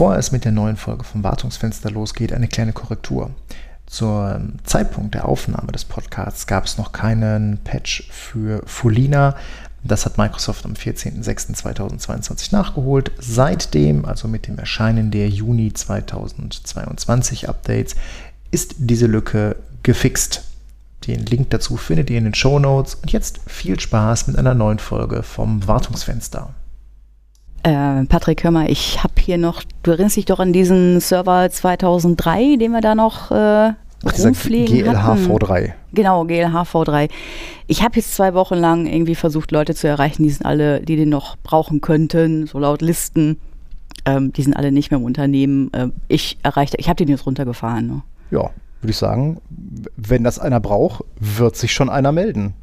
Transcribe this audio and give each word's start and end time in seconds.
Bevor 0.00 0.16
es 0.16 0.32
mit 0.32 0.46
der 0.46 0.52
neuen 0.52 0.78
Folge 0.78 1.04
vom 1.04 1.22
Wartungsfenster 1.22 1.90
losgeht, 1.90 2.32
eine 2.32 2.48
kleine 2.48 2.72
Korrektur. 2.72 3.32
Zum 3.84 4.54
Zeitpunkt 4.64 5.14
der 5.14 5.28
Aufnahme 5.28 5.72
des 5.72 5.84
Podcasts 5.84 6.46
gab 6.46 6.64
es 6.64 6.78
noch 6.78 6.92
keinen 6.92 7.58
Patch 7.64 8.08
für 8.10 8.62
Fulina. 8.64 9.36
Das 9.84 10.06
hat 10.06 10.16
Microsoft 10.16 10.64
am 10.64 10.72
14.06.2022 10.72 12.50
nachgeholt. 12.50 13.12
Seitdem, 13.18 14.06
also 14.06 14.26
mit 14.26 14.46
dem 14.46 14.56
Erscheinen 14.56 15.10
der 15.10 15.28
Juni 15.28 15.74
2022 15.74 17.50
Updates, 17.50 17.94
ist 18.50 18.76
diese 18.78 19.06
Lücke 19.06 19.56
gefixt. 19.82 20.44
Den 21.08 21.26
Link 21.26 21.50
dazu 21.50 21.76
findet 21.76 22.08
ihr 22.08 22.16
in 22.16 22.24
den 22.24 22.34
Show 22.34 22.58
Notes. 22.58 22.94
Und 22.94 23.12
jetzt 23.12 23.40
viel 23.46 23.78
Spaß 23.78 24.28
mit 24.28 24.38
einer 24.38 24.54
neuen 24.54 24.78
Folge 24.78 25.22
vom 25.22 25.68
Wartungsfenster. 25.68 26.54
Äh, 27.62 28.04
Patrick, 28.06 28.42
hör 28.44 28.50
mal, 28.50 28.70
ich 28.70 29.02
habe 29.02 29.14
hier 29.18 29.36
noch, 29.36 29.62
du 29.82 29.90
erinnerst 29.90 30.16
dich 30.16 30.24
doch 30.24 30.40
an 30.40 30.52
diesen 30.52 31.00
Server 31.00 31.50
2003, 31.50 32.56
den 32.56 32.72
wir 32.72 32.80
da 32.80 32.94
noch 32.94 33.30
äh, 33.30 33.72
Ach, 34.04 34.18
rumfliegen 34.18 34.86
GLHV3. 34.86 35.72
Genau, 35.92 36.22
GLHV3. 36.24 37.10
Ich 37.66 37.82
habe 37.82 37.96
jetzt 37.96 38.14
zwei 38.14 38.32
Wochen 38.32 38.54
lang 38.54 38.86
irgendwie 38.86 39.14
versucht, 39.14 39.50
Leute 39.50 39.74
zu 39.74 39.88
erreichen, 39.88 40.22
die 40.22 40.30
sind 40.30 40.46
alle, 40.46 40.80
die 40.80 40.96
den 40.96 41.10
noch 41.10 41.36
brauchen 41.36 41.80
könnten, 41.80 42.46
so 42.46 42.58
laut 42.58 42.80
Listen. 42.80 43.38
Ähm, 44.06 44.32
die 44.32 44.42
sind 44.42 44.56
alle 44.56 44.72
nicht 44.72 44.90
mehr 44.90 44.98
im 44.98 45.04
Unternehmen. 45.04 45.70
Ähm, 45.74 45.92
ich 46.08 46.38
erreichte, 46.42 46.78
ich 46.78 46.88
habe 46.88 46.96
den 46.96 47.08
jetzt 47.08 47.26
runtergefahren. 47.26 47.86
Ne? 47.86 48.02
Ja, 48.30 48.50
würde 48.80 48.90
ich 48.90 48.96
sagen, 48.96 49.38
wenn 49.96 50.24
das 50.24 50.38
einer 50.38 50.60
braucht, 50.60 51.04
wird 51.18 51.56
sich 51.56 51.74
schon 51.74 51.90
einer 51.90 52.12
melden. 52.12 52.54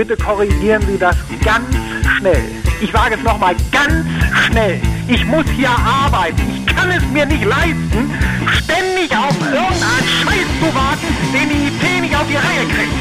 Bitte 0.00 0.16
korrigieren 0.16 0.80
Sie 0.86 0.96
das 0.96 1.14
ganz 1.44 1.76
schnell. 2.16 2.42
Ich 2.80 2.90
sage 2.90 3.16
es 3.16 3.22
nochmal 3.22 3.54
ganz 3.70 4.06
schnell. 4.46 4.80
Ich 5.06 5.26
muss 5.26 5.44
hier 5.54 5.68
arbeiten. 5.68 6.40
Ich 6.56 6.74
kann 6.74 6.90
es 6.90 7.04
mir 7.08 7.26
nicht 7.26 7.44
leisten, 7.44 8.10
ständig 8.50 9.14
auf 9.14 9.36
irgendeinen 9.42 10.08
Scheiß 10.22 10.46
zu 10.58 10.74
warten, 10.74 11.06
den 11.34 11.50
die 11.50 11.66
IT 11.68 12.00
nicht 12.00 12.16
auf 12.16 12.26
die 12.26 12.36
Reihe 12.36 12.66
kriegt. 12.66 12.94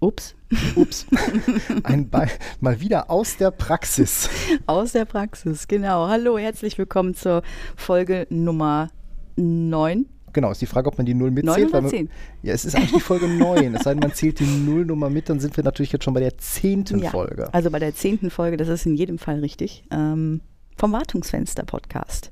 Ups. 0.00 0.34
Ups. 0.76 1.06
Ein 1.82 2.10
Be 2.10 2.26
mal 2.60 2.80
wieder 2.80 3.10
aus 3.10 3.36
der 3.36 3.50
Praxis. 3.50 4.28
Aus 4.66 4.92
der 4.92 5.04
Praxis, 5.04 5.66
genau. 5.66 6.08
Hallo, 6.08 6.36
herzlich 6.36 6.76
willkommen 6.76 7.14
zur 7.14 7.42
Folge 7.76 8.26
Nummer 8.28 8.88
9. 9.36 10.06
Genau, 10.34 10.50
ist 10.50 10.60
die 10.60 10.66
Frage, 10.66 10.88
ob 10.88 10.98
man 10.98 11.06
die 11.06 11.14
Null 11.14 11.30
mitzählt. 11.30 11.72
9 11.72 11.84
oder 11.84 11.88
10? 11.88 12.06
Man, 12.06 12.14
ja, 12.42 12.52
es 12.52 12.64
ist 12.64 12.74
eigentlich 12.74 12.92
die 12.92 13.00
Folge 13.00 13.28
9. 13.28 13.74
Es 13.74 13.84
sei 13.84 13.92
denn, 13.92 14.00
man 14.00 14.12
zählt 14.12 14.40
die 14.40 14.44
Nullnummer 14.44 15.08
mit, 15.08 15.28
dann 15.28 15.40
sind 15.40 15.56
wir 15.56 15.64
natürlich 15.64 15.92
jetzt 15.92 16.04
schon 16.04 16.14
bei 16.14 16.20
der 16.20 16.36
zehnten 16.38 16.98
ja, 16.98 17.10
Folge. 17.10 17.52
Also 17.52 17.70
bei 17.70 17.78
der 17.78 17.94
zehnten 17.94 18.30
Folge, 18.30 18.56
das 18.56 18.68
ist 18.68 18.84
in 18.84 18.94
jedem 18.94 19.18
Fall 19.18 19.40
richtig. 19.40 19.84
Ähm, 19.90 20.42
vom 20.76 20.92
Wartungsfenster-Podcast. 20.92 22.30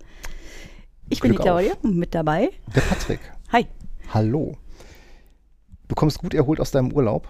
Ich 1.09 1.21
Glück 1.21 1.33
bin 1.33 1.39
die 1.39 1.43
Claudia 1.43 1.73
und 1.83 1.97
mit 1.97 2.15
dabei. 2.15 2.51
Der 2.75 2.83
Patrick. 2.83 3.21
Hi. 3.53 3.67
Hallo. 4.13 4.57
Du 5.89 5.95
kommst 5.95 6.19
gut 6.19 6.35
erholt 6.35 6.61
aus 6.61 6.71
deinem 6.71 6.93
Urlaub? 6.93 7.27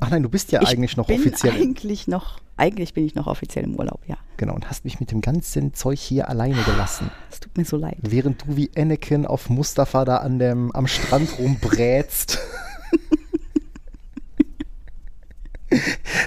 Ach 0.00 0.10
nein, 0.10 0.22
du 0.22 0.28
bist 0.28 0.52
ja 0.52 0.60
ich 0.62 0.68
eigentlich 0.68 0.96
noch 0.96 1.06
bin 1.06 1.20
offiziell. 1.20 1.54
Eigentlich 1.54 2.08
noch, 2.08 2.40
eigentlich 2.56 2.94
bin 2.94 3.06
ich 3.06 3.14
noch 3.14 3.26
offiziell 3.26 3.64
im 3.64 3.76
Urlaub, 3.76 4.00
ja. 4.06 4.16
Genau, 4.36 4.54
und 4.54 4.68
hast 4.68 4.84
mich 4.84 5.00
mit 5.00 5.10
dem 5.12 5.20
ganzen 5.20 5.72
Zeug 5.74 5.98
hier 5.98 6.28
alleine 6.28 6.62
gelassen. 6.62 7.10
Es 7.30 7.40
tut 7.40 7.56
mir 7.56 7.64
so 7.64 7.76
leid. 7.76 7.98
Während 8.02 8.42
du 8.42 8.56
wie 8.56 8.70
Anakin 8.76 9.24
auf 9.26 9.48
Mustafa 9.48 10.04
da 10.04 10.16
an 10.18 10.38
dem, 10.38 10.72
am 10.72 10.86
Strand 10.86 11.38
rumbrätst. 11.38 12.38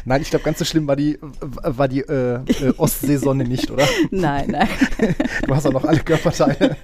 Nein, 0.06 0.22
ich 0.22 0.30
glaube, 0.30 0.44
ganz 0.44 0.60
so 0.60 0.66
schlimm 0.66 0.88
war 0.88 0.96
die, 0.96 1.20
war 1.22 1.88
die 1.88 2.02
äh, 2.02 2.36
äh, 2.36 2.74
Ostseesonne 2.78 3.44
nicht, 3.44 3.72
oder? 3.72 3.86
Nein, 4.12 4.52
nein. 4.52 4.68
Du 5.46 5.56
hast 5.56 5.66
auch 5.66 5.74
noch 5.74 5.86
alle 5.86 6.00
Körperteile. 6.00 6.76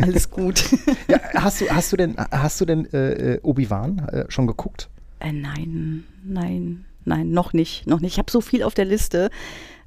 Alles 0.00 0.30
gut. 0.30 0.64
Ja, 1.08 1.20
hast 1.34 1.60
du, 1.60 1.68
hast 1.68 1.92
du 1.92 1.96
denn, 1.96 2.16
hast 2.30 2.60
du 2.60 2.64
denn 2.64 2.86
äh, 2.92 3.34
äh 3.34 3.40
Obi-Wan 3.42 3.98
äh, 4.08 4.24
schon 4.28 4.46
geguckt? 4.46 4.90
Äh, 5.26 5.32
nein, 5.32 6.04
nein, 6.24 6.84
nein, 7.04 7.30
noch 7.30 7.52
nicht, 7.52 7.86
noch 7.86 8.00
nicht. 8.00 8.12
Ich 8.12 8.18
habe 8.18 8.30
so 8.30 8.40
viel 8.40 8.62
auf 8.62 8.74
der 8.74 8.84
Liste. 8.84 9.30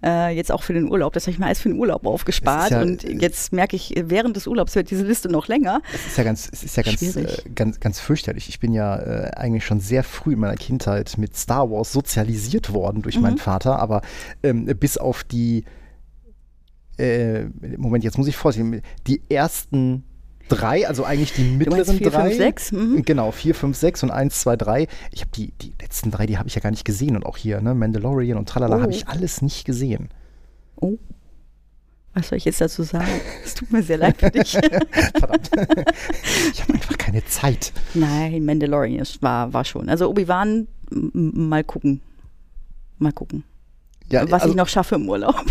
Äh, 0.02 0.34
jetzt 0.34 0.50
auch 0.52 0.64
für 0.64 0.74
den 0.74 0.90
Urlaub. 0.90 1.12
Das 1.12 1.24
habe 1.24 1.32
ich 1.32 1.40
mir 1.40 1.46
alles 1.46 1.60
für 1.60 1.68
den 1.68 1.78
Urlaub 1.78 2.06
aufgespart. 2.06 2.72
Ja, 2.72 2.82
und 2.82 3.04
jetzt 3.04 3.52
merke 3.52 3.76
ich, 3.76 3.94
während 3.98 4.36
des 4.38 4.48
Urlaubs 4.48 4.76
wird 4.76 4.90
diese 4.90 5.06
Liste 5.06 5.28
noch 5.28 5.50
länger. 5.50 5.82
Es 5.94 6.08
ist 6.08 6.18
ja 6.18 6.24
ganz, 6.24 6.50
es 6.52 6.64
ist 6.64 6.78
ja 6.78 6.84
ganz, 6.84 7.02
äh, 7.02 7.50
ganz, 7.54 7.82
ganz 7.82 8.00
fürchterlich. 8.00 8.48
Ich 8.48 8.60
bin 8.60 8.72
ja 8.72 8.98
äh, 8.98 9.32
eigentlich 9.32 9.66
schon 9.66 9.82
sehr 9.82 10.04
früh 10.04 10.34
in 10.34 10.40
meiner 10.40 10.56
Kindheit 10.56 11.18
mit 11.18 11.36
Star 11.36 11.70
Wars 11.70 11.92
sozialisiert 11.92 12.74
worden 12.74 13.02
durch 13.02 13.18
mhm. 13.18 13.24
meinen 13.24 13.38
Vater, 13.38 13.80
aber 13.80 14.02
ähm, 14.42 14.66
bis 14.66 14.98
auf 14.98 15.26
die 15.26 15.66
äh, 16.98 17.46
Moment, 17.78 18.04
jetzt 18.04 18.18
muss 18.18 18.28
ich 18.28 18.38
vorsichtig, 18.38 18.82
die 19.08 19.22
ersten 19.30 20.04
drei, 20.50 20.88
also 20.88 21.04
eigentlich 21.04 21.34
die 21.34 21.44
mittleren 21.44 21.98
vier, 21.98 22.10
drei. 22.10 22.30
Fünf, 22.30 22.38
sechs? 22.38 22.72
Mhm. 22.72 23.04
Genau, 23.04 23.32
vier, 23.32 23.56
fünf, 23.56 23.78
sechs 23.78 24.04
und 24.04 24.12
eins, 24.12 24.40
zwei, 24.42 24.56
drei. 24.56 24.88
Ich 25.12 25.22
habe 25.22 25.32
die, 25.36 25.54
die 25.62 25.74
letzten 25.82 26.12
drei, 26.12 26.26
die 26.26 26.38
habe 26.38 26.48
ich 26.48 26.56
ja 26.56 26.62
gar 26.62 26.72
nicht 26.72 26.86
gesehen. 26.86 27.16
Und 27.16 27.26
auch 27.26 27.38
hier, 27.38 27.62
ne, 27.62 27.74
Mandalorian 27.74 28.38
und 28.38 28.50
Tralala, 28.50 28.78
oh. 28.78 28.82
habe 28.82 28.92
ich 28.92 29.08
alles 29.08 29.42
nicht 29.42 29.66
gesehen. 29.66 30.10
Oh. 30.76 30.98
Was 32.14 32.30
soll 32.30 32.38
ich 32.38 32.46
jetzt 32.46 32.60
dazu 32.60 32.84
sagen? 32.84 33.08
Es 33.46 33.54
tut 33.54 33.72
mir 33.72 33.84
sehr 33.84 33.98
leid 33.98 34.18
für 34.18 34.32
dich. 34.32 34.52
Verdammt. 35.18 35.52
Ich 36.54 36.62
habe 36.62 36.74
einfach 36.74 36.98
keine 36.98 37.24
Zeit. 37.26 37.72
Nein, 37.94 38.44
Mandalorian 38.46 39.06
war, 39.22 39.54
war 39.54 39.64
schon. 39.64 39.90
Also 39.90 40.10
Obi-Wan, 40.10 40.68
mal 40.90 41.64
gucken. 41.64 42.02
Mal 42.98 43.14
gucken. 43.14 43.44
Ja, 44.12 44.24
was 44.24 44.42
also, 44.42 44.50
ich 44.50 44.56
noch 44.56 44.68
schaffe 44.68 44.96
im 44.96 45.08
Urlaub. 45.08 45.46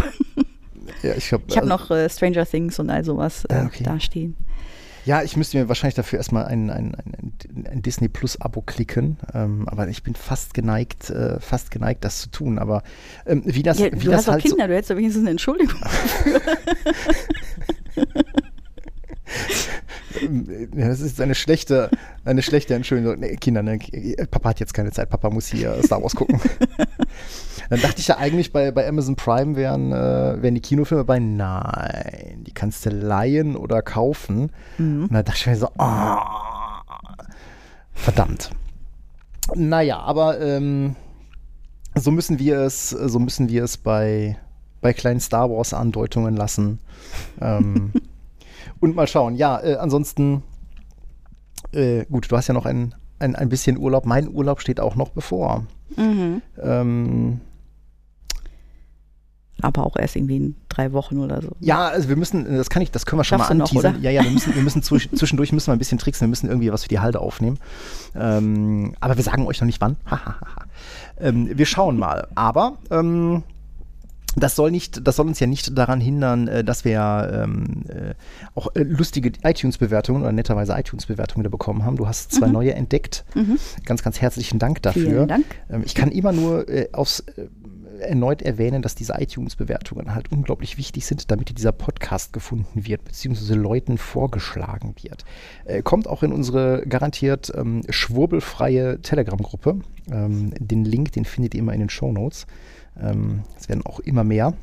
Ja, 1.02 1.14
ich 1.14 1.32
habe 1.32 1.44
ich 1.46 1.56
hab 1.56 1.64
also, 1.64 1.74
noch 1.76 1.90
äh, 1.90 2.08
Stranger 2.08 2.44
Things 2.44 2.78
und 2.78 2.90
all 2.90 3.04
sowas 3.04 3.44
äh, 3.44 3.64
okay. 3.66 3.84
da 3.84 4.00
stehen. 4.00 4.36
Ja, 5.08 5.22
ich 5.22 5.38
müsste 5.38 5.56
mir 5.56 5.70
wahrscheinlich 5.70 5.94
dafür 5.94 6.18
erstmal 6.18 6.44
ein, 6.44 6.68
ein, 6.68 6.94
ein, 6.94 7.32
ein 7.64 7.80
Disney 7.80 8.08
Plus 8.08 8.38
Abo 8.42 8.60
klicken, 8.60 9.16
ähm, 9.32 9.66
aber 9.66 9.88
ich 9.88 10.02
bin 10.02 10.14
fast 10.14 10.52
geneigt, 10.52 11.08
äh, 11.08 11.40
fast 11.40 11.70
geneigt, 11.70 12.04
das 12.04 12.20
zu 12.20 12.28
tun. 12.28 12.58
Aber 12.58 12.82
ähm, 13.24 13.40
wie 13.46 13.62
das, 13.62 13.78
ja, 13.78 13.86
wie 13.86 14.04
du 14.04 14.10
das 14.10 14.26
hast 14.26 14.32
halt 14.32 14.42
Kinder, 14.42 14.64
so 14.64 14.68
du 14.68 14.74
hättest 14.74 14.94
wenigstens 14.94 15.22
eine 15.22 15.30
Entschuldigung 15.30 15.80
dafür. 15.80 16.40
Das 20.72 21.00
ist 21.00 21.20
eine 21.20 21.34
schlechte, 21.34 21.90
eine 22.24 22.42
schlechte 22.42 22.74
Entschuldigung. 22.74 23.20
Nee, 23.20 23.36
Kinder, 23.36 23.62
ne, 23.62 23.78
Papa 24.30 24.50
hat 24.50 24.60
jetzt 24.60 24.74
keine 24.74 24.90
Zeit, 24.90 25.10
Papa 25.10 25.30
muss 25.30 25.46
hier 25.46 25.80
Star 25.84 26.02
Wars 26.02 26.14
gucken. 26.14 26.40
Dann 27.70 27.80
dachte 27.80 28.00
ich 28.00 28.08
ja 28.08 28.16
eigentlich, 28.16 28.52
bei, 28.52 28.70
bei 28.70 28.88
Amazon 28.88 29.16
Prime 29.16 29.56
wären, 29.56 29.92
äh, 29.92 30.42
wären 30.42 30.54
die 30.54 30.60
Kinofilme 30.60 31.04
bei, 31.04 31.18
nein, 31.18 32.44
die 32.46 32.52
kannst 32.52 32.86
du 32.86 32.90
leihen 32.90 33.56
oder 33.56 33.82
kaufen. 33.82 34.50
Mhm. 34.78 35.04
Und 35.04 35.12
dann 35.12 35.24
dachte 35.24 35.38
ich 35.38 35.46
mir 35.46 35.56
so, 35.56 35.68
oh, 35.78 36.16
verdammt. 37.92 38.50
Naja, 39.54 39.98
aber 40.00 40.40
ähm, 40.40 40.96
so 41.94 42.10
müssen 42.10 42.38
wir 42.38 42.60
es, 42.60 42.90
so 42.90 43.18
müssen 43.18 43.48
wir 43.48 43.64
es 43.64 43.76
bei, 43.76 44.38
bei 44.80 44.92
kleinen 44.92 45.20
Star 45.20 45.50
Wars 45.50 45.74
Andeutungen 45.74 46.36
lassen. 46.36 46.78
ähm, 47.40 47.92
und 48.80 48.94
mal 48.96 49.06
schauen. 49.06 49.36
Ja, 49.36 49.60
äh, 49.62 49.76
ansonsten, 49.76 50.42
äh, 51.72 52.04
gut, 52.06 52.30
du 52.30 52.36
hast 52.36 52.48
ja 52.48 52.54
noch 52.54 52.66
ein, 52.66 52.94
ein, 53.18 53.36
ein 53.36 53.48
bisschen 53.48 53.76
Urlaub. 53.76 54.06
Mein 54.06 54.28
Urlaub 54.28 54.60
steht 54.60 54.80
auch 54.80 54.96
noch 54.96 55.10
bevor. 55.10 55.64
Mhm. 55.96 56.42
Ähm, 56.62 57.40
aber 59.68 59.86
auch 59.86 59.96
erst 59.96 60.16
irgendwie 60.16 60.36
in 60.36 60.56
drei 60.68 60.92
Wochen 60.92 61.18
oder 61.18 61.40
so. 61.40 61.50
Ja, 61.60 61.88
also 61.88 62.08
wir 62.08 62.16
müssen, 62.16 62.44
das 62.56 62.70
kann 62.70 62.82
ich, 62.82 62.90
das 62.90 63.06
können 63.06 63.20
wir 63.20 63.24
schon 63.24 63.38
Schaffst 63.38 63.54
mal 63.54 63.62
anteasern. 63.62 64.02
ja, 64.02 64.10
ja, 64.10 64.24
wir 64.24 64.30
müssen, 64.30 64.54
wir 64.54 64.62
müssen 64.62 64.82
zwischendurch 64.82 65.52
müssen 65.52 65.68
wir 65.68 65.72
ein 65.72 65.78
bisschen 65.78 65.98
tricksen, 65.98 66.26
wir 66.26 66.30
müssen 66.30 66.48
irgendwie 66.48 66.72
was 66.72 66.82
für 66.82 66.88
die 66.88 66.98
Halde 66.98 67.20
aufnehmen. 67.20 67.58
Ähm, 68.14 68.94
aber 69.00 69.16
wir 69.16 69.22
sagen 69.24 69.46
euch 69.46 69.60
noch 69.60 69.66
nicht 69.66 69.80
wann. 69.80 69.96
ähm, 71.20 71.50
wir 71.56 71.66
schauen 71.66 71.98
mal. 71.98 72.28
Aber 72.34 72.78
ähm, 72.90 73.44
das 74.36 74.56
soll 74.56 74.70
nicht, 74.70 75.06
das 75.06 75.16
soll 75.16 75.26
uns 75.26 75.40
ja 75.40 75.46
nicht 75.46 75.76
daran 75.76 76.00
hindern, 76.00 76.48
äh, 76.48 76.64
dass 76.64 76.84
wir 76.84 77.30
ähm, 77.44 77.84
äh, 77.88 78.14
auch 78.54 78.68
äh, 78.74 78.82
lustige 78.82 79.32
iTunes-Bewertungen 79.42 80.22
oder 80.22 80.32
netterweise 80.32 80.74
iTunes-Bewertungen 80.78 81.42
wieder 81.42 81.50
bekommen 81.50 81.84
haben. 81.84 81.96
Du 81.96 82.06
hast 82.06 82.32
zwei 82.32 82.46
mhm. 82.46 82.52
neue 82.52 82.74
entdeckt. 82.74 83.24
Mhm. 83.34 83.58
Ganz, 83.84 84.02
ganz 84.02 84.20
herzlichen 84.20 84.58
Dank 84.58 84.82
dafür. 84.82 85.10
Vielen 85.10 85.28
Dank. 85.28 85.46
Ähm, 85.70 85.82
ich 85.84 85.94
kann 85.94 86.10
immer 86.10 86.32
nur 86.32 86.68
äh, 86.68 86.88
aufs 86.92 87.24
erneut 88.00 88.42
erwähnen, 88.42 88.82
dass 88.82 88.94
diese 88.94 89.14
iTunes-Bewertungen 89.18 90.14
halt 90.14 90.30
unglaublich 90.30 90.78
wichtig 90.78 91.06
sind, 91.06 91.30
damit 91.30 91.56
dieser 91.56 91.72
Podcast 91.72 92.32
gefunden 92.32 92.86
wird, 92.86 93.04
beziehungsweise 93.04 93.54
Leuten 93.54 93.98
vorgeschlagen 93.98 94.94
wird. 95.02 95.24
Äh, 95.64 95.82
kommt 95.82 96.08
auch 96.08 96.22
in 96.22 96.32
unsere 96.32 96.86
garantiert 96.86 97.52
ähm, 97.56 97.82
schwurbelfreie 97.88 99.00
Telegram-Gruppe. 99.02 99.80
Ähm, 100.10 100.52
den 100.58 100.84
Link, 100.84 101.12
den 101.12 101.24
findet 101.24 101.54
ihr 101.54 101.60
immer 101.60 101.72
in 101.72 101.80
den 101.80 101.90
Show 101.90 102.12
Notes. 102.12 102.46
Ähm, 103.00 103.42
es 103.58 103.68
werden 103.68 103.84
auch 103.84 104.00
immer 104.00 104.24
mehr. 104.24 104.54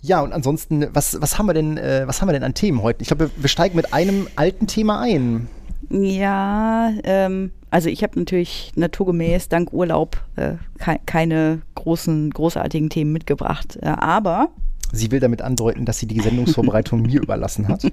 Ja, 0.00 0.20
und 0.20 0.32
ansonsten, 0.32 0.86
was, 0.92 1.20
was, 1.20 1.38
haben 1.38 1.46
wir 1.46 1.54
denn, 1.54 1.76
äh, 1.76 2.04
was 2.06 2.20
haben 2.20 2.28
wir 2.28 2.32
denn 2.32 2.44
an 2.44 2.54
Themen 2.54 2.82
heute? 2.82 3.02
Ich 3.02 3.08
glaube, 3.08 3.30
wir, 3.36 3.42
wir 3.42 3.48
steigen 3.48 3.76
mit 3.76 3.92
einem 3.92 4.28
alten 4.36 4.66
Thema 4.66 5.00
ein. 5.00 5.48
Ja, 5.90 6.92
ähm, 7.04 7.52
also 7.70 7.88
ich 7.88 8.02
habe 8.02 8.18
natürlich 8.18 8.72
naturgemäß 8.76 9.48
dank 9.48 9.72
Urlaub 9.72 10.22
äh, 10.36 10.54
ke 10.78 10.98
keine 11.06 11.62
großen, 11.74 12.30
großartigen 12.30 12.90
Themen 12.90 13.12
mitgebracht. 13.12 13.78
Äh, 13.82 13.86
aber. 13.86 14.48
Sie 14.92 15.10
will 15.10 15.20
damit 15.20 15.42
andeuten, 15.42 15.84
dass 15.84 15.98
sie 15.98 16.06
die 16.06 16.20
Sendungsvorbereitung 16.20 17.02
mir 17.02 17.20
überlassen 17.20 17.68
hat. 17.68 17.84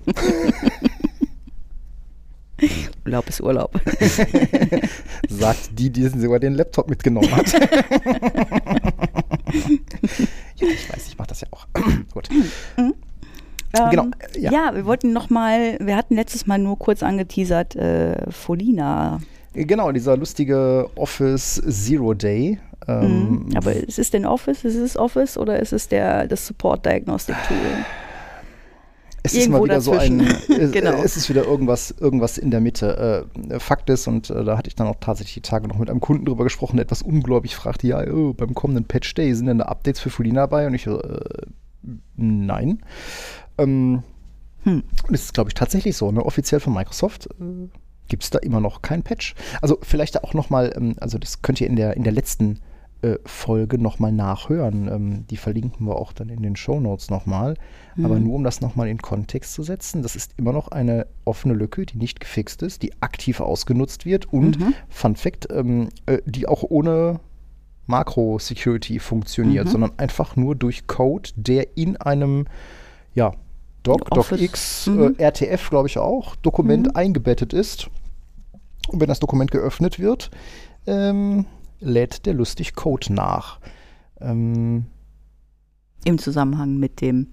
Urlaub 3.06 3.28
ist 3.28 3.42
Urlaub. 3.42 3.74
Sagt 5.30 5.78
die, 5.78 5.90
die 5.90 6.08
sogar 6.08 6.40
den 6.40 6.56
Laptop 6.56 6.90
mitgenommen 6.90 7.30
hat. 7.36 7.52
ja, 10.56 10.68
ich 10.68 10.90
weiß, 10.92 11.08
ich 11.08 11.18
mache 11.18 11.28
das 11.28 11.42
ja 11.42 11.48
auch. 11.52 11.68
Gut. 12.14 12.30
Mhm. 12.78 12.94
Genau. 13.90 14.04
Ähm, 14.04 14.12
ja. 14.40 14.52
ja. 14.52 14.76
wir 14.76 14.86
wollten 14.86 15.14
noch 15.14 15.30
mal, 15.30 15.78
wir 15.80 15.96
hatten 15.96 16.16
letztes 16.16 16.48
Mal 16.48 16.60
nur 16.60 16.78
kurz 16.78 17.04
angeteasert, 17.04 17.76
äh, 17.76 18.32
Folina. 18.32 19.20
Genau, 19.54 19.92
dieser 19.92 20.18
lustige 20.18 20.90
Office 20.96 21.62
Zero 21.68 22.14
Day. 22.14 22.60
Ähm, 22.88 23.46
mhm. 23.48 23.58
Aber 23.58 23.74
ist 23.74 24.00
es 24.00 24.12
denn 24.12 24.26
Office? 24.26 24.66
Ist 24.66 24.76
es 24.76 24.98
Office 24.98 25.38
oder 25.38 25.60
ist 25.60 25.74
es 25.74 25.88
der, 25.88 26.28
das 26.28 26.46
Support 26.46 26.86
Diagnostic 26.86 27.36
Tool? 27.48 27.58
Es 29.26 29.34
ist 29.34 29.50
mal 29.50 29.64
wieder 29.64 29.76
dazwischen. 29.76 30.20
so 30.20 30.54
ein, 30.54 30.72
genau. 30.72 31.02
es 31.02 31.18
ist 31.18 31.30
wieder 31.30 31.46
irgendwas, 31.46 31.94
irgendwas 32.00 32.38
in 32.38 32.52
der 32.52 32.62
Mitte. 32.62 33.28
Äh, 33.50 33.60
Fakt 33.60 33.90
ist, 33.90 34.08
und 34.08 34.30
äh, 34.30 34.44
da 34.44 34.58
hatte 34.58 34.68
ich 34.68 34.76
dann 34.76 34.88
auch 34.88 34.98
tatsächlich 35.00 35.36
die 35.36 35.42
Tage 35.42 35.68
noch 35.68 35.80
mit 35.80 35.90
einem 35.90 36.00
Kunden 36.00 36.26
drüber 36.26 36.44
gesprochen, 36.44 36.78
der 36.78 36.84
etwas 36.84 37.02
ungläubig 37.02 37.56
fragte, 37.56 37.88
ja, 37.88 38.04
oh, 38.08 38.34
beim 38.34 38.54
kommenden 38.54 38.86
Patch 38.86 39.14
Day 39.16 39.34
sind 39.34 39.48
denn 39.48 39.58
da 39.58 39.66
Updates 39.66 40.00
für 40.00 40.12
Folina 40.12 40.42
dabei? 40.42 40.68
Und 40.68 40.76
ich, 40.76 40.86
äh, 40.86 41.00
nein. 42.16 42.80
Ähm, 43.58 44.04
hm. 44.64 44.84
Und 45.08 45.14
es 45.14 45.26
ist, 45.26 45.34
glaube 45.34 45.50
ich, 45.50 45.54
tatsächlich 45.54 45.96
so, 45.96 46.12
ne? 46.12 46.26
offiziell 46.26 46.60
von 46.60 46.74
Microsoft. 46.74 47.28
Äh, 47.40 47.70
gibt 48.08 48.24
es 48.24 48.30
da 48.30 48.40
immer 48.40 48.60
noch 48.60 48.82
kein 48.82 49.04
Patch. 49.04 49.36
Also 49.62 49.80
vielleicht 49.82 50.24
auch 50.24 50.34
noch 50.34 50.50
mal, 50.50 50.74
ähm, 50.76 50.96
also 51.00 51.18
das 51.18 51.42
könnt 51.42 51.62
ihr 51.62 51.68
in 51.68 51.76
der, 51.76 51.98
in 51.98 52.04
der 52.04 52.14
letzten 52.14 52.60
äh, 53.02 53.18
Folge 53.26 53.78
nochmal 53.78 54.12
nachhören. 54.12 54.88
Ähm, 54.88 55.28
die 55.28 55.38
verlinken 55.38 55.88
wir 55.88 55.96
auch 55.96 56.14
dann 56.14 56.30
in 56.30 56.42
den 56.42 56.56
Show 56.56 56.80
Notes 56.80 57.10
nochmal. 57.10 57.56
Mhm. 57.96 58.06
Aber 58.06 58.20
nur 58.20 58.36
um 58.36 58.44
das 58.44 58.62
nochmal 58.62 58.88
in 58.88 59.00
Kontext 59.00 59.54
zu 59.54 59.64
setzen, 59.64 60.02
das 60.02 60.16
ist 60.16 60.34
immer 60.38 60.54
noch 60.54 60.70
eine 60.70 61.08
offene 61.26 61.54
Lücke, 61.54 61.86
die 61.86 61.98
nicht 61.98 62.20
gefixt 62.20 62.62
ist, 62.62 62.84
die 62.84 62.94
aktiv 63.02 63.40
ausgenutzt 63.40 64.06
wird 64.06 64.32
und, 64.32 64.60
mhm. 64.60 64.74
Fun 64.90 65.16
Fact, 65.16 65.48
ähm, 65.52 65.90
äh, 66.06 66.20
die 66.26 66.48
auch 66.48 66.64
ohne 66.64 67.20
Makro-Security 67.88 69.00
funktioniert, 69.00 69.66
mhm. 69.66 69.70
sondern 69.70 69.92
einfach 69.98 70.36
nur 70.36 70.56
durch 70.56 70.88
Code, 70.88 71.30
der 71.36 71.78
in 71.78 71.98
einem, 71.98 72.48
ja, 73.14 73.34
Doc, 73.86 74.10
DocX, 74.10 74.88
mhm. 74.88 75.16
äh, 75.18 75.24
RTF, 75.24 75.70
glaube 75.70 75.88
ich 75.88 75.98
auch, 75.98 76.36
Dokument 76.38 76.88
mhm. 76.88 76.96
eingebettet 76.96 77.54
ist. 77.54 77.90
Und 78.88 79.00
wenn 79.00 79.08
das 79.08 79.20
Dokument 79.20 79.52
geöffnet 79.52 80.00
wird, 80.00 80.32
ähm, 80.88 81.46
lädt 81.80 82.26
der 82.26 82.34
lustig 82.34 82.76
Code 82.76 83.14
nach. 83.14 83.60
Ähm, 84.20 84.86
Im 86.04 86.18
Zusammenhang 86.18 86.78
mit 86.78 87.02
dem 87.02 87.28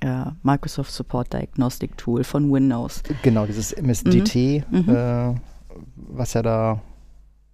äh, 0.00 0.24
Microsoft 0.42 0.92
Support 0.92 1.32
Diagnostic 1.32 1.96
Tool 1.96 2.24
von 2.24 2.52
Windows. 2.52 3.02
Genau, 3.22 3.46
dieses 3.46 3.72
MSDT, 3.72 4.64
mhm. 4.70 4.78
mhm. 4.78 4.88
äh, 4.88 5.34
was 5.96 6.34
ja 6.34 6.42
da 6.42 6.80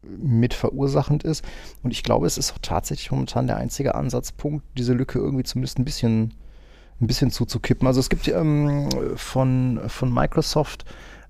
mit 0.03 0.55
verursachend 0.55 1.25
ist. 1.25 1.45
Und 1.83 1.91
ich 1.91 2.03
glaube, 2.03 2.27
es 2.27 2.39
ist 2.39 2.53
auch 2.53 2.59
tatsächlich 2.63 3.11
momentan 3.11 3.47
der 3.47 3.57
einzige 3.57 3.95
Ansatzpunkt, 3.95 4.65
diese 4.77 4.95
Lücke 4.95 5.19
irgendwie 5.19 5.45
zumindest 5.45 5.79
ein 5.79 5.85
bisschen, 5.85 6.35
ein 7.01 7.07
bisschen 7.07 7.31
zuzukippen. 7.31 7.87
Also 7.87 8.01
es 8.01 8.09
gibt 8.09 8.29
ähm, 8.29 8.89
von, 9.17 9.81
von 9.87 10.13
Microsoft 10.13 10.85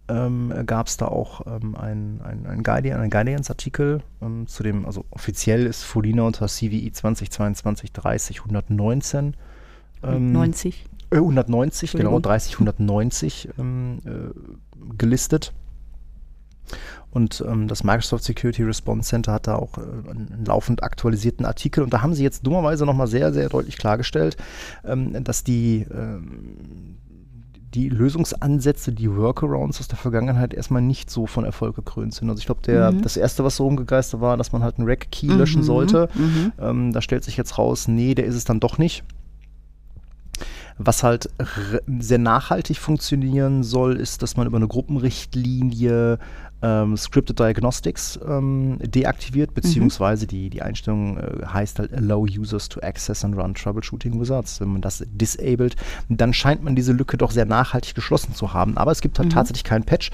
ähm, 0.09 0.53
gab 0.65 0.87
es 0.87 0.97
da 0.97 1.07
auch 1.07 1.47
ähm, 1.47 1.77
ein, 1.77 2.21
ein, 2.23 2.47
ein 2.47 2.63
Guardian, 2.63 3.01
einen 3.01 3.11
Guardians-Artikel 3.11 4.03
ähm, 4.23 4.47
zu 4.47 4.63
dem, 4.63 4.87
also 4.87 5.05
offiziell 5.11 5.67
ist 5.67 5.83
Folina 5.83 6.23
unter 6.23 6.47
CVI 6.47 6.91
2022 6.93 7.93
30 7.93 8.41
119. 8.41 9.37
90. 10.03 10.87
Äh, 11.11 11.17
190, 11.17 11.93
genau, 11.93 12.21
30 12.21 12.55
190 12.55 13.51
ähm, 13.59 13.99
äh, 14.05 14.95
gelistet. 14.97 15.53
Und 17.11 17.43
ähm, 17.47 17.69
das 17.69 17.85
Microsoft 17.85 18.25
Security 18.25 18.63
Response 18.63 19.09
Center 19.09 19.33
hat 19.33 19.47
da 19.47 19.57
auch 19.57 19.79
äh, 19.79 20.11
einen 20.11 20.45
laufend 20.47 20.83
aktualisierten 20.83 21.47
Artikel. 21.47 21.83
Und 21.83 21.93
da 21.93 22.03
haben 22.03 22.15
sie 22.15 22.23
jetzt 22.23 22.47
dummerweise 22.47 22.85
nochmal 22.85 23.07
sehr, 23.07 23.33
sehr 23.33 23.49
deutlich 23.49 23.79
klargestellt, 23.79 24.37
ähm, 24.85 25.25
dass 25.25 25.43
die, 25.43 25.87
ähm, 25.91 26.97
die 27.75 27.89
Lösungsansätze, 27.89 28.93
die 28.93 29.15
Workarounds 29.15 29.81
aus 29.81 29.89
der 29.89 29.99
Vergangenheit 29.99 30.53
erstmal 30.53 30.83
nicht 30.83 31.11
so 31.11 31.27
von 31.27 31.45
Erfolg 31.45 31.77
gekrönt 31.77 32.15
sind. 32.15 32.29
Also 32.29 32.41
ich 32.41 32.47
glaube, 32.47 32.93
mhm. 32.93 33.03
das 33.03 33.17
erste, 33.17 33.43
was 33.43 33.57
so 33.57 33.65
rumgegeistert 33.65 34.21
war, 34.21 34.37
dass 34.37 34.53
man 34.53 34.63
halt 34.63 34.79
einen 34.79 34.89
Rack-Key 34.89 35.29
mhm. 35.29 35.39
löschen 35.39 35.63
sollte. 35.63 36.09
Mhm. 36.15 36.53
Ähm, 36.59 36.93
da 36.93 37.01
stellt 37.01 37.25
sich 37.25 37.37
jetzt 37.37 37.59
raus, 37.59 37.89
nee, 37.89 38.15
der 38.15 38.27
ist 38.27 38.37
es 38.37 38.45
dann 38.45 38.61
doch 38.61 38.79
nicht. 38.79 39.05
Was 40.81 41.03
halt 41.03 41.29
sehr 41.99 42.19
nachhaltig 42.19 42.79
funktionieren 42.79 43.65
soll, 43.65 43.97
ist, 43.97 44.23
dass 44.23 44.37
man 44.37 44.47
über 44.47 44.59
eine 44.59 44.69
Gruppenrichtlinie 44.69 46.21
ähm, 46.61 46.97
Scripted 46.97 47.39
Diagnostics 47.39 48.19
ähm, 48.27 48.79
deaktiviert, 48.81 49.55
beziehungsweise 49.55 50.25
mhm. 50.25 50.29
die, 50.29 50.51
die 50.51 50.63
Einstellung 50.63 51.19
äh, 51.19 51.47
heißt 51.47 51.79
halt 51.79 51.93
Allow 51.93 52.25
Users 52.25 52.69
to 52.69 52.81
Access 52.81 53.25
and 53.25 53.37
Run 53.37 53.55
Troubleshooting 53.55 54.21
Wizards. 54.21 54.61
Wenn 54.61 54.69
man 54.73 54.81
das 54.81 55.05
disabled, 55.07 55.77
dann 56.09 56.33
scheint 56.33 56.63
man 56.63 56.75
diese 56.75 56.93
Lücke 56.93 57.17
doch 57.17 57.31
sehr 57.31 57.45
nachhaltig 57.45 57.95
geschlossen 57.95 58.35
zu 58.35 58.53
haben. 58.53 58.77
Aber 58.77 58.91
es 58.91 59.01
gibt 59.01 59.19
halt 59.19 59.29
mhm. 59.29 59.35
tatsächlich 59.35 59.65
keinen 59.65 59.85
Patch, 59.85 60.11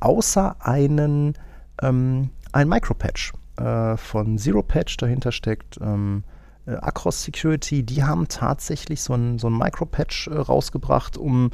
außer 0.00 0.56
einen, 0.60 1.34
ähm, 1.80 2.30
ein 2.52 2.68
Micro-Patch 2.68 3.32
äh, 3.56 3.96
von 3.96 4.36
Zero 4.38 4.62
Patch. 4.62 4.98
Dahinter 4.98 5.32
steckt 5.32 5.78
ähm, 5.80 6.24
äh, 6.66 6.72
Across 6.72 7.22
Security. 7.22 7.82
Die 7.82 8.04
haben 8.04 8.28
tatsächlich 8.28 9.00
so 9.00 9.14
ein, 9.14 9.38
so 9.38 9.48
ein 9.48 9.56
Micro-Patch 9.56 10.28
äh, 10.28 10.34
rausgebracht, 10.34 11.16
um 11.16 11.50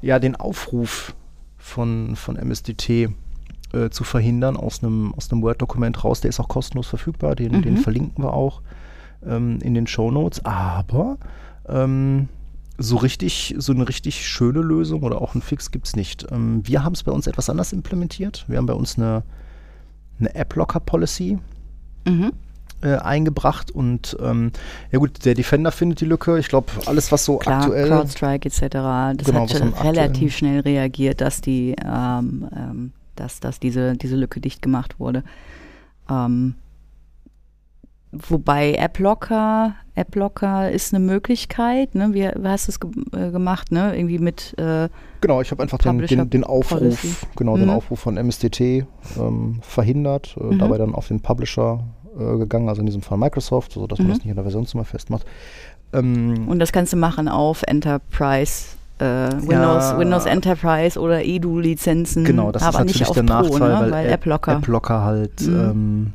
ja 0.00 0.20
den 0.20 0.36
Aufruf 0.36 1.16
von, 1.58 2.14
von 2.14 2.36
MSDT 2.36 3.10
äh, 3.72 3.90
zu 3.90 4.04
verhindern 4.04 4.56
aus 4.56 4.82
einem 4.82 5.14
aus 5.14 5.30
Word-Dokument 5.30 6.04
raus. 6.04 6.20
Der 6.20 6.28
ist 6.28 6.40
auch 6.40 6.48
kostenlos 6.48 6.86
verfügbar, 6.86 7.34
den, 7.34 7.52
mhm. 7.56 7.62
den 7.62 7.76
verlinken 7.76 8.24
wir 8.24 8.34
auch 8.34 8.62
ähm, 9.26 9.58
in 9.62 9.74
den 9.74 9.86
Show 9.86 10.10
Notes. 10.10 10.44
Aber 10.44 11.18
ähm, 11.68 12.28
so 12.78 12.96
richtig, 12.96 13.54
so 13.58 13.72
eine 13.72 13.88
richtig 13.88 14.26
schöne 14.26 14.60
Lösung 14.60 15.02
oder 15.02 15.20
auch 15.20 15.34
ein 15.34 15.42
Fix 15.42 15.70
gibt 15.70 15.86
es 15.86 15.96
nicht. 15.96 16.26
Ähm, 16.30 16.62
wir 16.64 16.84
haben 16.84 16.94
es 16.94 17.02
bei 17.02 17.12
uns 17.12 17.26
etwas 17.26 17.50
anders 17.50 17.72
implementiert. 17.72 18.44
Wir 18.48 18.58
haben 18.58 18.66
bei 18.66 18.74
uns 18.74 18.98
eine, 18.98 19.22
eine 20.18 20.34
App-Locker-Policy. 20.34 21.38
Mhm. 22.06 22.32
Äh, 22.84 22.96
eingebracht 22.96 23.70
und 23.70 24.16
ähm, 24.20 24.50
ja 24.90 24.98
gut, 24.98 25.24
der 25.24 25.34
Defender 25.34 25.70
findet 25.70 26.00
die 26.00 26.04
Lücke. 26.04 26.40
Ich 26.40 26.48
glaube, 26.48 26.66
alles, 26.86 27.12
was 27.12 27.24
so 27.24 27.36
Klar, 27.36 27.62
aktuell. 27.62 27.86
CrowdStrike 27.86 28.48
etc. 28.48 28.60
Das 28.60 29.24
genau, 29.24 29.42
hat 29.42 29.52
schon 29.52 29.72
relativ 29.74 30.36
schnell 30.36 30.58
reagiert, 30.58 31.20
dass 31.20 31.40
die 31.40 31.76
ähm, 31.80 32.48
ähm, 32.52 32.92
dass, 33.16 33.40
dass 33.40 33.60
diese, 33.60 33.94
diese 33.94 34.16
Lücke 34.16 34.40
dicht 34.40 34.62
gemacht 34.62 34.98
wurde. 34.98 35.24
Ähm, 36.10 36.54
wobei 38.12 38.78
AppLocker, 38.78 39.74
AppLocker 39.94 40.70
ist 40.70 40.94
eine 40.94 41.04
Möglichkeit, 41.04 41.94
ne? 41.94 42.12
Wie, 42.12 42.22
wie 42.22 42.48
hast 42.48 42.68
du 42.68 42.72
es 42.72 42.80
ge 42.80 42.90
äh, 43.12 43.30
gemacht, 43.30 43.72
ne? 43.72 43.96
Irgendwie 43.96 44.18
mit 44.18 44.58
äh, 44.58 44.88
Genau, 45.20 45.40
ich 45.40 45.50
habe 45.50 45.62
einfach 45.62 45.78
den, 45.78 45.98
den, 45.98 46.30
den, 46.30 46.44
Aufruf, 46.44 46.78
Policy. 46.78 47.14
genau, 47.36 47.56
mhm. 47.56 47.60
den 47.60 47.70
Aufruf 47.70 48.00
von 48.00 48.16
MSDT 48.16 48.84
ähm, 49.18 49.60
verhindert, 49.62 50.36
äh, 50.38 50.42
mhm. 50.42 50.58
dabei 50.58 50.78
dann 50.78 50.94
auf 50.94 51.08
den 51.08 51.20
Publisher 51.20 51.84
äh, 52.18 52.38
gegangen, 52.38 52.68
also 52.68 52.80
in 52.80 52.86
diesem 52.86 53.02
Fall 53.02 53.18
Microsoft, 53.18 53.72
sodass 53.72 53.98
man 53.98 54.08
mhm. 54.08 54.12
das 54.12 54.18
nicht 54.18 54.30
in 54.30 54.34
der 54.34 54.44
Versionsnummer 54.44 54.84
festmacht. 54.84 55.24
Ähm, 55.92 56.48
Und 56.48 56.58
das 56.58 56.72
kannst 56.72 56.92
du 56.92 56.96
machen 56.96 57.28
auf 57.28 57.62
Enterprise 57.62 58.76
äh, 59.02 59.32
Windows, 59.32 59.90
ja, 59.90 59.98
Windows 59.98 60.26
Enterprise 60.26 60.98
oder 60.98 61.24
Edu-Lizenzen. 61.24 62.24
Genau, 62.24 62.52
das 62.52 62.62
ist 62.62 62.72
natürlich 62.72 63.08
der 63.10 63.22
Pro, 63.22 63.42
Nachteil, 63.42 63.68
ne? 63.68 63.80
weil, 63.80 63.90
weil 63.90 64.12
AppLocker 64.12 64.52
App 64.56 65.02
halt, 65.02 65.40
mhm. 65.40 65.56
ähm, 65.56 66.12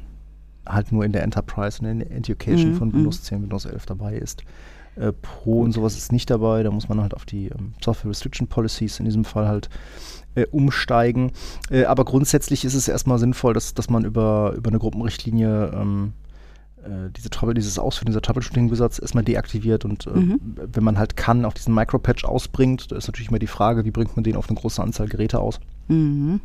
halt 0.66 0.92
nur 0.92 1.04
in 1.04 1.12
der 1.12 1.24
Enterprise 1.24 1.80
und 1.82 1.88
in 1.88 2.00
der 2.00 2.12
Education 2.12 2.72
mhm. 2.72 2.76
von 2.76 2.94
Windows 2.94 3.24
10, 3.24 3.40
mhm. 3.40 3.44
Windows 3.44 3.66
11 3.66 3.86
dabei 3.86 4.16
ist. 4.16 4.44
Äh, 4.96 5.12
Pro 5.12 5.62
und 5.62 5.74
sowas 5.74 5.98
ist 5.98 6.12
nicht 6.12 6.30
dabei, 6.30 6.64
da 6.64 6.72
muss 6.72 6.90
man 6.90 7.02
halt 7.02 7.14
auf 7.14 7.26
die 7.26 7.48
ähm, 7.48 7.74
Software 7.84 8.10
Restriction 8.10 8.48
Policies 8.48 9.00
in 9.00 9.06
diesem 9.06 9.26
Fall 9.26 9.48
halt 9.48 9.70
äh, 10.36 10.46
umsteigen. 10.46 11.32
Äh, 11.70 11.86
aber 11.86 12.06
grundsätzlich 12.06 12.64
ist 12.64 12.74
es 12.74 12.88
erstmal 12.88 13.20
sinnvoll, 13.20 13.54
dass, 13.54 13.74
dass 13.74 13.90
man 13.90 14.06
über, 14.06 14.54
über 14.56 14.70
eine 14.70 14.80
Gruppenrichtlinie 14.80 15.72
ähm, 15.74 16.14
äh, 16.88 17.12
diese 17.16 17.30
Trouble, 17.30 17.54
dieses 17.54 17.78
Ausführen 17.78 18.08
dieser 18.08 18.22
Troubleshooting-Wizards 18.22 19.00
erstmal 19.00 19.24
deaktiviert 19.24 19.86
und 19.86 20.08
äh, 20.08 20.12
mhm. 20.12 20.40
wenn 20.56 20.84
man 20.84 20.98
halt 20.98 21.16
kann, 21.18 21.46
auch 21.46 21.54
diesen 21.54 21.74
Micropatch 21.74 22.26
ausbringt, 22.26 22.92
da 22.92 22.96
ist 22.96 23.08
natürlich 23.08 23.30
immer 23.30 23.40
die 23.40 23.48
Frage, 23.48 23.86
wie 23.86 23.92
bringt 23.92 24.16
man 24.16 24.24
den 24.24 24.36
auf 24.36 24.50
eine 24.50 24.60
große 24.60 24.82
Anzahl 24.82 25.08
Geräte 25.08 25.40
aus. 25.40 25.60
Mhm. 25.88 26.42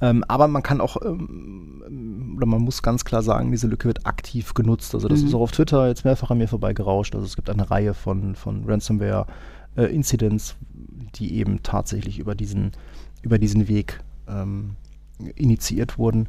Ähm, 0.00 0.24
aber 0.28 0.46
man 0.48 0.62
kann 0.62 0.80
auch, 0.80 0.98
ähm, 1.02 2.34
oder 2.36 2.46
man 2.46 2.60
muss 2.60 2.82
ganz 2.82 3.04
klar 3.04 3.22
sagen, 3.22 3.50
diese 3.50 3.66
Lücke 3.66 3.88
wird 3.88 4.06
aktiv 4.06 4.52
genutzt. 4.54 4.94
Also 4.94 5.08
das 5.08 5.22
Mhm. 5.22 5.28
ist 5.28 5.34
auch 5.34 5.40
auf 5.40 5.52
Twitter 5.52 5.88
jetzt 5.88 6.04
mehrfach 6.04 6.30
an 6.30 6.38
mir 6.38 6.48
vorbeigerauscht. 6.48 7.14
Also 7.14 7.26
es 7.26 7.36
gibt 7.36 7.48
eine 7.48 7.70
Reihe 7.70 7.94
von, 7.94 8.34
von 8.34 8.64
Ransomware-Incidents, 8.66 10.56
die 11.14 11.34
eben 11.36 11.62
tatsächlich 11.62 12.18
über 12.18 12.34
diesen, 12.34 12.72
über 13.22 13.38
diesen 13.38 13.68
Weg 13.68 14.00
ähm, 14.28 14.72
initiiert 15.34 15.98
wurden. 15.98 16.28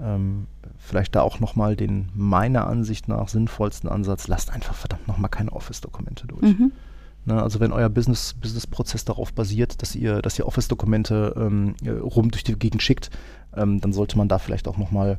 Ähm, 0.00 0.46
vielleicht 0.78 1.14
da 1.14 1.22
auch 1.22 1.40
nochmal 1.40 1.76
den 1.76 2.08
meiner 2.14 2.66
Ansicht 2.66 3.08
nach 3.08 3.28
sinnvollsten 3.28 3.88
Ansatz, 3.88 4.28
lasst 4.28 4.50
einfach 4.50 4.74
verdammt 4.74 5.06
nochmal 5.06 5.30
keine 5.30 5.52
Office-Dokumente 5.52 6.26
durch. 6.26 6.42
Mhm. 6.42 6.72
Ne, 7.26 7.42
also 7.42 7.60
wenn 7.60 7.72
euer 7.72 7.88
Business, 7.88 8.34
Business-Prozess 8.34 9.04
darauf 9.04 9.32
basiert, 9.32 9.80
dass 9.80 9.94
ihr, 9.94 10.20
dass 10.20 10.38
ihr 10.38 10.46
Office-Dokumente 10.46 11.34
ähm, 11.36 11.74
äh, 11.82 11.90
rum 11.90 12.30
durch 12.30 12.44
die 12.44 12.58
Gegend 12.58 12.82
schickt, 12.82 13.10
ähm, 13.56 13.80
dann 13.80 13.92
sollte 13.92 14.18
man 14.18 14.28
da 14.28 14.38
vielleicht 14.38 14.68
auch 14.68 14.76
nochmal 14.76 15.18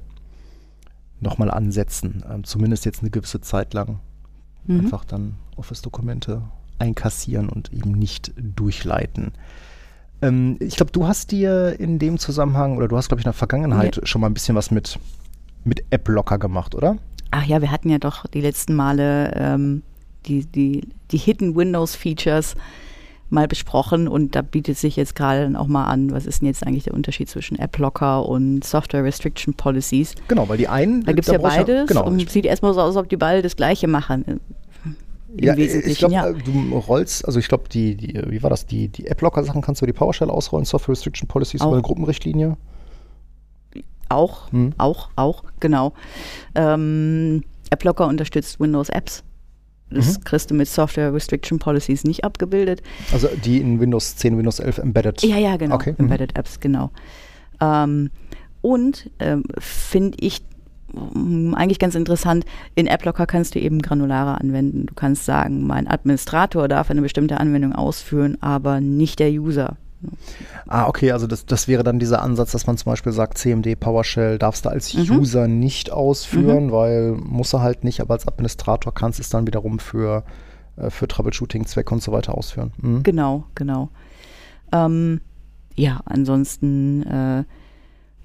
noch 1.21 1.37
mal 1.37 1.49
ansetzen. 1.49 2.23
Ähm, 2.29 2.43
zumindest 2.43 2.85
jetzt 2.85 3.01
eine 3.01 3.09
gewisse 3.09 3.41
Zeit 3.41 3.73
lang 3.73 3.99
Mhm. 4.67 4.81
einfach 4.81 5.05
dann 5.05 5.35
Office-Dokumente 5.55 6.41
einkassieren 6.79 7.49
und 7.49 7.71
eben 7.71 7.91
nicht 7.91 8.33
durchleiten. 8.37 9.31
Ähm, 10.25 10.57
ich 10.59 10.75
glaube, 10.75 10.91
du 10.91 11.07
hast 11.07 11.31
dir 11.31 11.79
in 11.79 11.99
dem 11.99 12.17
Zusammenhang, 12.17 12.77
oder 12.77 12.87
du 12.87 12.97
hast, 12.97 13.07
glaube 13.09 13.19
ich, 13.19 13.25
in 13.25 13.29
der 13.29 13.33
Vergangenheit 13.33 13.99
schon 14.03 14.21
mal 14.21 14.27
ein 14.27 14.33
bisschen 14.33 14.55
was 14.55 14.71
mit, 14.71 14.99
mit 15.63 15.83
App-Locker 15.89 16.37
gemacht, 16.37 16.75
oder? 16.75 16.97
Ach 17.31 17.43
ja, 17.43 17.61
wir 17.61 17.71
hatten 17.71 17.89
ja 17.89 17.97
doch 17.97 18.27
die 18.27 18.41
letzten 18.41 18.75
Male 18.75 19.33
ähm, 19.35 19.83
die, 20.25 20.45
die, 20.45 20.87
die 21.11 21.17
Hidden 21.17 21.55
Windows 21.55 21.95
Features 21.95 22.55
mal 23.29 23.47
besprochen 23.47 24.07
und 24.07 24.35
da 24.35 24.41
bietet 24.41 24.77
sich 24.77 24.95
jetzt 24.95 25.15
gerade 25.15 25.43
dann 25.43 25.55
auch 25.55 25.67
mal 25.67 25.85
an, 25.85 26.11
was 26.11 26.25
ist 26.25 26.41
denn 26.41 26.47
jetzt 26.47 26.65
eigentlich 26.65 26.83
der 26.83 26.93
Unterschied 26.93 27.27
zwischen 27.27 27.57
App 27.57 27.77
Locker 27.77 28.25
und 28.27 28.63
Software 28.63 29.03
Restriction 29.03 29.55
Policies? 29.55 30.13
Genau, 30.27 30.47
weil 30.47 30.57
die 30.57 30.67
einen. 30.67 31.03
Da 31.03 31.11
gibt 31.11 31.27
es 31.27 31.33
ja 31.33 31.39
beides 31.39 31.87
genau, 31.87 32.05
und 32.05 32.29
sieht 32.29 32.45
erstmal 32.45 32.73
so 32.73 32.81
aus, 32.81 32.95
als 32.95 32.97
ob 32.97 33.09
die 33.09 33.17
beide 33.17 33.41
das 33.41 33.55
Gleiche 33.55 33.87
machen. 33.87 34.39
Im 35.37 35.43
Ja, 35.43 35.57
Wesentlichen, 35.57 35.89
ich 35.91 35.97
glaube, 35.97 36.13
ja. 36.13 36.31
du 36.31 36.77
rollst, 36.77 37.25
also 37.25 37.39
ich 37.39 37.47
glaube, 37.47 37.67
die, 37.69 37.95
die, 37.95 38.21
wie 38.29 38.41
war 38.43 38.49
das, 38.49 38.65
die, 38.65 38.87
die 38.89 39.07
App-Locker-Sachen 39.07 39.61
kannst 39.61 39.81
du 39.81 39.85
über 39.85 39.91
die 39.93 39.97
PowerShell 39.97 40.29
ausrollen, 40.29 40.65
Software 40.65 40.93
Restriction 40.93 41.27
Policies 41.27 41.61
Auch. 41.61 41.67
über 41.67 41.75
eine 41.75 41.81
Gruppenrichtlinie. 41.83 42.57
Auch, 44.07 44.51
Hm. 44.51 44.73
auch, 44.77 45.09
auch, 45.15 45.43
genau. 45.59 45.93
Ähm, 46.53 47.43
AppLocker 47.71 48.07
unterstützt 48.07 48.59
Windows 48.59 48.89
Apps. 48.89 49.23
Das 49.89 50.17
Mhm. 50.19 50.23
kriegst 50.23 50.51
du 50.51 50.55
mit 50.55 50.67
Software 50.67 51.13
Restriction 51.13 51.59
Policies 51.59 52.03
nicht 52.03 52.23
abgebildet. 52.23 52.81
Also 53.11 53.27
die 53.43 53.59
in 53.59 53.79
Windows 53.79 54.15
10, 54.15 54.37
Windows 54.37 54.59
11 54.59 54.77
embedded. 54.79 55.21
Ja, 55.23 55.37
ja, 55.37 55.57
genau. 55.57 55.75
Okay, 55.75 55.91
mhm. 55.91 56.05
Embedded 56.05 56.37
Apps, 56.37 56.59
genau. 56.59 56.91
Ähm, 57.61 58.09
und 58.61 59.09
ähm, 59.19 59.43
finde 59.59 60.17
ich 60.21 60.41
eigentlich 60.93 61.79
ganz 61.79 61.95
interessant, 61.95 62.45
in 62.75 62.87
AppLocker 62.87 63.25
kannst 63.25 63.55
du 63.55 63.59
eben 63.59 63.81
granularer 63.81 64.39
anwenden. 64.39 64.85
Du 64.85 64.93
kannst 64.93 65.25
sagen, 65.25 65.65
mein 65.65 65.87
Administrator 65.87 66.67
darf 66.67 66.91
eine 66.91 67.01
bestimmte 67.01 67.39
Anwendung 67.39 67.73
ausführen, 67.73 68.37
aber 68.41 68.79
nicht 68.81 69.19
der 69.19 69.31
User. 69.31 69.77
Ah, 70.67 70.87
okay, 70.87 71.11
also 71.11 71.25
das, 71.25 71.45
das 71.45 71.67
wäre 71.67 71.83
dann 71.83 71.99
dieser 71.99 72.21
Ansatz, 72.21 72.51
dass 72.51 72.67
man 72.67 72.77
zum 72.77 72.91
Beispiel 72.91 73.11
sagt, 73.11 73.37
CMD, 73.37 73.79
PowerShell 73.79 74.37
darfst 74.37 74.65
du 74.65 74.69
als 74.69 74.93
Mhm. 74.93 75.19
User 75.19 75.47
nicht 75.47 75.91
ausführen, 75.91 76.71
weil 76.71 77.13
muss 77.13 77.53
er 77.53 77.61
halt 77.61 77.83
nicht, 77.83 78.01
aber 78.01 78.13
als 78.13 78.27
Administrator 78.27 78.93
kannst 78.93 79.19
du 79.19 79.23
es 79.23 79.29
dann 79.29 79.47
wiederum 79.47 79.79
für, 79.79 80.23
äh, 80.77 80.89
für 80.89 81.07
Troubleshooting-Zwecke 81.07 81.93
und 81.93 82.03
so 82.03 82.11
weiter 82.11 82.37
ausführen. 82.37 82.71
Mhm. 82.77 83.03
Genau, 83.03 83.45
genau. 83.55 83.89
Ähm, 84.71 85.21
ja, 85.75 86.01
ansonsten, 86.05 87.03
äh, 87.03 87.43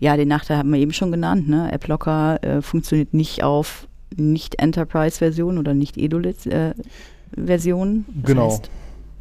ja, 0.00 0.16
den 0.16 0.26
Nachteil 0.28 0.57
haben 0.57 0.73
wir 0.73 0.80
eben 0.80 0.95
schon 0.95 1.12
genannt. 1.12 1.49
Ne? 1.49 1.73
AppLocker 1.73 2.42
äh, 2.42 2.61
funktioniert 2.62 3.14
nicht 3.14 3.45
auf 3.45 3.87
Nicht-Enterprise-Versionen 4.16 5.59
oder 5.59 5.75
Nicht-Edolit-Versionen. 5.75 8.07
Das 8.09 8.25
Genau. 8.25 8.50
Heißt, 8.50 8.71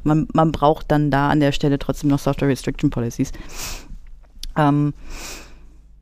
man, 0.04 0.28
man 0.34 0.54
braucht 0.54 0.90
dann 0.90 1.12
da 1.12 1.30
an 1.30 1.42
der 1.42 1.52
Stelle 1.52 1.78
trotzdem 1.78 2.10
noch 2.10 2.20
Software 2.20 2.48
Restriction 2.48 2.90
Policies. 2.90 3.34
Ähm, 4.58 4.94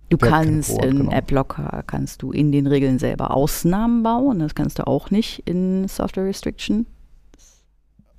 du 0.10 0.18
kannst 0.18 0.70
Wort, 0.70 0.86
in 0.86 0.98
genau. 0.98 1.12
AppLocker 1.12 1.84
kannst 1.88 2.22
du 2.22 2.32
in 2.32 2.52
den 2.52 2.68
Regeln 2.68 3.00
selber 3.00 3.32
Ausnahmen 3.32 4.04
bauen. 4.04 4.38
Das 4.40 4.54
kannst 4.54 4.78
du 4.78 4.86
auch 4.86 5.10
nicht 5.10 5.42
in 5.46 5.88
Software 5.88 6.26
Restriction. 6.26 6.86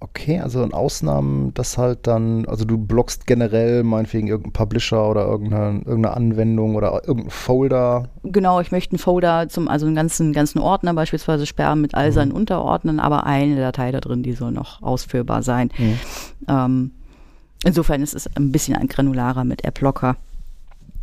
Okay, 0.00 0.38
also 0.38 0.62
in 0.62 0.72
Ausnahmen, 0.72 1.52
das 1.54 1.76
halt 1.76 2.06
dann, 2.06 2.46
also 2.46 2.64
du 2.64 2.78
blockst 2.78 3.26
generell 3.26 3.82
meinetwegen 3.82 4.28
irgendeinen 4.28 4.52
Publisher 4.52 5.10
oder 5.10 5.26
irgendeine, 5.26 5.80
irgendeine 5.84 6.16
Anwendung 6.16 6.76
oder 6.76 6.92
irgendeinen 6.92 7.30
Folder. 7.30 8.08
Genau, 8.22 8.60
ich 8.60 8.70
möchte 8.70 8.92
einen 8.92 9.00
Folder 9.00 9.48
zum, 9.48 9.66
also 9.66 9.86
einen 9.86 9.96
ganzen, 9.96 10.32
ganzen 10.32 10.60
Ordner 10.60 10.94
beispielsweise 10.94 11.46
sperren 11.46 11.80
mit 11.80 11.96
all 11.96 12.12
seinen 12.12 12.30
Unterordnern, 12.30 13.00
aber 13.00 13.26
eine 13.26 13.56
Datei 13.56 13.90
da 13.90 13.98
drin, 13.98 14.22
die 14.22 14.34
soll 14.34 14.52
noch 14.52 14.82
ausführbar 14.82 15.42
sein. 15.42 15.70
Ähm, 16.46 16.92
insofern 17.64 18.00
ist 18.00 18.14
es 18.14 18.28
ein 18.36 18.52
bisschen 18.52 18.76
ein 18.76 18.86
granularer 18.86 19.42
mit 19.42 19.66
AppLocker. 19.66 20.16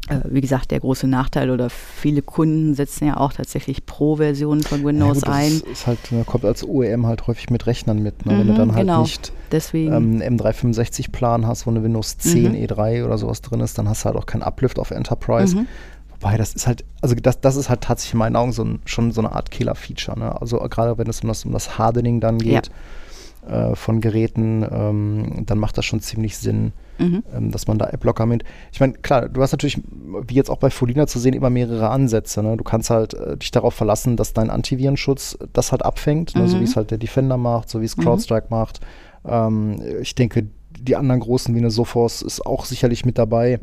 Äh, 0.07 0.19
wie 0.29 0.41
gesagt, 0.41 0.69
der 0.69 0.79
große 0.79 1.07
Nachteil 1.07 1.49
oder 1.49 1.69
viele 1.71 2.21
Kunden 2.21 2.75
setzen 2.75 3.07
ja 3.07 3.17
auch 3.17 3.33
tatsächlich 3.33 3.87
Pro-Versionen 3.87 4.61
von 4.61 4.83
Windows 4.85 5.21
Ja, 5.21 5.27
gut, 5.27 5.33
ein. 5.33 5.59
das 5.61 5.79
Ist 5.79 5.87
halt, 5.87 6.11
ne, 6.11 6.23
kommt 6.25 6.45
als 6.45 6.63
OEM 6.63 7.07
halt 7.07 7.25
häufig 7.25 7.49
mit 7.49 7.65
Rechnern 7.65 8.03
mit, 8.03 8.25
ne? 8.25 8.37
wenn 8.37 8.45
du 8.47 8.53
Mhm, 8.53 8.57
dann 8.57 8.75
halt 8.75 8.85
genau. 8.87 9.01
nicht 9.01 9.33
ähm, 9.73 10.21
einen 10.21 10.37
M365-Plan 10.37 11.47
hast, 11.47 11.65
wo 11.65 11.71
eine 11.71 11.83
Windows 11.83 12.17
10 12.17 12.51
Mhm. 12.51 12.57
E3 12.57 13.03
oder 13.05 13.17
sowas 13.17 13.41
drin 13.41 13.61
ist, 13.61 13.77
dann 13.77 13.89
hast 13.89 14.03
du 14.03 14.05
halt 14.07 14.15
auch 14.17 14.25
keinen 14.25 14.43
Uplift 14.43 14.77
auf 14.79 14.91
Enterprise. 14.91 15.55
Mhm. 15.55 15.67
Wobei, 16.19 16.37
das 16.37 16.53
ist 16.53 16.67
halt, 16.67 16.85
also 17.01 17.15
das, 17.15 17.41
das 17.41 17.55
ist 17.55 17.69
halt 17.69 17.81
tatsächlich 17.81 18.13
in 18.13 18.19
meinen 18.19 18.35
Augen 18.35 18.51
so 18.51 18.63
ein, 18.63 18.79
schon 18.85 19.11
so 19.11 19.21
eine 19.21 19.31
Art 19.31 19.51
Killer-Feature. 19.51 20.17
Ne? 20.19 20.39
Also 20.39 20.57
gerade 20.59 20.97
wenn 20.97 21.07
es 21.07 21.21
um 21.21 21.27
das, 21.27 21.45
um 21.45 21.51
das 21.51 21.77
Hardening 21.77 22.19
dann 22.19 22.37
geht 22.37 22.69
äh, 23.47 23.75
von 23.75 24.01
Geräten, 24.01 24.65
ähm, 24.69 25.43
dann 25.45 25.57
macht 25.57 25.77
das 25.77 25.85
schon 25.85 25.99
ziemlich 25.99 26.37
Sinn, 26.37 26.73
mhm. 26.97 27.23
ähm, 27.35 27.51
dass 27.51 27.67
man 27.67 27.77
da 27.77 27.87
App-Locker 27.87 28.25
mit. 28.25 28.43
Ich 28.71 28.79
meine, 28.79 28.93
klar, 28.93 29.29
du 29.29 29.41
hast 29.41 29.51
natürlich, 29.51 29.79
wie 30.27 30.33
jetzt 30.33 30.49
auch 30.49 30.57
bei 30.57 30.69
Folina 30.69 31.07
zu 31.07 31.19
sehen, 31.19 31.33
immer 31.33 31.49
mehrere 31.49 31.89
Ansätze. 31.89 32.41
Ne? 32.43 32.57
Du 32.57 32.63
kannst 32.63 32.89
halt 32.89 33.13
äh, 33.13 33.37
dich 33.37 33.51
darauf 33.51 33.73
verlassen, 33.73 34.17
dass 34.17 34.33
dein 34.33 34.49
Antivirenschutz 34.49 35.37
das 35.53 35.71
halt 35.71 35.85
abfängt, 35.85 36.35
ne? 36.35 36.47
so 36.47 36.57
Mhm. 36.57 36.61
wie 36.61 36.65
es 36.65 36.75
halt 36.75 36.91
der 36.91 36.97
Defender 36.97 37.37
macht, 37.37 37.69
so 37.69 37.81
wie 37.81 37.85
es 37.85 37.97
Mhm. 37.97 38.01
CrowdStrike 38.03 38.47
macht. 38.49 38.79
Ähm, 39.25 39.81
ich 40.01 40.15
denke, 40.15 40.47
die 40.77 40.95
anderen 40.95 41.21
großen 41.21 41.53
wie 41.55 41.59
eine 41.59 41.71
Sophos 41.71 42.21
ist 42.21 42.45
auch 42.45 42.65
sicherlich 42.65 43.05
mit 43.05 43.17
dabei. 43.17 43.59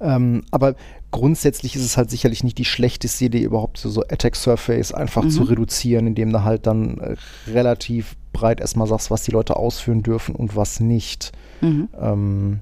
Ähm, 0.00 0.42
aber 0.50 0.74
grundsätzlich 1.10 1.74
ist 1.76 1.84
es 1.84 1.96
halt 1.96 2.10
sicherlich 2.10 2.44
nicht 2.44 2.58
die 2.58 2.64
schlechteste 2.64 3.24
Idee, 3.26 3.42
überhaupt 3.42 3.78
so, 3.78 3.88
so 3.88 4.02
Attack 4.02 4.36
Surface 4.36 4.92
einfach 4.92 5.24
Mhm. 5.24 5.30
zu 5.30 5.42
reduzieren, 5.44 6.06
indem 6.06 6.32
du 6.32 6.44
halt 6.44 6.66
dann 6.66 6.98
äh, 6.98 7.16
relativ 7.50 8.16
breit 8.32 8.60
erstmal 8.60 8.86
sagst, 8.86 9.10
was 9.10 9.22
die 9.22 9.30
Leute 9.30 9.56
ausführen 9.56 10.02
dürfen 10.02 10.34
und 10.34 10.54
was 10.56 10.80
nicht. 10.80 11.32
Mhm. 11.60 11.88
Ähm, 12.00 12.60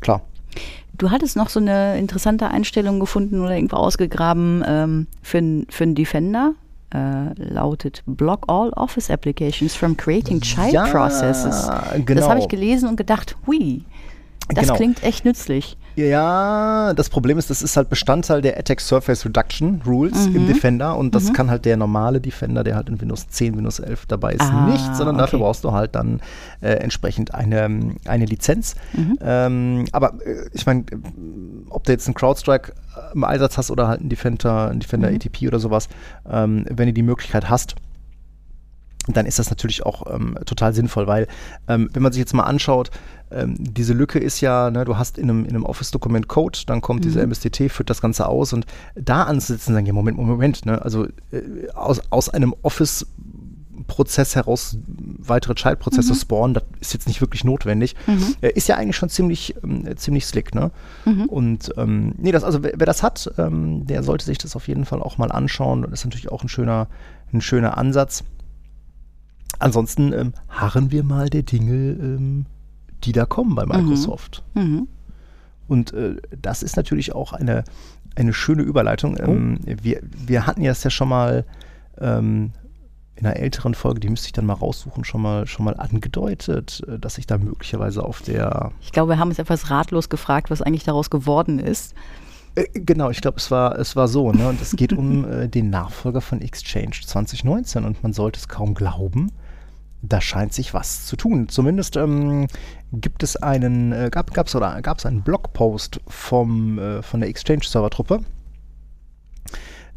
klar. 0.00 0.22
Du 0.98 1.10
hattest 1.10 1.36
noch 1.36 1.48
so 1.48 1.58
eine 1.60 1.98
interessante 1.98 2.48
Einstellung 2.48 3.00
gefunden 3.00 3.40
oder 3.40 3.54
irgendwo 3.54 3.76
ausgegraben 3.76 4.62
ähm, 4.66 5.06
für, 5.22 5.64
für 5.70 5.84
einen 5.84 5.94
Defender. 5.94 6.52
Äh, 6.92 7.32
lautet 7.40 8.02
Block 8.04 8.44
all 8.48 8.70
Office 8.70 9.10
Applications 9.10 9.74
from 9.76 9.96
creating 9.96 10.40
child 10.40 10.72
Ja, 10.72 10.86
processes. 10.88 11.68
genau. 12.04 12.20
Das 12.20 12.28
habe 12.28 12.40
ich 12.40 12.48
gelesen 12.48 12.88
und 12.88 12.96
gedacht, 12.96 13.36
hui, 13.46 13.84
das 14.48 14.64
Genau. 14.66 14.74
klingt 14.74 15.02
echt 15.04 15.24
nützlich. 15.24 15.76
Ja, 16.08 16.94
das 16.94 17.10
Problem 17.10 17.36
ist, 17.38 17.50
das 17.50 17.60
ist 17.62 17.76
halt 17.76 17.88
Bestandteil 17.90 18.40
der 18.40 18.58
Attack 18.58 18.80
Surface 18.80 19.24
Reduction 19.26 19.82
Rules 19.86 20.26
im 20.28 20.42
Mhm. 20.42 20.46
Defender 20.46 20.96
und 20.96 21.14
das 21.14 21.28
Mhm. 21.28 21.32
kann 21.34 21.50
halt 21.50 21.64
der 21.66 21.76
normale 21.76 22.20
Defender, 22.20 22.64
der 22.64 22.74
halt 22.76 22.88
in 22.88 23.00
Windows 23.00 23.28
10, 23.28 23.56
Windows 23.56 23.78
11 23.80 24.06
dabei 24.06 24.32
ist, 24.32 24.50
Ah, 24.52 24.64
nicht, 24.64 24.96
sondern 24.96 25.18
dafür 25.18 25.38
okay. 25.38 25.44
brauchst 25.44 25.64
du 25.64 25.72
halt 25.72 25.94
dann 25.94 26.20
äh, 26.62 26.70
entsprechend 26.74 27.34
eine, 27.34 27.94
eine 28.06 28.24
Lizenz. 28.24 28.76
Mhm. 28.94 29.18
Ähm, 29.22 29.84
aber 29.92 30.14
äh, 30.24 30.48
ich 30.52 30.64
meine, 30.66 30.84
ob 31.68 31.84
du 31.84 31.92
jetzt 31.92 32.06
einen 32.06 32.14
CrowdStrike 32.14 32.72
äh, 32.72 33.12
im 33.14 33.24
Einsatz 33.24 33.58
hast 33.58 33.70
oder 33.70 33.86
halt 33.88 34.00
einen 34.00 34.08
Defender, 34.08 34.68
einen 34.70 34.80
Defender 34.80 35.10
Mhm. 35.10 35.16
ATP 35.16 35.48
oder 35.48 35.58
sowas, 35.58 35.88
ähm, 36.30 36.64
wenn 36.70 36.86
du 36.86 36.92
die 36.94 37.02
Möglichkeit 37.02 37.50
hast, 37.50 37.74
dann 39.16 39.26
ist 39.26 39.38
das 39.38 39.50
natürlich 39.50 39.84
auch 39.86 40.12
ähm, 40.12 40.36
total 40.46 40.72
sinnvoll, 40.74 41.06
weil 41.06 41.26
ähm, 41.68 41.88
wenn 41.92 42.02
man 42.02 42.12
sich 42.12 42.20
jetzt 42.20 42.34
mal 42.34 42.44
anschaut, 42.44 42.90
ähm, 43.30 43.54
diese 43.58 43.92
Lücke 43.92 44.18
ist 44.18 44.40
ja, 44.40 44.70
ne, 44.70 44.84
du 44.84 44.96
hast 44.98 45.16
in 45.18 45.30
einem, 45.30 45.44
in 45.44 45.50
einem 45.50 45.64
Office-Dokument 45.64 46.26
Code, 46.28 46.58
dann 46.66 46.80
kommt 46.80 47.04
dieser 47.04 47.20
Mhm. 47.20 47.30
MSTT, 47.32 47.70
führt 47.70 47.88
das 47.90 48.00
Ganze 48.00 48.26
aus 48.26 48.52
und 48.52 48.66
da 48.96 49.22
anzusetzen, 49.24 49.72
sagen, 49.74 49.86
ja, 49.86 49.92
Moment, 49.92 50.18
Moment, 50.18 50.66
ne, 50.66 50.82
also 50.82 51.04
äh, 51.30 51.70
aus, 51.74 52.00
aus 52.10 52.28
einem 52.28 52.54
Office 52.62 53.06
Prozess 53.86 54.36
heraus 54.36 54.76
weitere 54.86 55.54
Child-Prozesse 55.54 56.12
Mhm. 56.12 56.16
spawnen, 56.16 56.54
das 56.54 56.64
ist 56.80 56.92
jetzt 56.92 57.08
nicht 57.08 57.20
wirklich 57.20 57.44
notwendig. 57.44 57.96
Mhm. 58.06 58.36
Äh, 58.40 58.50
ist 58.50 58.68
ja 58.68 58.76
eigentlich 58.76 58.96
schon 58.96 59.08
ziemlich, 59.08 59.54
ähm, 59.64 59.84
ziemlich 59.96 60.26
slick, 60.26 60.54
ne? 60.54 60.70
Mhm. 61.06 61.24
Und 61.26 61.72
ähm, 61.76 62.14
nee, 62.18 62.30
das, 62.30 62.44
also 62.44 62.62
wer, 62.62 62.72
wer 62.76 62.86
das 62.86 63.02
hat, 63.02 63.32
ähm, 63.38 63.86
der 63.86 64.02
sollte 64.02 64.24
sich 64.24 64.38
das 64.38 64.54
auf 64.54 64.68
jeden 64.68 64.84
Fall 64.84 65.02
auch 65.02 65.18
mal 65.18 65.32
anschauen. 65.32 65.82
Das 65.82 66.00
ist 66.00 66.04
natürlich 66.04 66.30
auch 66.30 66.42
ein 66.42 66.48
schöner, 66.48 66.88
ein 67.32 67.40
schöner 67.40 67.78
Ansatz. 67.78 68.22
Ansonsten 69.60 70.12
ähm, 70.12 70.32
harren 70.48 70.90
wir 70.90 71.04
mal 71.04 71.28
der 71.30 71.42
Dinge, 71.42 71.74
ähm, 71.74 72.46
die 73.04 73.12
da 73.12 73.26
kommen 73.26 73.54
bei 73.54 73.66
Microsoft. 73.66 74.42
Mhm. 74.54 74.88
Und 75.68 75.92
äh, 75.92 76.16
das 76.40 76.62
ist 76.62 76.76
natürlich 76.76 77.14
auch 77.14 77.32
eine, 77.32 77.64
eine 78.16 78.32
schöne 78.32 78.62
Überleitung. 78.62 79.16
Oh. 79.20 79.30
Ähm, 79.30 79.60
wir, 79.64 80.00
wir 80.02 80.46
hatten 80.46 80.62
ja 80.62 80.72
es 80.72 80.82
ja 80.82 80.90
schon 80.90 81.08
mal 81.08 81.44
ähm, 81.98 82.52
in 83.16 83.26
einer 83.26 83.36
älteren 83.36 83.74
Folge, 83.74 84.00
die 84.00 84.08
müsste 84.08 84.26
ich 84.26 84.32
dann 84.32 84.46
mal 84.46 84.54
raussuchen, 84.54 85.04
schon 85.04 85.20
mal, 85.20 85.46
schon 85.46 85.64
mal 85.64 85.76
angedeutet, 85.76 86.82
äh, 86.88 86.98
dass 86.98 87.18
ich 87.18 87.26
da 87.26 87.38
möglicherweise 87.38 88.02
auf 88.02 88.22
der 88.22 88.72
Ich 88.80 88.92
glaube, 88.92 89.12
wir 89.12 89.18
haben 89.18 89.28
uns 89.28 89.38
etwas 89.38 89.70
ratlos 89.70 90.08
gefragt, 90.08 90.50
was 90.50 90.62
eigentlich 90.62 90.84
daraus 90.84 91.10
geworden 91.10 91.58
ist. 91.58 91.94
Äh, 92.54 92.64
Genau, 92.72 93.10
ich 93.10 93.20
glaube, 93.20 93.36
es 93.36 93.50
war, 93.50 93.78
es 93.78 93.94
war 93.94 94.08
so, 94.08 94.32
ne? 94.32 94.48
Und 94.48 94.60
es 94.60 94.74
geht 94.74 94.92
um 94.92 95.30
äh, 95.30 95.48
den 95.48 95.70
Nachfolger 95.70 96.20
von 96.20 96.40
Exchange 96.40 96.96
2019 97.04 97.84
und 97.84 98.02
man 98.02 98.12
sollte 98.12 98.40
es 98.40 98.48
kaum 98.48 98.74
glauben. 98.74 99.30
Da 100.02 100.20
scheint 100.20 100.54
sich 100.54 100.72
was 100.72 101.06
zu 101.06 101.16
tun. 101.16 101.48
Zumindest 101.48 101.96
ähm, 101.96 102.46
gibt 102.92 103.22
es 103.22 103.36
einen, 103.36 103.92
äh, 103.92 104.08
gab 104.10 104.46
es 104.46 104.54
oder 104.54 104.80
gab 104.82 104.98
es 104.98 105.06
einen 105.06 105.22
Blogpost 105.22 106.00
vom, 106.08 106.78
äh, 106.78 107.02
von 107.02 107.20
der 107.20 107.28
Exchange-Server-Truppe 107.28 108.20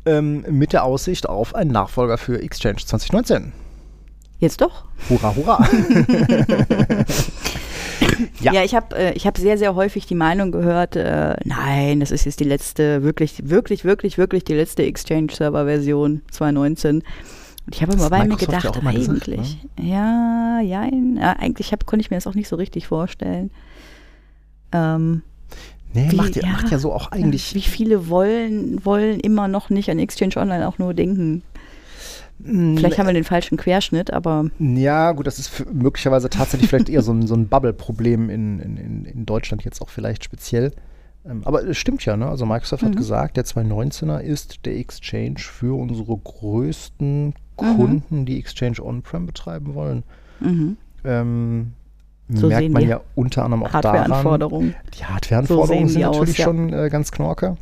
ähm, 0.05 0.45
mit 0.49 0.73
der 0.73 0.83
Aussicht 0.83 1.27
auf 1.27 1.55
einen 1.55 1.71
Nachfolger 1.71 2.17
für 2.17 2.41
Exchange 2.41 2.77
2019. 2.85 3.53
Jetzt 4.39 4.61
doch? 4.61 4.85
Hurra, 5.09 5.35
hurra! 5.35 5.67
Ja. 8.41 8.53
Ja, 8.53 8.63
ich 8.63 8.75
habe 8.75 8.95
äh, 8.95 9.13
ich 9.13 9.25
hab 9.25 9.37
sehr, 9.37 9.57
sehr 9.57 9.75
häufig 9.75 10.05
die 10.05 10.15
Meinung 10.15 10.51
gehört, 10.51 10.95
äh, 10.95 11.35
nein, 11.45 11.99
das 11.99 12.11
ist 12.11 12.25
jetzt 12.25 12.39
die 12.39 12.45
letzte, 12.45 13.03
wirklich, 13.03 13.49
wirklich, 13.49 13.85
wirklich, 13.85 14.17
wirklich 14.17 14.43
die 14.43 14.53
letzte 14.53 14.83
Exchange-Server-Version 14.83 16.21
2019. 16.29 17.03
Und 17.65 17.75
ich 17.75 17.81
habe 17.81 17.93
immer 17.93 18.03
hat 18.03 18.09
bei 18.11 18.23
mir 18.25 18.31
ja 18.31 18.35
gedacht, 18.35 18.67
auch 18.67 18.77
immer 18.81 18.93
gesagt, 18.93 19.27
eigentlich, 19.29 19.57
ja, 19.79 20.59
ja, 20.61 20.85
ja, 20.85 21.33
eigentlich 21.33 21.71
hab, 21.71 21.85
konnte 21.85 22.01
ich 22.01 22.11
mir 22.11 22.17
das 22.17 22.27
auch 22.27 22.35
nicht 22.35 22.47
so 22.49 22.57
richtig 22.57 22.87
vorstellen. 22.87 23.51
Ähm, 24.73 25.21
nee, 25.93 26.11
Wie- 26.11 26.15
macht 26.15 26.35
ja, 26.35 26.43
ja. 26.45 26.51
macht 26.51 26.69
ja 26.71 26.77
so 26.79 26.91
auch 26.91 27.11
eigentlich. 27.11 27.55
wie 27.55 27.61
viele 27.61 28.09
wollen, 28.09 28.83
wollen 28.85 29.19
immer 29.19 29.47
noch 29.47 29.69
nicht 29.69 29.89
an 29.89 29.99
Exchange 29.99 30.35
Online 30.37 30.67
auch 30.67 30.77
nur 30.77 30.93
denken? 30.93 31.43
Vielleicht 32.45 32.97
haben 32.97 33.07
wir 33.07 33.13
den 33.13 33.23
falschen 33.23 33.57
Querschnitt, 33.57 34.11
aber 34.11 34.49
Ja, 34.59 35.13
gut, 35.13 35.27
das 35.27 35.39
ist 35.39 35.65
möglicherweise 35.71 36.29
tatsächlich 36.29 36.69
vielleicht 36.69 36.89
eher 36.89 37.01
so 37.01 37.13
ein, 37.13 37.25
so 37.25 37.35
ein 37.35 37.47
Bubble-Problem 37.47 38.29
in, 38.29 38.59
in, 38.59 39.05
in, 39.05 39.25
Deutschland 39.25 39.63
jetzt 39.63 39.81
auch 39.81 39.87
vielleicht 39.87 40.25
speziell. 40.25 40.73
Ähm, 41.25 41.43
aber 41.45 41.63
es 41.65 41.77
stimmt 41.77 42.03
ja, 42.03 42.17
ne? 42.17 42.27
Also 42.27 42.45
Microsoft 42.45 42.83
hat 42.83 42.91
Mhm. 42.91 42.97
gesagt, 42.97 43.37
der 43.37 43.45
219er 43.45 44.19
ist 44.19 44.65
der 44.65 44.75
Exchange 44.75 45.35
für 45.37 45.79
unsere 45.79 46.17
größten 46.17 47.33
Mhm. 47.61 47.75
Kunden, 47.75 48.25
die 48.25 48.39
Exchange 48.39 48.83
On-Prem 48.83 49.25
betreiben 49.25 49.73
wollen. 49.75 50.03
mhm. 50.39 50.77
Ähm, 51.05 51.73
So 52.29 52.47
merkt 52.47 52.71
man 52.71 52.87
ja 52.87 53.01
unter 53.15 53.43
anderem 53.43 53.63
auch 53.63 53.71
daran. 53.71 53.99
Hardware-Anforderungen. 54.01 54.75
Die 54.97 55.05
Hardware-Anforderungen 55.05 55.87
So 55.87 55.93
sind 55.93 55.99
die 56.01 56.05
aus, 56.05 56.15
natürlich 56.17 56.37
ja. 56.37 56.45
schon 56.45 56.73
äh, 56.73 56.89
ganz 56.89 57.11
knorke. 57.11 57.57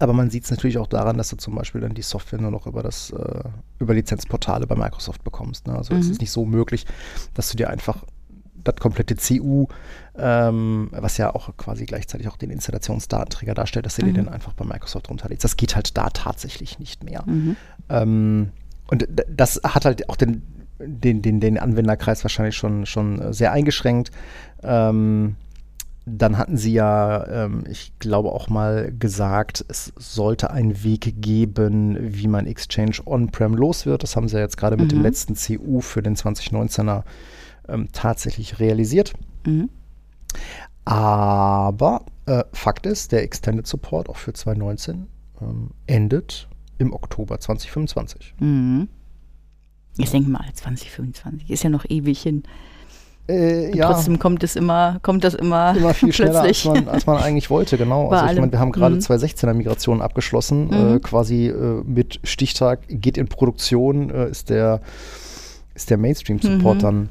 Aber 0.00 0.12
man 0.12 0.30
sieht 0.30 0.44
es 0.44 0.50
natürlich 0.50 0.78
auch 0.78 0.86
daran, 0.86 1.16
dass 1.18 1.28
du 1.30 1.36
zum 1.36 1.54
Beispiel 1.54 1.80
dann 1.80 1.94
die 1.94 2.02
Software 2.02 2.40
nur 2.40 2.50
noch 2.50 2.66
über 2.66 2.82
das 2.82 3.10
äh, 3.10 3.42
über 3.78 3.94
Lizenzportale 3.94 4.66
bei 4.66 4.74
Microsoft 4.76 5.24
bekommst. 5.24 5.66
Ne? 5.66 5.74
Also 5.76 5.94
es 5.94 6.06
Mhm. 6.06 6.12
ist 6.12 6.20
nicht 6.20 6.30
so 6.30 6.44
möglich, 6.44 6.86
dass 7.34 7.50
du 7.50 7.56
dir 7.56 7.68
einfach 7.70 8.04
das 8.64 8.76
komplette 8.76 9.16
CU, 9.16 9.66
ähm, 10.16 10.88
was 10.92 11.16
ja 11.16 11.34
auch 11.34 11.56
quasi 11.56 11.84
gleichzeitig 11.84 12.28
auch 12.28 12.36
den 12.36 12.50
Installationsdatenträger 12.50 13.54
darstellt, 13.54 13.86
dass 13.86 13.96
du 13.96 14.02
dir 14.02 14.10
Mhm. 14.10 14.14
den 14.14 14.28
einfach 14.28 14.52
bei 14.52 14.64
Microsoft 14.64 15.10
runterlädst. 15.10 15.42
Das 15.42 15.56
geht 15.56 15.74
halt 15.74 15.96
da 15.96 16.10
tatsächlich 16.10 16.78
nicht 16.78 17.02
mehr. 17.02 17.24
Mhm. 17.26 17.56
Ähm, 17.88 18.50
und 18.92 19.08
das 19.26 19.58
hat 19.64 19.86
halt 19.86 20.10
auch 20.10 20.16
den, 20.16 20.42
den, 20.78 21.22
den, 21.22 21.40
den 21.40 21.58
Anwenderkreis 21.58 22.22
wahrscheinlich 22.24 22.56
schon, 22.56 22.84
schon 22.84 23.32
sehr 23.32 23.50
eingeschränkt. 23.50 24.10
Ähm, 24.62 25.36
dann 26.04 26.36
hatten 26.36 26.58
sie 26.58 26.74
ja, 26.74 27.26
ähm, 27.26 27.64
ich 27.70 27.98
glaube 28.00 28.32
auch 28.32 28.50
mal 28.50 28.92
gesagt, 28.98 29.64
es 29.66 29.94
sollte 29.96 30.50
einen 30.50 30.84
Weg 30.84 31.22
geben, 31.22 31.96
wie 32.00 32.28
man 32.28 32.46
Exchange 32.46 32.98
on-prem 33.06 33.54
los 33.54 33.86
wird. 33.86 34.02
Das 34.02 34.14
haben 34.14 34.28
sie 34.28 34.36
ja 34.36 34.42
jetzt 34.42 34.58
gerade 34.58 34.76
mit 34.76 34.92
dem 34.92 34.98
Mhm. 34.98 35.04
letzten 35.04 35.36
CU 35.36 35.80
für 35.80 36.02
den 36.02 36.14
2019er 36.14 37.04
ähm, 37.70 37.88
tatsächlich 37.92 38.60
realisiert. 38.60 39.14
Mhm. 39.46 39.70
Aber 40.84 42.04
äh, 42.26 42.44
Fakt 42.52 42.84
ist, 42.84 43.12
der 43.12 43.22
Extended 43.22 43.66
Support 43.66 44.10
auch 44.10 44.18
für 44.18 44.34
2019 44.34 45.06
ähm, 45.40 45.70
endet 45.86 46.46
im 46.78 46.92
Oktober 46.92 47.38
2025. 47.38 48.34
Mhm. 48.40 48.88
Jetzt 49.96 50.12
denken 50.12 50.30
wir 50.32 50.38
mal, 50.38 50.52
2025 50.52 51.50
ist 51.50 51.62
ja 51.62 51.70
noch 51.70 51.84
ewig 51.88 52.22
hin. 52.22 52.42
Äh, 53.28 53.76
ja, 53.76 53.86
Trotzdem 53.92 54.18
kommt 54.18 54.42
es 54.42 54.56
immer, 54.56 54.98
kommt 55.02 55.22
das 55.22 55.34
immer, 55.34 55.76
immer 55.76 55.94
viel 55.94 56.12
schneller, 56.12 56.40
als 56.42 56.64
man, 56.64 56.88
als 56.88 57.06
man 57.06 57.18
eigentlich 57.22 57.50
wollte, 57.50 57.78
genau. 57.78 58.08
Bei 58.08 58.18
Also 58.20 58.34
ich 58.34 58.40
meine, 58.40 58.50
wir 58.52 58.58
haben 58.58 58.72
gerade 58.72 58.96
Mhm. 58.96 59.00
2016er 59.00 59.54
Migrationen 59.54 60.02
abgeschlossen, 60.02 60.66
Mhm. 60.68 60.96
äh, 60.96 60.98
quasi 60.98 61.46
äh, 61.46 61.82
mit 61.84 62.18
Stichtag 62.24 62.80
geht 62.88 63.16
in 63.18 63.28
Produktion, 63.28 64.10
äh, 64.10 64.28
ist 64.28 64.50
der, 64.50 64.80
ist 65.74 65.90
der 65.90 65.98
Mainstream-Support 65.98 66.78
Mhm. 66.78 66.80
dann 66.80 67.08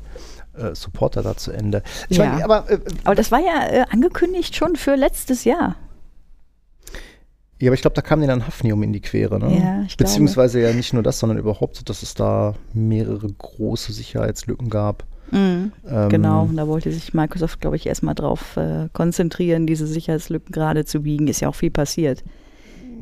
äh, 0.57 0.75
Supporter 0.75 1.21
da 1.23 1.37
zu 1.37 1.51
Ende. 1.51 1.81
Ich 2.09 2.17
Ja. 2.17 2.25
meine, 2.25 2.43
aber, 2.43 2.69
äh, 2.69 2.79
Aber 3.05 3.15
das 3.15 3.31
war 3.31 3.39
ja 3.39 3.67
äh, 3.69 3.85
angekündigt 3.89 4.53
schon 4.55 4.75
für 4.75 4.95
letztes 4.95 5.45
Jahr. 5.45 5.75
Ja, 7.61 7.69
aber 7.69 7.75
ich 7.75 7.81
glaube, 7.81 7.95
da 7.95 8.01
kam 8.01 8.19
denen 8.19 8.29
dann 8.29 8.47
Hafnium 8.47 8.83
in 8.83 8.93
die 8.93 8.99
Quere, 9.01 9.39
ne? 9.39 9.45
Ja, 9.57 9.81
ich 9.83 9.97
glaube. 9.97 10.09
Beziehungsweise 10.09 10.59
ja 10.61 10.73
nicht 10.73 10.93
nur 10.93 11.03
das, 11.03 11.19
sondern 11.19 11.37
überhaupt, 11.37 11.87
dass 11.89 12.03
es 12.03 12.13
da 12.13 12.55
mehrere 12.73 13.27
große 13.27 13.93
Sicherheitslücken 13.93 14.69
gab. 14.69 15.05
Mhm. 15.31 15.71
Ähm, 15.87 16.09
Genau, 16.09 16.43
und 16.43 16.57
da 16.57 16.67
wollte 16.67 16.91
sich 16.91 17.13
Microsoft, 17.13 17.61
glaube 17.61 17.75
ich, 17.77 17.87
erstmal 17.87 18.15
drauf 18.15 18.57
äh, 18.57 18.89
konzentrieren, 18.93 19.65
diese 19.67 19.87
Sicherheitslücken 19.87 20.51
gerade 20.51 20.83
zu 20.85 21.01
biegen. 21.01 21.27
Ist 21.27 21.39
ja 21.39 21.47
auch 21.49 21.55
viel 21.55 21.71
passiert 21.71 22.23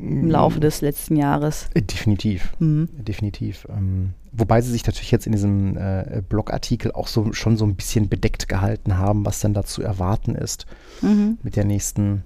im 0.02 0.30
Laufe 0.30 0.60
des 0.62 0.80
letzten 0.82 1.16
Jahres. 1.18 1.70
Äh, 1.74 1.82
Definitiv. 1.82 2.54
Mhm. 2.60 2.88
Definitiv. 3.00 3.68
Ähm, 3.70 4.14
wobei 4.32 4.62
sie 4.62 4.72
sich 4.72 4.86
natürlich 4.86 5.12
jetzt 5.12 5.26
in 5.26 5.34
diesem 5.34 5.76
äh, 5.76 6.22
Blogartikel 6.28 6.92
auch 6.94 7.08
so 7.08 7.34
schon 7.34 7.58
so 7.58 7.66
ein 7.66 7.76
bisschen 7.76 8.08
bedeckt 8.08 8.48
gehalten 8.48 8.98
haben, 8.98 9.26
was 9.26 9.42
denn 9.42 9.54
da 9.54 9.64
zu 9.66 9.82
erwarten 9.82 10.36
ist 10.36 10.68
Mhm. 11.02 11.38
mit 11.44 11.56
der 11.56 11.66
nächsten 11.66 12.24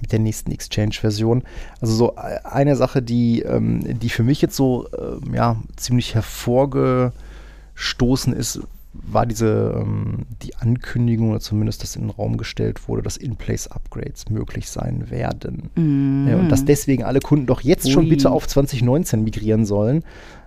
mit 0.00 0.12
der 0.12 0.18
nächsten 0.18 0.52
Exchange-Version. 0.52 1.42
Also 1.80 1.94
so 1.94 2.14
äh, 2.16 2.38
eine 2.44 2.76
Sache, 2.76 3.02
die, 3.02 3.42
ähm, 3.42 3.98
die 3.98 4.08
für 4.08 4.22
mich 4.22 4.42
jetzt 4.42 4.56
so 4.56 4.88
ähm, 4.96 5.34
ja, 5.34 5.56
ziemlich 5.76 6.14
hervorgestoßen 6.14 8.32
ist, 8.32 8.60
war 8.92 9.26
diese 9.26 9.74
ähm, 9.76 10.26
die 10.42 10.56
Ankündigung 10.56 11.30
oder 11.30 11.40
zumindest, 11.40 11.82
dass 11.82 11.96
in 11.96 12.02
den 12.02 12.10
Raum 12.10 12.36
gestellt 12.36 12.88
wurde, 12.88 13.02
dass 13.02 13.16
In-Place-Upgrades 13.16 14.30
möglich 14.30 14.70
sein 14.70 15.10
werden. 15.10 15.70
Mhm. 15.74 16.28
Ja, 16.28 16.36
und 16.36 16.48
dass 16.48 16.64
deswegen 16.64 17.04
alle 17.04 17.20
Kunden 17.20 17.46
doch 17.46 17.60
jetzt 17.60 17.90
schon 17.90 18.04
Ui. 18.04 18.10
bitte 18.10 18.30
auf 18.30 18.46
2019 18.46 19.22
migrieren 19.22 19.64
sollen. 19.64 20.04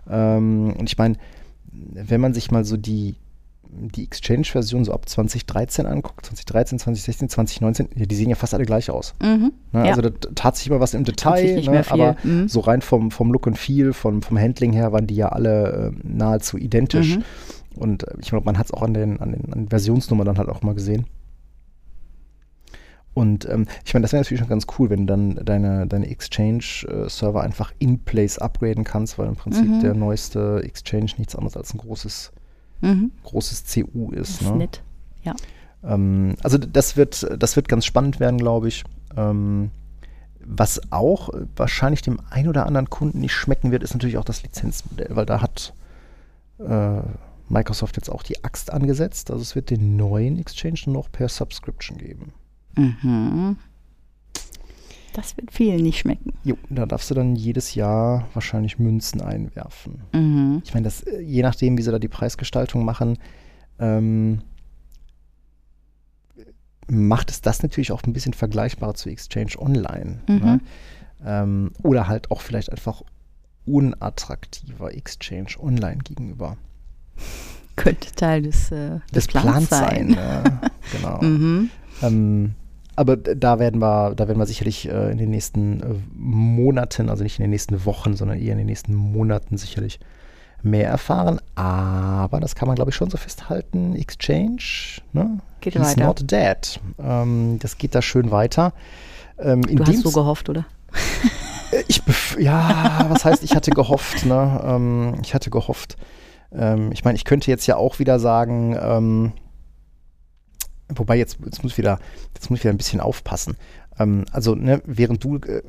Ähm, 0.10 0.74
und 0.78 0.90
ich 0.90 0.98
meine, 0.98 1.16
wenn 1.72 2.22
man 2.22 2.34
sich 2.34 2.52
mal 2.52 2.66
so 2.66 2.78
die, 2.78 3.16
die 3.72 4.04
Exchange-Version 4.04 4.84
so 4.84 4.94
ab 4.94 5.08
2013 5.08 5.86
anguckt, 5.86 6.26
2013, 6.26 6.80
2016, 6.80 7.30
2019, 7.30 7.90
ja, 7.96 8.06
die 8.06 8.16
sehen 8.16 8.30
ja 8.30 8.36
fast 8.36 8.54
alle 8.54 8.66
gleich 8.66 8.90
aus. 8.90 9.14
Mhm. 9.22 9.54
Ne? 9.72 9.86
Ja. 9.86 9.92
Also 9.92 10.02
da 10.02 10.10
tat 10.36 10.58
sich 10.58 10.68
immer 10.68 10.80
was 10.80 10.94
im 10.94 11.04
Detail, 11.04 11.62
ne? 11.62 11.84
aber 11.90 12.16
Mhm. 12.24 12.48
so 12.48 12.62
rein 12.62 12.82
vom, 12.82 13.12
vom 13.12 13.32
Look 13.32 13.46
and 13.48 13.58
Feel, 13.58 13.94
vom, 13.94 14.22
vom 14.22 14.40
Handling 14.40 14.74
her 14.74 14.92
waren 14.92 15.06
die 15.08 15.16
ja 15.16 15.30
alle 15.30 15.94
äh, 15.94 16.00
nahezu 16.04 16.58
identisch. 16.58 17.18
Mhm. 17.18 17.24
Und 17.76 18.08
äh, 18.08 18.16
ich 18.20 18.30
glaube, 18.30 18.46
man 18.46 18.58
hat 18.58 18.66
es 18.66 18.74
auch 18.74 18.82
an 18.82 18.94
den, 18.94 19.20
an 19.20 19.32
den 19.32 19.46
an 19.54 19.60
den 19.66 19.70
Versionsnummern 19.70 20.26
dann 20.26 20.38
halt 20.40 20.50
auch 20.50 20.64
mal 20.64 20.74
gesehen. 20.76 21.06
Und 23.14 23.48
ähm, 23.50 23.66
ich 23.86 23.94
meine, 23.94 24.04
das 24.04 24.14
wäre 24.14 24.22
natürlich 24.22 24.40
schon 24.40 24.50
ganz 24.50 24.66
cool, 24.78 24.90
wenn 24.90 25.02
du 25.02 25.06
dann 25.08 25.40
deine, 25.44 25.88
deine 25.88 26.10
Exchange-Server 26.10 27.42
einfach 27.42 27.74
in 27.80 28.00
place 28.00 28.38
upgraden 28.38 28.84
kannst, 28.84 29.18
weil 29.18 29.28
im 29.28 29.36
Prinzip 29.36 29.68
Mhm. 29.68 29.82
der 29.82 29.94
neueste 29.94 30.62
Exchange 30.64 31.12
nichts 31.18 31.36
anderes 31.36 31.58
als 31.58 31.74
ein 31.74 31.80
großes, 31.80 32.32
Mhm. 32.82 33.12
großes 33.24 33.66
CU 33.66 34.12
Das 34.12 34.30
ist. 34.30 34.42
ist 34.42 34.50
ne? 34.50 34.58
nett. 34.58 34.84
Ja. 35.24 35.36
Ähm, 35.84 36.36
also 36.44 36.58
das 36.58 36.98
wird, 36.98 37.28
das 37.38 37.56
wird 37.56 37.68
ganz 37.68 37.86
spannend 37.86 38.20
werden, 38.20 38.38
glaube 38.38 38.68
ich. 38.68 38.84
Ähm, 39.16 39.72
was 40.40 40.82
auch 40.92 41.30
wahrscheinlich 41.56 42.02
dem 42.02 42.20
ein 42.30 42.48
oder 42.48 42.66
anderen 42.66 42.90
Kunden 42.90 43.20
nicht 43.20 43.34
schmecken 43.34 43.72
wird, 43.72 43.84
ist 43.84 43.94
natürlich 43.94 44.18
auch 44.18 44.26
das 44.26 44.42
Lizenzmodell, 44.44 45.16
weil 45.16 45.26
da 45.26 45.42
hat 45.42 45.74
äh, 46.60 47.02
Microsoft 47.50 47.98
jetzt 47.98 48.10
auch 48.10 48.24
die 48.24 48.44
Axt 48.44 48.72
angesetzt. 48.72 49.32
Also 49.32 49.42
es 49.42 49.56
wird 49.56 49.70
den 49.70 49.96
neuen 49.96 50.40
Exchange 50.40 50.80
nur 50.86 50.96
noch 50.96 51.12
per 51.12 51.30
Subscription 51.30 51.98
geben. 51.98 52.34
Mhm. 52.76 53.58
Das 55.20 55.36
wird 55.36 55.52
vielen 55.52 55.84
nicht 55.84 56.00
schmecken. 56.00 56.32
Jo, 56.46 56.56
da 56.70 56.86
darfst 56.86 57.10
du 57.12 57.14
dann 57.14 57.36
jedes 57.36 57.76
Jahr 57.76 58.30
wahrscheinlich 58.34 58.80
Münzen 58.80 59.20
einwerfen. 59.20 60.00
Mhm. 60.14 60.62
Ich 60.64 60.74
meine, 60.74 60.86
das, 60.86 61.02
äh, 61.02 61.20
je 61.20 61.42
nachdem, 61.42 61.78
wie 61.78 61.82
sie 61.82 61.92
da 61.92 62.00
die 62.00 62.08
Preisgestaltung 62.08 62.86
machen, 62.86 63.18
ähm, 63.80 64.40
macht 66.88 67.32
es 67.32 67.42
das 67.42 67.62
natürlich 67.64 67.92
auch 67.92 68.02
ein 68.04 68.14
bisschen 68.14 68.34
vergleichbarer 68.34 68.94
zu 68.94 69.10
Exchange 69.10 69.60
Online. 69.60 70.22
Mhm. 70.30 70.36
Ne? 70.38 70.60
Ähm, 71.26 71.72
oder 71.84 72.08
halt 72.08 72.32
auch 72.32 72.40
vielleicht 72.40 72.72
einfach 72.72 73.02
unattraktiver 73.66 74.94
Exchange 74.96 75.50
Online 75.60 75.98
gegenüber. 75.98 76.56
Könnte 77.76 78.10
Teil 78.14 78.44
des, 78.44 78.72
äh, 78.72 79.00
des, 79.12 79.26
Des 79.26 79.28
Plans, 79.28 79.68
sein. 79.68 80.12
ne? 80.12 80.62
genau. 80.94 81.22
Mhm. 81.22 81.70
ähm, 82.04 82.56
aber 83.00 83.16
da 83.16 83.60
werden 83.60 83.80
wir, 83.82 84.14
da 84.14 84.28
werden 84.28 84.38
wir 84.40 84.46
sicherlich 84.46 84.90
äh, 84.90 85.12
in 85.12 85.18
den 85.18 85.30
nächsten 85.30 85.80
äh, 85.82 85.86
Monaten, 86.14 87.10
also 87.10 87.24
nicht 87.24 87.40
in 87.40 87.44
den 87.44 87.52
nächsten 87.52 87.86
Wochen, 87.86 88.16
sondern 88.18 88.38
eher 88.40 88.52
in 88.52 88.58
den 88.58 88.68
nächsten 88.68 88.94
Monaten 88.94 89.58
sicherlich 89.58 90.02
mehr 90.62 90.90
erfahren. 90.90 91.40
Aber 91.56 92.42
das 92.42 92.56
kann 92.56 92.68
man, 92.68 92.76
glaube 92.76 92.92
ich, 92.92 92.96
schon 92.96 93.10
so 93.10 93.16
festhalten. 93.18 93.96
Exchange, 93.96 94.62
ne? 95.14 95.40
Geht 95.62 95.76
He's 95.76 95.82
weiter. 95.82 96.06
not 96.06 96.30
dead. 96.30 96.82
Ähm, 97.02 97.58
das 97.62 97.78
geht 97.78 97.96
da 97.96 98.02
schön 98.02 98.32
weiter. 98.32 98.74
Ähm, 99.40 99.62
Du 99.62 99.86
hast 99.86 100.02
so 100.02 100.12
gehofft, 100.12 100.50
oder? 100.50 100.66
äh, 101.72 101.84
Ich 101.88 102.02
ja, 102.38 103.06
was 103.08 103.24
heißt, 103.24 103.44
ich 103.44 103.56
hatte 103.56 103.72
gehofft, 103.72 104.26
ne? 104.26 104.62
Ähm, 104.66 105.14
ich 105.24 105.34
hatte 105.34 105.50
gehofft. 105.50 105.96
Ähm, 106.52 106.92
ich 106.92 107.06
meine, 107.06 107.16
ich 107.16 107.24
könnte 107.24 107.50
jetzt 107.50 107.66
ja 107.66 107.78
auch 107.78 108.00
wieder 108.00 108.20
sagen, 108.20 108.76
ähm, 108.82 109.32
wobei 110.96 111.18
jetzt, 111.18 111.38
jetzt 111.46 111.64
muss 111.64 111.74
ich 111.74 111.78
wieder, 111.78 112.00
jetzt 112.34 112.50
muss 112.50 112.60
ich 112.60 112.64
wieder 112.64 112.74
ein 112.74 112.78
bisschen 112.78 113.00
aufpassen. 113.00 113.58
Ähm, 114.00 114.26
also, 114.32 114.56
ne, 114.56 114.82
während 114.86 115.24
du 115.24 115.38
äh, 115.38 115.62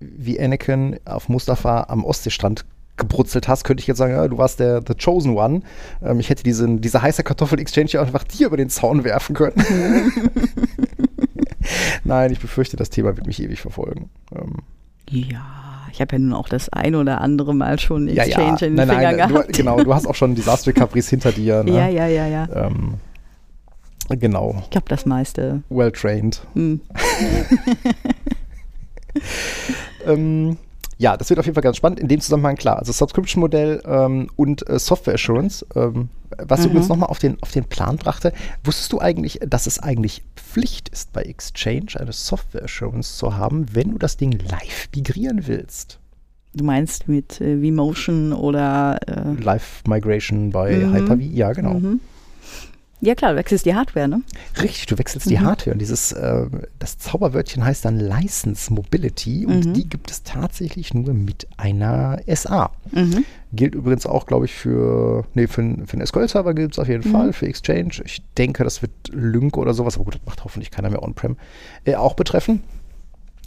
wie 0.00 0.40
Anakin 0.40 0.98
auf 1.04 1.28
Mustafa 1.28 1.84
am 1.88 2.04
Ostseestrand 2.04 2.64
gebrutzelt 2.96 3.48
hast, 3.48 3.64
könnte 3.64 3.80
ich 3.80 3.86
jetzt 3.86 3.98
sagen, 3.98 4.12
ja, 4.12 4.28
du 4.28 4.38
warst 4.38 4.60
der 4.60 4.82
The 4.86 4.94
Chosen 4.94 5.36
One. 5.36 5.62
Ähm, 6.02 6.20
ich 6.20 6.30
hätte 6.30 6.42
diesen, 6.42 6.80
diese 6.80 7.02
heiße 7.02 7.22
Kartoffel-Exchange 7.22 7.90
ja 7.90 8.02
einfach 8.02 8.24
dir 8.24 8.46
über 8.46 8.56
den 8.56 8.70
Zaun 8.70 9.04
werfen 9.04 9.34
können. 9.34 9.54
Nein, 12.04 12.32
ich 12.32 12.40
befürchte, 12.40 12.76
das 12.76 12.90
Thema 12.90 13.16
wird 13.16 13.26
mich 13.26 13.42
ewig 13.42 13.60
verfolgen. 13.60 14.10
Ähm, 14.34 14.56
Ja, 15.08 15.42
ich 15.90 16.00
habe 16.00 16.16
ja 16.16 16.18
nun 16.18 16.32
auch 16.34 16.48
das 16.48 16.68
ein 16.68 16.94
oder 16.94 17.20
andere 17.20 17.54
Mal 17.54 17.78
schon 17.78 18.08
ja, 18.08 18.24
Exchange 18.24 18.58
ja. 18.60 18.66
in 18.66 18.76
den 18.76 18.86
nein, 18.86 18.88
Finger 18.88 19.02
nein, 19.02 19.16
gehabt. 19.16 19.48
Du, 19.48 19.52
genau, 19.52 19.82
du 19.82 19.94
hast 19.94 20.06
auch 20.06 20.14
schon 20.14 20.34
Disaster 20.34 20.72
Caprice 20.72 21.10
hinter 21.10 21.32
dir. 21.32 21.62
Ne? 21.64 21.72
Ja, 21.72 21.88
ja, 21.88 22.06
ja, 22.06 22.26
ja. 22.26 22.48
Ähm, 22.54 22.94
genau, 24.08 24.56
Ich 24.64 24.70
glaube, 24.70 24.88
das 24.88 25.06
meiste. 25.06 25.62
well 25.70 25.90
trained. 25.92 26.42
Hm. 26.54 26.80
Ähm, 30.06 30.56
ja, 30.98 31.16
das 31.16 31.28
wird 31.30 31.38
auf 31.40 31.46
jeden 31.46 31.54
Fall 31.54 31.62
ganz 31.62 31.76
spannend. 31.76 32.00
In 32.00 32.08
dem 32.08 32.20
Zusammenhang 32.20 32.56
klar, 32.56 32.78
also 32.78 32.92
Subscription-Modell 32.92 33.82
ähm, 33.84 34.28
und 34.36 34.68
äh, 34.68 34.78
Software 34.78 35.14
Assurance. 35.14 35.66
Ähm, 35.74 36.08
was 36.38 36.60
Mhm. 36.60 36.66
übrigens 36.66 36.88
nochmal 36.88 37.08
auf 37.08 37.18
den, 37.18 37.36
auf 37.42 37.50
den 37.52 37.64
Plan 37.64 37.96
brachte, 37.96 38.32
wusstest 38.64 38.92
du 38.92 39.00
eigentlich, 39.00 39.38
dass 39.46 39.66
es 39.66 39.78
eigentlich 39.78 40.22
Pflicht 40.36 40.88
ist, 40.88 41.12
bei 41.12 41.22
Exchange 41.22 41.86
eine 41.98 42.12
Software 42.12 42.64
Assurance 42.64 43.16
zu 43.16 43.36
haben, 43.36 43.66
wenn 43.74 43.90
du 43.92 43.98
das 43.98 44.16
Ding 44.16 44.32
live 44.32 44.88
migrieren 44.94 45.46
willst? 45.46 45.98
Du 46.54 46.64
meinst 46.64 47.08
mit 47.08 47.40
äh, 47.40 47.62
vMotion 47.62 48.32
oder 48.32 48.98
äh, 49.06 49.40
Live 49.42 49.82
Migration 49.86 50.50
bei 50.50 50.86
Mhm. 50.86 50.92
Hyper-V? 50.94 51.20
Ja, 51.32 51.52
genau. 51.52 51.74
mhm. 51.74 52.00
Ja 53.04 53.16
klar, 53.16 53.32
du 53.32 53.36
wechselst 53.38 53.66
die 53.66 53.74
Hardware, 53.74 54.06
ne? 54.06 54.22
Richtig, 54.62 54.86
du 54.86 54.96
wechselst 54.96 55.28
die 55.28 55.36
Mhm. 55.36 55.42
Hardware 55.46 55.72
und 55.72 55.80
dieses, 55.80 56.12
äh, 56.12 56.46
das 56.78 56.98
Zauberwörtchen 56.98 57.64
heißt 57.64 57.84
dann 57.84 57.98
License 57.98 58.72
Mobility 58.72 59.44
und 59.44 59.66
Mhm. 59.66 59.72
die 59.74 59.88
gibt 59.88 60.08
es 60.12 60.22
tatsächlich 60.22 60.94
nur 60.94 61.12
mit 61.12 61.48
einer 61.56 62.20
SA. 62.28 62.70
Mhm. 62.92 63.24
Gilt 63.52 63.74
übrigens 63.74 64.06
auch, 64.06 64.24
glaube 64.26 64.44
ich, 64.44 64.52
für, 64.54 65.24
nee, 65.34 65.48
für, 65.48 65.62
einen- 65.62 65.86
für 65.88 65.94
einen 65.94 66.06
SQL-Server 66.06 66.54
gilt 66.54 66.72
es 66.74 66.78
auf 66.78 66.86
jeden 66.86 67.06
Mhm. 67.08 67.12
Fall, 67.12 67.32
für 67.32 67.46
Exchange. 67.48 68.02
Ich 68.04 68.22
denke, 68.38 68.62
das 68.62 68.82
wird 68.82 68.92
Lync 69.10 69.56
oder 69.56 69.74
sowas, 69.74 69.96
aber 69.96 70.04
gut, 70.04 70.14
das 70.14 70.22
macht 70.24 70.44
hoffentlich 70.44 70.70
keiner 70.70 70.88
mehr 70.88 71.02
On-Prem, 71.02 71.36
äh, 71.84 71.96
auch 71.96 72.14
betreffen. 72.14 72.62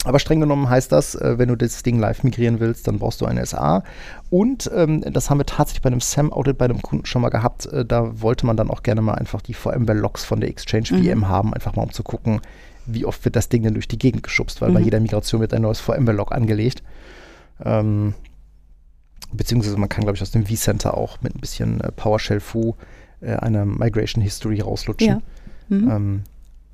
Aber 0.06 0.20
streng 0.20 0.38
genommen 0.40 0.70
heißt 0.70 0.92
das, 0.92 1.16
äh, 1.16 1.36
wenn 1.38 1.48
du 1.48 1.56
das 1.56 1.82
Ding 1.82 1.98
live 1.98 2.22
migrieren 2.22 2.60
willst, 2.60 2.86
dann 2.86 2.98
brauchst 3.00 3.20
du 3.20 3.26
eine 3.26 3.44
SA. 3.44 3.82
Und 4.30 4.70
ähm, 4.74 5.00
das 5.00 5.30
haben 5.30 5.38
wir 5.38 5.46
tatsächlich 5.46 5.82
bei 5.82 5.88
einem 5.88 6.00
SAM-Audit 6.00 6.56
bei 6.58 6.66
einem 6.66 6.80
Kunden 6.80 7.06
schon 7.06 7.22
mal 7.22 7.28
gehabt. 7.30 7.66
Äh, 7.66 7.84
da 7.84 8.20
wollte 8.22 8.46
man 8.46 8.56
dann 8.56 8.70
auch 8.70 8.82
gerne 8.84 9.02
mal 9.02 9.14
einfach 9.14 9.42
die 9.42 9.54
VMware-Logs 9.54 10.24
von 10.24 10.40
der 10.40 10.48
Exchange 10.48 10.88
Mhm. 10.92 11.04
VM 11.04 11.28
haben, 11.28 11.52
einfach 11.54 11.74
mal 11.74 11.82
um 11.82 11.92
zu 11.92 12.04
gucken, 12.04 12.40
wie 12.86 13.04
oft 13.04 13.24
wird 13.24 13.34
das 13.34 13.48
Ding 13.48 13.64
denn 13.64 13.74
durch 13.74 13.88
die 13.88 13.98
Gegend 13.98 14.22
geschubst, 14.22 14.60
weil 14.60 14.70
bei 14.70 14.78
Mhm. 14.78 14.84
jeder 14.84 15.00
Migration 15.00 15.40
wird 15.40 15.52
ein 15.52 15.62
neues 15.62 15.80
VMware-Log 15.80 16.30
angelegt. 16.32 16.84
Ähm, 17.64 18.14
beziehungsweise 19.32 19.76
man 19.76 19.88
kann, 19.88 20.02
glaube 20.04 20.16
ich, 20.16 20.22
aus 20.22 20.30
dem 20.30 20.46
vCenter 20.46 20.96
auch 20.96 21.20
mit 21.22 21.34
ein 21.34 21.40
bisschen 21.40 21.80
äh, 21.80 21.90
PowerShell-Foo 21.90 22.74
äh, 23.22 23.34
eine 23.36 23.66
Migration 23.66 24.22
History 24.22 24.60
rauslutschen. 24.60 25.08
Ja. 25.08 25.76
Mhm. 25.76 25.90
Ähm, 25.90 26.22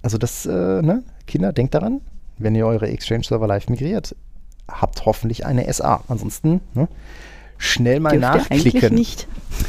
also 0.03 0.18
das, 0.18 0.45
äh, 0.45 0.51
ne, 0.83 1.03
Kinder, 1.27 1.53
denkt 1.53 1.75
daran, 1.75 2.01
wenn 2.38 2.55
ihr 2.55 2.66
eure 2.66 2.88
Exchange-Server 2.88 3.47
live 3.47 3.68
migriert, 3.68 4.14
habt 4.68 5.05
hoffentlich 5.07 5.45
eine 5.47 5.73
SA. 5.73 6.03
Ansonsten 6.09 6.61
ne, 6.75 6.88
schnell 7.59 8.01
mal 8.01 8.11
eigentlich 8.11 8.21
nachklicken. 8.75 8.95
nicht. 8.95 9.29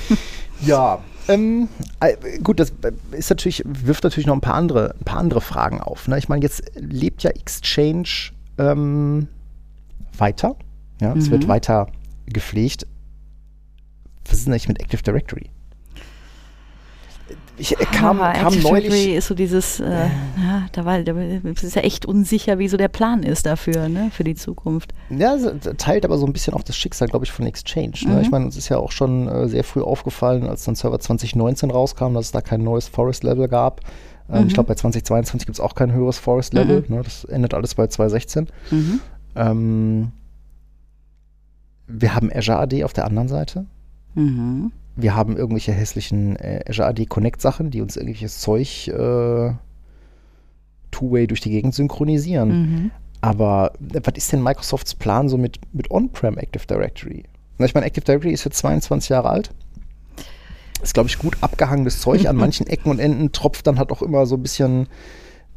Ja, 0.65 0.99
ähm, 1.27 1.67
äh, 1.99 2.15
gut, 2.41 2.61
das 2.61 2.69
äh, 2.83 2.91
ist 3.11 3.29
natürlich, 3.29 3.63
wirft 3.65 4.05
natürlich 4.05 4.27
noch 4.27 4.35
ein 4.35 4.39
paar 4.41 4.53
andere, 4.53 4.95
ein 4.97 5.03
paar 5.03 5.17
andere 5.19 5.41
Fragen 5.41 5.81
auf. 5.81 6.07
Ne? 6.07 6.17
Ich 6.17 6.29
meine, 6.29 6.41
jetzt 6.41 6.71
lebt 6.75 7.23
ja 7.23 7.31
Exchange 7.31 8.31
ähm, 8.57 9.27
weiter. 10.17 10.55
Ja, 11.01 11.13
es 11.15 11.27
Mhm. 11.27 11.31
wird 11.31 11.47
weiter 11.49 11.87
gepflegt. 12.27 12.87
Was 14.25 14.37
ist 14.37 14.45
denn 14.45 14.53
eigentlich 14.53 14.69
mit 14.69 14.79
Active 14.79 15.01
Directory? 15.03 15.49
Ich 17.57 17.79
äh, 17.79 17.85
kam, 17.85 18.19
Aber 18.19 18.33
kam 18.33 18.59
neulich. 18.59 19.09
Ist 19.09 19.27
so 19.27 19.35
dieses, 19.35 19.79
äh, 19.79 20.07
ja, 20.37 20.65
da 20.71 20.85
war, 20.85 21.01
da, 21.03 21.13
es 21.13 21.63
ist 21.63 21.75
ja 21.75 21.83
echt 21.83 22.05
unsicher, 22.05 22.57
wie 22.57 22.67
so 22.67 22.77
der 22.77 22.87
Plan 22.87 23.23
ist 23.23 23.45
dafür, 23.45 23.89
ne, 23.89 24.09
für 24.11 24.23
die 24.23 24.35
Zukunft. 24.35 24.93
Ja, 25.09 25.37
teilt 25.77 26.05
aber 26.05 26.17
so 26.17 26.25
ein 26.25 26.33
bisschen 26.33 26.53
auch 26.53 26.63
das 26.63 26.75
Schicksal, 26.75 27.07
glaube 27.07 27.25
ich, 27.25 27.31
von 27.31 27.45
Exchange. 27.45 27.93
Ne? 28.05 28.15
Mhm. 28.15 28.21
Ich 28.21 28.31
meine, 28.31 28.45
uns 28.45 28.57
ist 28.57 28.69
ja 28.69 28.77
auch 28.77 28.91
schon 28.91 29.27
äh, 29.27 29.47
sehr 29.47 29.63
früh 29.63 29.81
aufgefallen, 29.81 30.47
als 30.47 30.63
dann 30.63 30.75
Server 30.75 30.99
2019 30.99 31.69
rauskam, 31.69 32.13
dass 32.13 32.25
es 32.25 32.31
da 32.31 32.41
kein 32.41 32.63
neues 32.63 32.87
Forest-Level 32.87 33.47
gab. 33.47 33.81
Ähm, 34.29 34.41
Mhm. 34.41 34.47
Ich 34.47 34.53
glaube, 34.53 34.67
bei 34.67 34.75
2022 34.75 35.45
gibt 35.45 35.57
es 35.57 35.59
auch 35.59 35.75
kein 35.75 35.91
höheres 35.91 36.17
Forest-Level. 36.17 36.85
Mhm. 36.87 36.95
Ne? 36.95 37.01
Das 37.03 37.25
endet 37.25 37.53
alles 37.53 37.75
bei 37.75 37.87
2016. 37.87 38.47
Mhm. 38.71 38.99
Ähm, 39.35 40.11
wir 41.87 42.15
haben 42.15 42.31
Azure 42.33 42.59
AD 42.59 42.83
auf 42.83 42.93
der 42.93 43.05
anderen 43.05 43.27
Seite. 43.27 43.65
Mhm. 44.15 44.71
Wir 44.95 45.15
haben 45.15 45.37
irgendwelche 45.37 45.71
hässlichen 45.71 46.35
äh, 46.35 46.63
Azure 46.67 46.87
AD 46.87 47.05
Connect-Sachen, 47.07 47.71
die 47.71 47.81
uns 47.81 47.97
irgendwelches 47.97 48.39
Zeug 48.39 48.87
äh, 48.87 49.53
Two-Way 50.91 51.27
durch 51.27 51.41
die 51.41 51.49
Gegend 51.49 51.73
synchronisieren. 51.73 52.49
Mhm. 52.49 52.91
Aber 53.21 53.73
äh, 53.93 54.01
was 54.03 54.13
ist 54.15 54.31
denn 54.31 54.43
Microsofts 54.43 54.95
Plan 54.95 55.29
so 55.29 55.37
mit, 55.37 55.59
mit 55.73 55.89
On-Prem 55.89 56.37
Active 56.37 56.67
Directory? 56.67 57.23
Na, 57.57 57.65
ich 57.65 57.73
meine, 57.73 57.85
Active 57.85 58.05
Directory 58.05 58.33
ist 58.33 58.43
jetzt 58.43 58.57
22 58.57 59.09
Jahre 59.09 59.29
alt. 59.29 59.51
Ist, 60.81 60.93
glaube 60.93 61.09
ich, 61.09 61.17
gut 61.17 61.37
abgehangenes 61.41 62.01
Zeug. 62.01 62.27
An 62.27 62.35
manchen 62.37 62.67
Ecken 62.67 62.91
und 62.91 62.99
Enden 62.99 63.31
tropft 63.31 63.65
dann 63.65 63.79
halt 63.79 63.91
auch 63.91 64.01
immer 64.01 64.25
so 64.25 64.35
ein 64.35 64.43
bisschen 64.43 64.87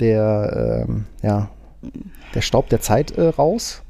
der, 0.00 0.86
ähm, 0.88 1.06
ja, 1.22 1.50
der 2.34 2.40
Staub 2.40 2.68
der 2.68 2.80
Zeit 2.80 3.12
äh, 3.12 3.28
raus. 3.28 3.82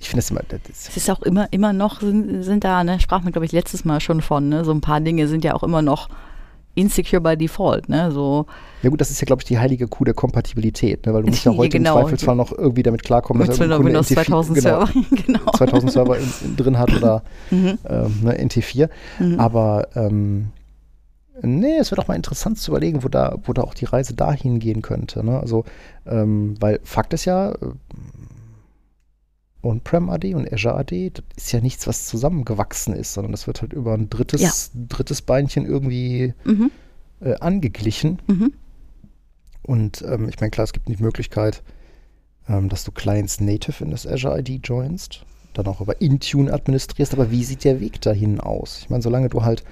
Ich 0.00 0.08
finde 0.08 0.22
das 0.22 0.30
immer. 0.30 0.40
Das 0.48 0.60
Es 0.88 0.96
ist 0.96 1.10
auch 1.10 1.22
immer, 1.22 1.52
immer 1.52 1.72
noch, 1.72 2.00
sind, 2.00 2.42
sind 2.42 2.64
da, 2.64 2.82
ne, 2.84 3.00
sprach 3.00 3.22
man, 3.22 3.32
glaube 3.32 3.46
ich, 3.46 3.52
letztes 3.52 3.84
Mal 3.84 4.00
schon 4.00 4.20
von, 4.22 4.48
ne, 4.48 4.64
so 4.64 4.72
ein 4.72 4.80
paar 4.80 5.00
Dinge 5.00 5.28
sind 5.28 5.44
ja 5.44 5.54
auch 5.54 5.62
immer 5.62 5.82
noch 5.82 6.08
insecure 6.74 7.20
by 7.20 7.36
default, 7.36 7.88
ne, 7.88 8.10
so 8.10 8.46
ja, 8.82 8.88
gut, 8.88 9.00
das 9.00 9.10
ist 9.10 9.20
ja, 9.20 9.26
glaube 9.26 9.42
ich, 9.42 9.46
die 9.46 9.58
heilige 9.58 9.88
Kuh 9.88 10.04
der 10.04 10.14
Kompatibilität, 10.14 11.04
ne? 11.04 11.12
weil 11.12 11.22
du 11.22 11.28
musst 11.30 11.44
ja 11.44 11.54
heute 11.54 11.68
genau. 11.68 11.96
im 11.96 12.02
Zweifelsfall 12.04 12.36
noch 12.36 12.52
irgendwie 12.52 12.82
damit 12.82 13.02
klarkommen, 13.04 13.46
dass 13.46 13.58
irgendein 13.58 13.84
Windows 13.84 14.08
Kunde 14.08 14.24
2000 14.24 14.58
NT4 14.58 14.62
genau, 14.62 14.86
Server, 14.86 15.06
genau. 15.26 15.52
2000 15.52 15.92
Server 15.92 16.18
in, 16.18 16.32
in, 16.44 16.56
drin 16.56 16.78
hat 16.78 16.92
oder 16.94 17.22
Mhm. 17.50 17.78
ähm, 17.88 18.14
ne, 18.22 18.44
NT4. 18.44 18.88
Mhm. 19.18 19.40
Aber 19.40 19.88
ähm, 19.94 20.50
nee, 21.42 21.76
es 21.78 21.90
wird 21.90 22.00
auch 22.00 22.08
mal 22.08 22.14
interessant 22.14 22.58
zu 22.58 22.70
überlegen, 22.70 23.02
wo 23.02 23.08
da, 23.08 23.36
wo 23.44 23.52
da 23.52 23.62
auch 23.62 23.74
die 23.74 23.86
Reise 23.86 24.14
dahin 24.14 24.60
gehen 24.60 24.82
könnte. 24.82 25.24
Ne? 25.24 25.38
Also, 25.40 25.64
ähm, 26.06 26.54
weil 26.60 26.80
Fakt 26.84 27.12
ist 27.12 27.24
ja, 27.24 27.54
äh, 29.62 29.66
On-Prem 29.66 30.08
AD 30.10 30.34
und 30.34 30.52
Azure 30.52 30.74
AD, 30.76 31.10
das 31.10 31.24
ist 31.36 31.52
ja 31.52 31.60
nichts, 31.60 31.86
was 31.86 32.06
zusammengewachsen 32.06 32.94
ist, 32.94 33.12
sondern 33.14 33.32
das 33.32 33.46
wird 33.46 33.60
halt 33.62 33.72
über 33.72 33.94
ein 33.94 34.08
drittes, 34.10 34.40
Ja. 34.40 34.52
drittes 34.88 35.22
Beinchen 35.22 35.66
irgendwie 35.66 36.34
Mhm. 36.44 36.70
äh, 37.20 37.34
angeglichen. 37.40 38.18
Mhm. 38.26 38.52
Und 39.62 40.02
ähm, 40.02 40.28
ich 40.28 40.40
meine, 40.40 40.50
klar, 40.50 40.64
es 40.64 40.72
gibt 40.72 40.88
die 40.88 41.02
Möglichkeit, 41.02 41.62
ähm, 42.48 42.68
dass 42.68 42.84
du 42.84 42.92
Clients 42.92 43.40
native 43.40 43.84
in 43.84 43.90
das 43.90 44.06
Azure 44.06 44.40
ID 44.40 44.66
joinst, 44.66 45.24
dann 45.54 45.66
auch 45.66 45.80
über 45.80 46.00
Intune 46.00 46.52
administrierst, 46.52 47.12
aber 47.12 47.30
wie 47.30 47.44
sieht 47.44 47.64
der 47.64 47.80
Weg 47.80 48.00
dahin 48.00 48.40
aus? 48.40 48.78
Ich 48.80 48.90
meine, 48.90 49.02
solange 49.02 49.28
du 49.28 49.42
halt 49.42 49.64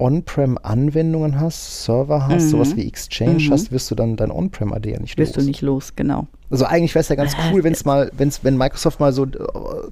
On-Prem-Anwendungen 0.00 1.40
hast, 1.40 1.84
Server 1.84 2.26
hast, 2.26 2.44
Mhm. 2.46 2.48
sowas 2.48 2.76
wie 2.76 2.86
Exchange 2.88 3.44
Mhm. 3.44 3.50
hast, 3.50 3.70
wirst 3.72 3.90
du 3.90 3.94
dann 3.94 4.16
dein 4.16 4.30
On-Prem-AD 4.30 4.90
ja 4.90 4.98
nicht 4.98 5.16
Wirst 5.18 5.36
los. 5.36 5.44
du 5.44 5.48
nicht 5.50 5.62
los, 5.62 5.94
genau. 5.96 6.26
Also 6.50 6.64
eigentlich 6.64 6.94
wäre 6.96 7.02
es 7.02 7.08
ja 7.08 7.14
ganz 7.14 7.34
Äh, 7.34 7.36
cool, 7.52 7.62
wenn 7.62 7.72
es 7.74 7.84
mal, 7.84 8.10
wenn's, 8.16 8.42
wenn 8.42 8.56
Microsoft 8.56 8.98
mal 8.98 9.12
so 9.12 9.24
äh, 9.24 9.28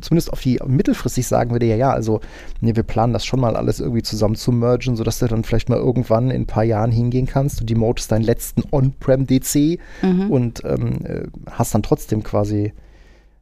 zumindest 0.00 0.32
auf 0.32 0.40
die 0.40 0.58
mittelfristig 0.66 1.26
sagen 1.26 1.52
würde, 1.52 1.66
ja, 1.66 1.76
ja, 1.76 1.90
also 1.92 2.20
nee, 2.60 2.74
wir 2.74 2.82
planen 2.82 3.12
das 3.12 3.24
schon 3.24 3.38
mal 3.38 3.54
alles 3.54 3.78
irgendwie 3.78 4.02
zusammen 4.02 4.34
zu 4.34 4.50
mergen, 4.50 4.96
sodass 4.96 5.20
du 5.20 5.26
dann 5.28 5.44
vielleicht 5.44 5.68
mal 5.68 5.78
irgendwann 5.78 6.30
in 6.30 6.42
ein 6.42 6.46
paar 6.46 6.64
Jahren 6.64 6.90
hingehen 6.90 7.26
kannst. 7.26 7.60
Du 7.60 7.64
demotest 7.64 8.10
deinen 8.10 8.24
letzten 8.24 8.64
On-Prem-DC 8.72 9.78
Mhm. 10.02 10.30
und 10.30 10.64
ähm, 10.64 10.98
äh, 11.04 11.22
hast 11.50 11.74
dann 11.74 11.82
trotzdem 11.84 12.22
quasi 12.24 12.72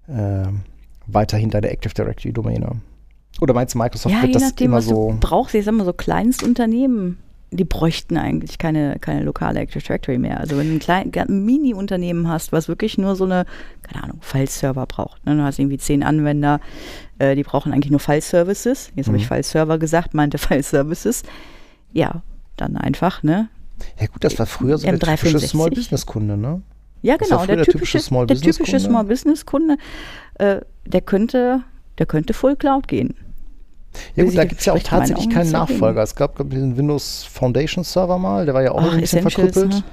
äh, 0.08 0.46
weiterhin 1.06 1.50
deine 1.50 1.70
Active 1.70 1.94
Directory-Domäne. 1.94 2.72
Oder 3.40 3.54
meinst 3.54 3.74
du, 3.74 3.78
Microsoft 3.78 4.14
ja, 4.14 4.22
wird 4.22 4.34
das 4.34 4.42
nachdem, 4.42 4.66
immer 4.66 4.82
so. 4.82 5.10
du 5.12 5.18
brauchst. 5.20 5.54
Ich 5.54 5.64
sag 5.64 5.74
mal 5.74 5.84
so 5.84 5.92
Kleinstunternehmen. 5.92 7.18
die 7.50 7.64
bräuchten 7.64 8.16
eigentlich 8.16 8.58
keine, 8.58 8.98
keine 9.00 9.22
lokale 9.22 9.60
Active 9.60 9.82
Directory 9.82 10.18
mehr. 10.18 10.40
Also 10.40 10.56
wenn 10.56 10.68
du 10.68 10.74
ein, 10.74 10.80
klein, 10.80 11.12
ein 11.14 11.44
Mini-Unternehmen 11.44 12.28
hast, 12.28 12.52
was 12.52 12.68
wirklich 12.68 12.98
nur 12.98 13.14
so 13.14 13.24
eine, 13.24 13.44
keine 13.82 14.04
Ahnung, 14.04 14.18
File-Server 14.20 14.86
braucht. 14.86 15.24
Ne? 15.26 15.36
Du 15.36 15.42
hast 15.42 15.58
irgendwie 15.58 15.78
zehn 15.78 16.02
Anwender, 16.02 16.60
äh, 17.18 17.34
die 17.34 17.42
brauchen 17.42 17.72
eigentlich 17.72 17.90
nur 17.90 18.00
File-Services. 18.00 18.92
Jetzt 18.94 19.06
mhm. 19.06 19.12
habe 19.12 19.18
ich 19.18 19.28
File-Server 19.28 19.78
gesagt, 19.78 20.14
meinte 20.14 20.38
File-Services. 20.38 21.22
Ja, 21.92 22.22
dann 22.56 22.76
einfach, 22.76 23.22
ne? 23.22 23.48
Ja 24.00 24.06
gut, 24.06 24.24
das 24.24 24.38
war 24.38 24.46
früher 24.46 24.78
so 24.78 24.86
der 24.86 24.98
typische 24.98 25.38
Small-Business-Kunde, 25.38 26.36
ne? 26.36 26.62
Ja, 27.02 27.16
genau, 27.16 27.46
der, 27.46 27.56
der, 27.56 27.64
typische, 27.66 28.00
Small 28.00 28.26
der 28.26 28.36
typische 28.36 28.80
Small 28.80 29.04
Business 29.04 29.46
Kunde, 29.46 29.76
äh, 30.40 30.60
der 30.86 31.00
könnte, 31.02 31.62
der 31.98 32.06
könnte 32.06 32.34
Full 32.34 32.56
Cloud 32.56 32.88
gehen. 32.88 33.14
Ja 34.14 34.24
gut, 34.24 34.36
da 34.36 34.44
gibt 34.44 34.60
es 34.60 34.66
ja 34.66 34.72
auch 34.72 34.78
tatsächlich 34.78 35.30
keinen 35.30 35.50
Nachfolger. 35.50 36.02
Es 36.02 36.14
gab, 36.14 36.36
glaube 36.36 36.54
ich, 36.54 36.60
den 36.60 36.76
Windows 36.76 37.24
Foundation 37.32 37.84
Server 37.84 38.18
mal, 38.18 38.44
der 38.44 38.54
war 38.54 38.62
ja 38.62 38.72
auch 38.72 38.82
Ach, 38.82 38.94
ein 38.94 39.00
bisschen 39.00 39.22
verkrüppelt. 39.22 39.70
Ne? 39.70 39.84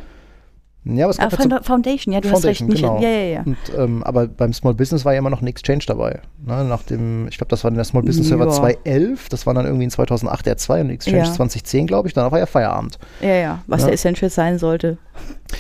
Ja, 0.85 1.05
aber 1.05 1.11
es 1.11 1.17
gab 1.17 1.33
ah, 1.33 1.37
halt 1.37 1.65
Foundation, 1.65 2.13
ja, 2.13 2.19
du 2.19 2.27
Foundation, 2.27 2.67
hast 2.67 2.73
recht. 2.73 2.81
Genau. 2.81 2.99
Ja, 3.01 3.09
ja, 3.09 3.23
ja. 3.23 3.43
Und, 3.45 3.57
ähm, 3.77 4.03
aber 4.03 4.27
beim 4.27 4.51
Small 4.51 4.73
Business 4.73 5.05
war 5.05 5.13
ja 5.13 5.19
immer 5.19 5.29
noch 5.29 5.41
ein 5.41 5.47
Exchange 5.47 5.83
dabei. 5.87 6.19
Ne? 6.45 6.65
Nach 6.65 6.83
dem, 6.83 7.27
ich 7.29 7.37
glaube, 7.37 7.49
das 7.49 7.63
war 7.63 7.71
der 7.71 7.85
Small 7.85 8.03
Business 8.03 8.27
Server 8.27 8.45
ja. 8.45 8.51
2011, 8.51 9.29
das 9.29 9.45
war 9.45 9.53
dann 9.53 9.65
irgendwie 9.65 9.85
in 9.85 9.91
2008 9.91 10.45
der 10.45 10.57
2 10.57 10.81
und 10.81 10.89
Exchange 10.89 11.17
ja. 11.19 11.23
2010, 11.23 11.87
glaube 11.87 12.09
ich, 12.09 12.13
danach 12.13 12.33
war 12.33 12.39
ja 12.39 12.45
Feierabend. 12.45 12.99
Ja, 13.21 13.33
ja, 13.33 13.63
was 13.67 13.81
ja. 13.81 13.87
der 13.87 13.93
Essential 13.93 14.29
sein 14.29 14.59
sollte. 14.59 14.97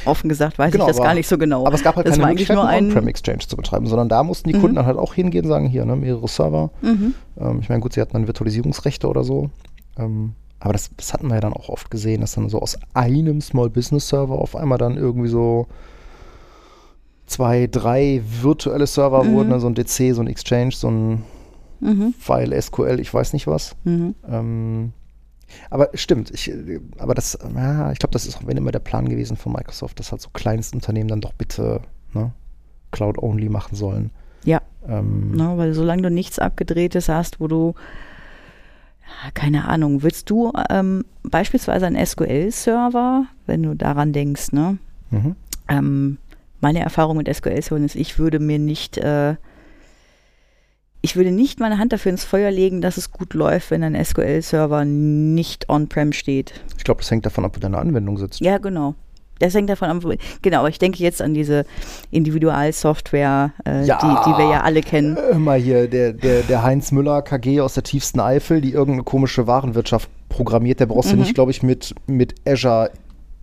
Offen 0.05 0.27
gesagt 0.27 0.57
weiß 0.57 0.71
genau, 0.71 0.85
ich 0.85 0.87
das 0.89 0.97
aber, 0.97 1.07
gar 1.07 1.13
nicht 1.13 1.27
so 1.27 1.37
genau. 1.37 1.65
Aber 1.65 1.75
es 1.75 1.83
gab 1.83 1.95
halt 1.95 2.07
das 2.07 2.17
keine 2.17 2.27
Möglichkeit, 2.27 2.57
einen 2.57 2.87
On-Prem-Exchange 2.87 3.47
zu 3.47 3.55
betreiben, 3.55 3.85
sondern 3.87 4.09
da 4.09 4.23
mussten 4.23 4.49
die 4.49 4.55
mhm. 4.55 4.61
Kunden 4.61 4.75
dann 4.75 4.87
halt 4.87 4.97
auch 4.97 5.13
hingehen, 5.13 5.47
sagen, 5.47 5.67
hier, 5.67 5.85
ne, 5.85 5.95
mehrere 5.95 6.27
Server. 6.27 6.71
Mhm. 6.81 7.13
Ähm, 7.39 7.59
ich 7.61 7.69
meine, 7.69 7.79
gut, 7.79 7.93
sie 7.93 8.01
hatten 8.01 8.13
dann 8.13 8.27
Virtualisierungsrechte 8.27 9.07
oder 9.07 9.23
so. 9.23 9.51
Ähm, 9.97 10.33
aber 10.63 10.71
das, 10.71 10.91
das 10.95 11.11
hatten 11.11 11.27
wir 11.27 11.35
ja 11.35 11.41
dann 11.41 11.51
auch 11.51 11.67
oft 11.67 11.91
gesehen, 11.91 12.21
dass 12.21 12.35
dann 12.35 12.47
so 12.47 12.61
aus 12.61 12.79
einem 12.93 13.41
Small 13.41 13.69
Business 13.69 14.07
Server 14.07 14.35
auf 14.35 14.55
einmal 14.55 14.77
dann 14.77 14.95
irgendwie 14.95 15.27
so 15.27 15.67
zwei, 17.25 17.67
drei 17.67 18.21
virtuelle 18.41 18.87
Server 18.87 19.25
mhm. 19.25 19.33
wurden, 19.33 19.51
also 19.51 19.67
ein 19.67 19.75
DC, 19.75 20.15
so 20.15 20.21
ein 20.21 20.27
Exchange, 20.27 20.71
so 20.71 20.89
ein 20.89 21.23
mhm. 21.81 22.13
File, 22.17 22.61
SQL, 22.61 23.01
ich 23.01 23.13
weiß 23.13 23.33
nicht 23.33 23.45
was. 23.45 23.75
Mhm. 23.83 24.15
Ähm, 24.25 24.93
aber 25.69 25.89
stimmt, 25.95 26.31
ich, 26.31 26.49
aber 26.97 27.13
das, 27.13 27.37
ja, 27.53 27.91
ich 27.91 27.99
glaube, 27.99 28.13
das 28.13 28.25
ist 28.25 28.37
auch 28.37 28.47
wenn 28.47 28.55
immer 28.55 28.71
der 28.71 28.79
Plan 28.79 29.09
gewesen 29.09 29.35
von 29.35 29.51
Microsoft, 29.51 29.99
dass 29.99 30.13
halt 30.13 30.21
so 30.21 30.29
Kleinstunternehmen 30.31 31.09
dann 31.09 31.19
doch 31.19 31.33
bitte 31.33 31.81
ne, 32.13 32.31
Cloud-only 32.91 33.49
machen 33.49 33.75
sollen. 33.75 34.11
Ja. 34.45 34.61
Ähm, 34.87 35.31
no, 35.31 35.57
weil 35.57 35.73
solange 35.73 36.03
du 36.03 36.09
nichts 36.09 36.39
Abgedrehtes 36.39 37.09
hast, 37.09 37.41
wo 37.41 37.49
du 37.49 37.75
keine 39.33 39.67
Ahnung, 39.67 40.03
willst 40.03 40.29
du 40.29 40.51
ähm, 40.69 41.05
beispielsweise 41.23 41.85
einen 41.85 42.03
SQL-Server, 42.05 43.25
wenn 43.45 43.63
du 43.63 43.75
daran 43.75 44.13
denkst, 44.13 44.51
ne? 44.51 44.77
Mhm. 45.11 45.35
Ähm, 45.67 46.17
meine 46.59 46.79
Erfahrung 46.79 47.17
mit 47.17 47.33
SQL-Servern 47.33 47.83
ist, 47.83 47.95
ich 47.95 48.19
würde 48.19 48.39
mir 48.39 48.59
nicht, 48.59 48.97
äh, 48.97 49.35
ich 51.01 51.15
würde 51.15 51.31
nicht 51.31 51.59
meine 51.59 51.77
Hand 51.77 51.93
dafür 51.93 52.11
ins 52.11 52.23
Feuer 52.23 52.51
legen, 52.51 52.81
dass 52.81 52.97
es 52.97 53.11
gut 53.11 53.33
läuft, 53.33 53.71
wenn 53.71 53.83
ein 53.83 54.03
SQL-Server 54.03 54.85
nicht 54.85 55.69
on-prem 55.69 56.13
steht. 56.13 56.53
Ich 56.77 56.83
glaube, 56.83 57.01
das 57.01 57.11
hängt 57.11 57.25
davon 57.25 57.45
ab, 57.45 57.55
wo 57.55 57.59
deine 57.59 57.77
Anwendung 57.77 58.17
sitzt. 58.17 58.39
Ja, 58.39 58.57
genau. 58.57 58.95
Das 59.39 59.53
hängt 59.53 59.69
davon 59.69 59.89
ab. 59.89 60.03
Genau, 60.41 60.67
ich 60.67 60.79
denke 60.79 61.01
jetzt 61.03 61.21
an 61.21 61.33
diese 61.33 61.65
Individualsoftware, 62.11 63.51
äh, 63.65 63.85
ja, 63.85 63.97
die, 63.97 64.29
die 64.29 64.37
wir 64.37 64.49
ja 64.49 64.61
alle 64.61 64.81
kennen. 64.81 65.17
Äh, 65.17 65.35
mal 65.35 65.59
hier, 65.59 65.87
der, 65.87 66.13
der, 66.13 66.41
der 66.43 66.63
Heinz 66.63 66.91
Müller 66.91 67.21
KG 67.21 67.61
aus 67.61 67.73
der 67.73 67.83
tiefsten 67.83 68.19
Eifel, 68.19 68.61
die 68.61 68.71
irgendeine 68.71 69.03
komische 69.03 69.47
Warenwirtschaft 69.47 70.09
programmiert, 70.29 70.79
der 70.79 70.85
brauchst 70.85 71.09
mhm. 71.11 71.17
du 71.17 71.21
nicht, 71.23 71.35
glaube 71.35 71.51
ich, 71.51 71.63
mit, 71.63 71.93
mit 72.07 72.35
Azure 72.47 72.91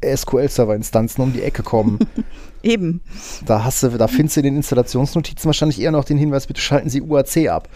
SQL-Server-Instanzen 0.05 1.23
um 1.23 1.33
die 1.33 1.43
Ecke 1.43 1.63
kommen. 1.63 1.99
Eben. 2.63 3.01
Da 3.47 3.65
hast 3.65 3.83
du, 3.83 3.89
da 3.89 4.07
findest 4.07 4.37
du 4.37 4.41
in 4.41 4.45
den 4.45 4.57
Installationsnotizen 4.57 5.47
wahrscheinlich 5.47 5.81
eher 5.81 5.93
noch 5.93 6.05
den 6.05 6.19
Hinweis, 6.19 6.47
bitte 6.47 6.61
schalten 6.61 6.91
Sie 6.91 7.01
UAC 7.01 7.49
ab. 7.49 7.69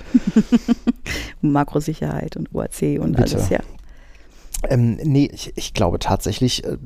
Makrosicherheit 1.40 2.36
und 2.36 2.54
UAC 2.54 2.98
und 3.00 3.16
bitte. 3.16 3.36
alles, 3.36 3.48
ja. 3.48 3.60
Ähm, 4.68 4.98
nee, 5.02 5.30
ich, 5.32 5.52
ich 5.56 5.74
glaube 5.74 5.98
tatsächlich, 5.98 6.64
äh, 6.64 6.76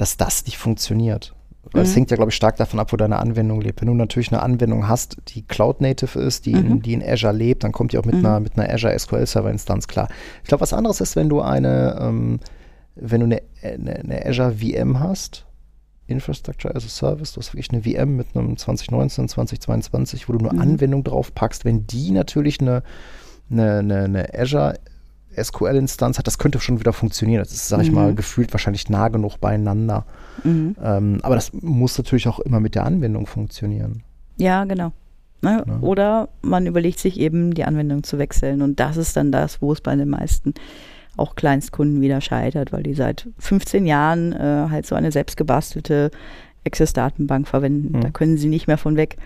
dass 0.00 0.16
das 0.16 0.46
nicht 0.46 0.56
funktioniert. 0.56 1.34
Weil 1.72 1.82
mhm. 1.82 1.88
es 1.88 1.94
hängt 1.94 2.10
ja, 2.10 2.16
glaube 2.16 2.30
ich, 2.30 2.36
stark 2.36 2.56
davon 2.56 2.80
ab, 2.80 2.90
wo 2.90 2.96
deine 2.96 3.18
Anwendung 3.18 3.60
lebt. 3.60 3.82
Wenn 3.82 3.88
du 3.88 3.94
natürlich 3.94 4.32
eine 4.32 4.42
Anwendung 4.42 4.88
hast, 4.88 5.18
die 5.28 5.42
Cloud-Native 5.42 6.18
ist, 6.18 6.46
die, 6.46 6.54
mhm. 6.54 6.70
in, 6.70 6.82
die 6.82 6.94
in 6.94 7.02
Azure 7.02 7.34
lebt, 7.34 7.64
dann 7.64 7.72
kommt 7.72 7.92
die 7.92 7.98
auch 7.98 8.06
mit, 8.06 8.14
mhm. 8.14 8.24
einer, 8.24 8.40
mit 8.40 8.58
einer 8.58 8.72
Azure 8.72 8.98
SQL-Server-Instanz 8.98 9.88
klar. 9.88 10.08
Ich 10.42 10.48
glaube, 10.48 10.62
was 10.62 10.72
anderes 10.72 11.02
ist, 11.02 11.16
wenn 11.16 11.28
du 11.28 11.42
eine, 11.42 11.98
ähm, 12.00 12.40
wenn 12.94 13.20
du 13.20 13.26
eine, 13.26 13.42
eine, 13.62 13.96
eine, 13.96 14.26
Azure 14.26 14.54
VM 14.54 15.00
hast, 15.00 15.44
Infrastructure 16.06 16.74
as 16.74 16.86
a 16.86 16.88
Service, 16.88 17.34
du 17.34 17.40
hast 17.40 17.52
wirklich 17.52 17.70
eine 17.70 17.82
VM 17.82 18.16
mit 18.16 18.34
einem 18.34 18.56
2019, 18.56 19.28
2022, 19.28 20.28
wo 20.28 20.32
du 20.32 20.38
nur 20.38 20.54
mhm. 20.54 20.60
Anwendung 20.60 21.04
drauf 21.04 21.34
packst, 21.34 21.66
wenn 21.66 21.86
die 21.86 22.10
natürlich 22.10 22.58
eine, 22.60 22.82
eine, 23.50 24.04
eine 24.04 24.34
Azure 24.34 24.78
SQL-Instanz 25.42 26.18
hat, 26.18 26.26
das 26.26 26.38
könnte 26.38 26.60
schon 26.60 26.80
wieder 26.80 26.92
funktionieren. 26.92 27.40
Das 27.40 27.52
ist, 27.52 27.68
sag 27.68 27.82
ich 27.82 27.92
mal, 27.92 28.12
mhm. 28.12 28.16
gefühlt 28.16 28.52
wahrscheinlich 28.52 28.88
nah 28.88 29.08
genug 29.08 29.38
beieinander. 29.38 30.04
Mhm. 30.44 30.76
Ähm, 30.82 31.20
aber 31.22 31.34
das 31.34 31.52
muss 31.52 31.96
natürlich 31.98 32.28
auch 32.28 32.40
immer 32.40 32.60
mit 32.60 32.74
der 32.74 32.84
Anwendung 32.84 33.26
funktionieren. 33.26 34.02
Ja, 34.36 34.64
genau. 34.64 34.92
Ne? 35.42 35.64
Ja. 35.66 35.78
Oder 35.80 36.28
man 36.42 36.66
überlegt 36.66 36.98
sich 36.98 37.18
eben, 37.18 37.54
die 37.54 37.64
Anwendung 37.64 38.02
zu 38.02 38.18
wechseln. 38.18 38.62
Und 38.62 38.80
das 38.80 38.96
ist 38.96 39.16
dann 39.16 39.32
das, 39.32 39.62
wo 39.62 39.72
es 39.72 39.80
bei 39.80 39.94
den 39.96 40.08
meisten 40.08 40.54
auch 41.16 41.34
Kleinstkunden 41.34 42.00
wieder 42.00 42.20
scheitert, 42.20 42.72
weil 42.72 42.82
die 42.82 42.94
seit 42.94 43.28
15 43.38 43.86
Jahren 43.86 44.32
äh, 44.32 44.68
halt 44.70 44.86
so 44.86 44.94
eine 44.94 45.12
selbstgebastelte 45.12 46.10
Access-Datenbank 46.66 47.48
verwenden. 47.48 47.96
Mhm. 47.96 48.00
Da 48.02 48.10
können 48.10 48.36
sie 48.36 48.48
nicht 48.48 48.66
mehr 48.66 48.78
von 48.78 48.96
weg. 48.96 49.16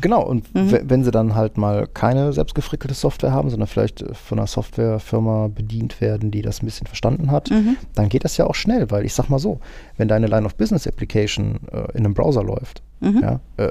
Genau, 0.00 0.22
und 0.22 0.54
mhm. 0.54 0.78
wenn 0.84 1.02
sie 1.02 1.10
dann 1.10 1.34
halt 1.34 1.58
mal 1.58 1.86
keine 1.86 2.32
selbstgefrickelte 2.32 2.94
Software 2.94 3.32
haben, 3.32 3.50
sondern 3.50 3.66
vielleicht 3.66 4.02
äh, 4.02 4.14
von 4.14 4.38
einer 4.38 4.46
Softwarefirma 4.46 5.48
bedient 5.48 6.00
werden, 6.00 6.30
die 6.30 6.42
das 6.42 6.62
ein 6.62 6.66
bisschen 6.66 6.86
verstanden 6.86 7.30
hat, 7.30 7.50
mhm. 7.50 7.76
dann 7.94 8.08
geht 8.08 8.24
das 8.24 8.36
ja 8.36 8.46
auch 8.46 8.54
schnell, 8.54 8.90
weil 8.90 9.04
ich 9.04 9.14
sag 9.14 9.28
mal 9.28 9.38
so, 9.38 9.60
wenn 9.96 10.08
deine 10.08 10.26
Line-of-Business-Application 10.26 11.58
äh, 11.72 11.96
in 11.98 12.04
einem 12.04 12.14
Browser 12.14 12.44
läuft, 12.44 12.82
mhm. 13.00 13.20
ja, 13.22 13.40
äh, 13.56 13.70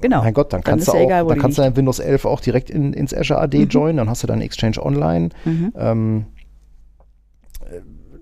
Genau. 0.00 0.22
Mein 0.22 0.34
Gott, 0.34 0.52
dann 0.52 0.62
kannst 0.62 0.88
dann 0.88 0.96
du 0.96 1.00
auch, 1.00 1.06
egal, 1.06 1.26
dann 1.26 1.38
kannst 1.38 1.56
du 1.56 1.62
dein 1.62 1.76
Windows 1.76 1.98
11 1.98 2.26
auch 2.26 2.40
direkt 2.40 2.68
in, 2.68 2.92
ins 2.92 3.14
Azure 3.14 3.40
AD 3.40 3.58
mhm. 3.58 3.68
joinen, 3.68 3.96
dann 3.96 4.10
hast 4.10 4.22
du 4.22 4.26
deinen 4.26 4.42
Exchange 4.42 4.84
Online. 4.84 5.30
Mhm. 5.46 5.72
Ähm, 5.78 6.24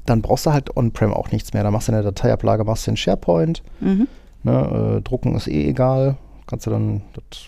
dann 0.07 0.23
brauchst 0.23 0.47
du 0.47 0.53
halt 0.53 0.77
on-prem 0.77 1.13
auch 1.13 1.31
nichts 1.31 1.53
mehr. 1.53 1.63
Da 1.63 1.71
machst 1.71 1.89
du 1.89 1.93
eine 1.93 2.03
Dateiablage, 2.03 2.65
machst 2.65 2.87
du 2.87 2.93
in 2.93 2.97
SharePoint. 2.97 3.63
Mhm. 3.81 4.09
Ne, 4.43 4.97
äh, 4.99 5.03
drucken 5.03 5.35
ist 5.37 5.47
eh 5.47 5.69
egal. 5.69 6.17
Kannst 6.47 6.67
du 6.67 6.71
dann, 6.71 7.03
das 7.15 7.47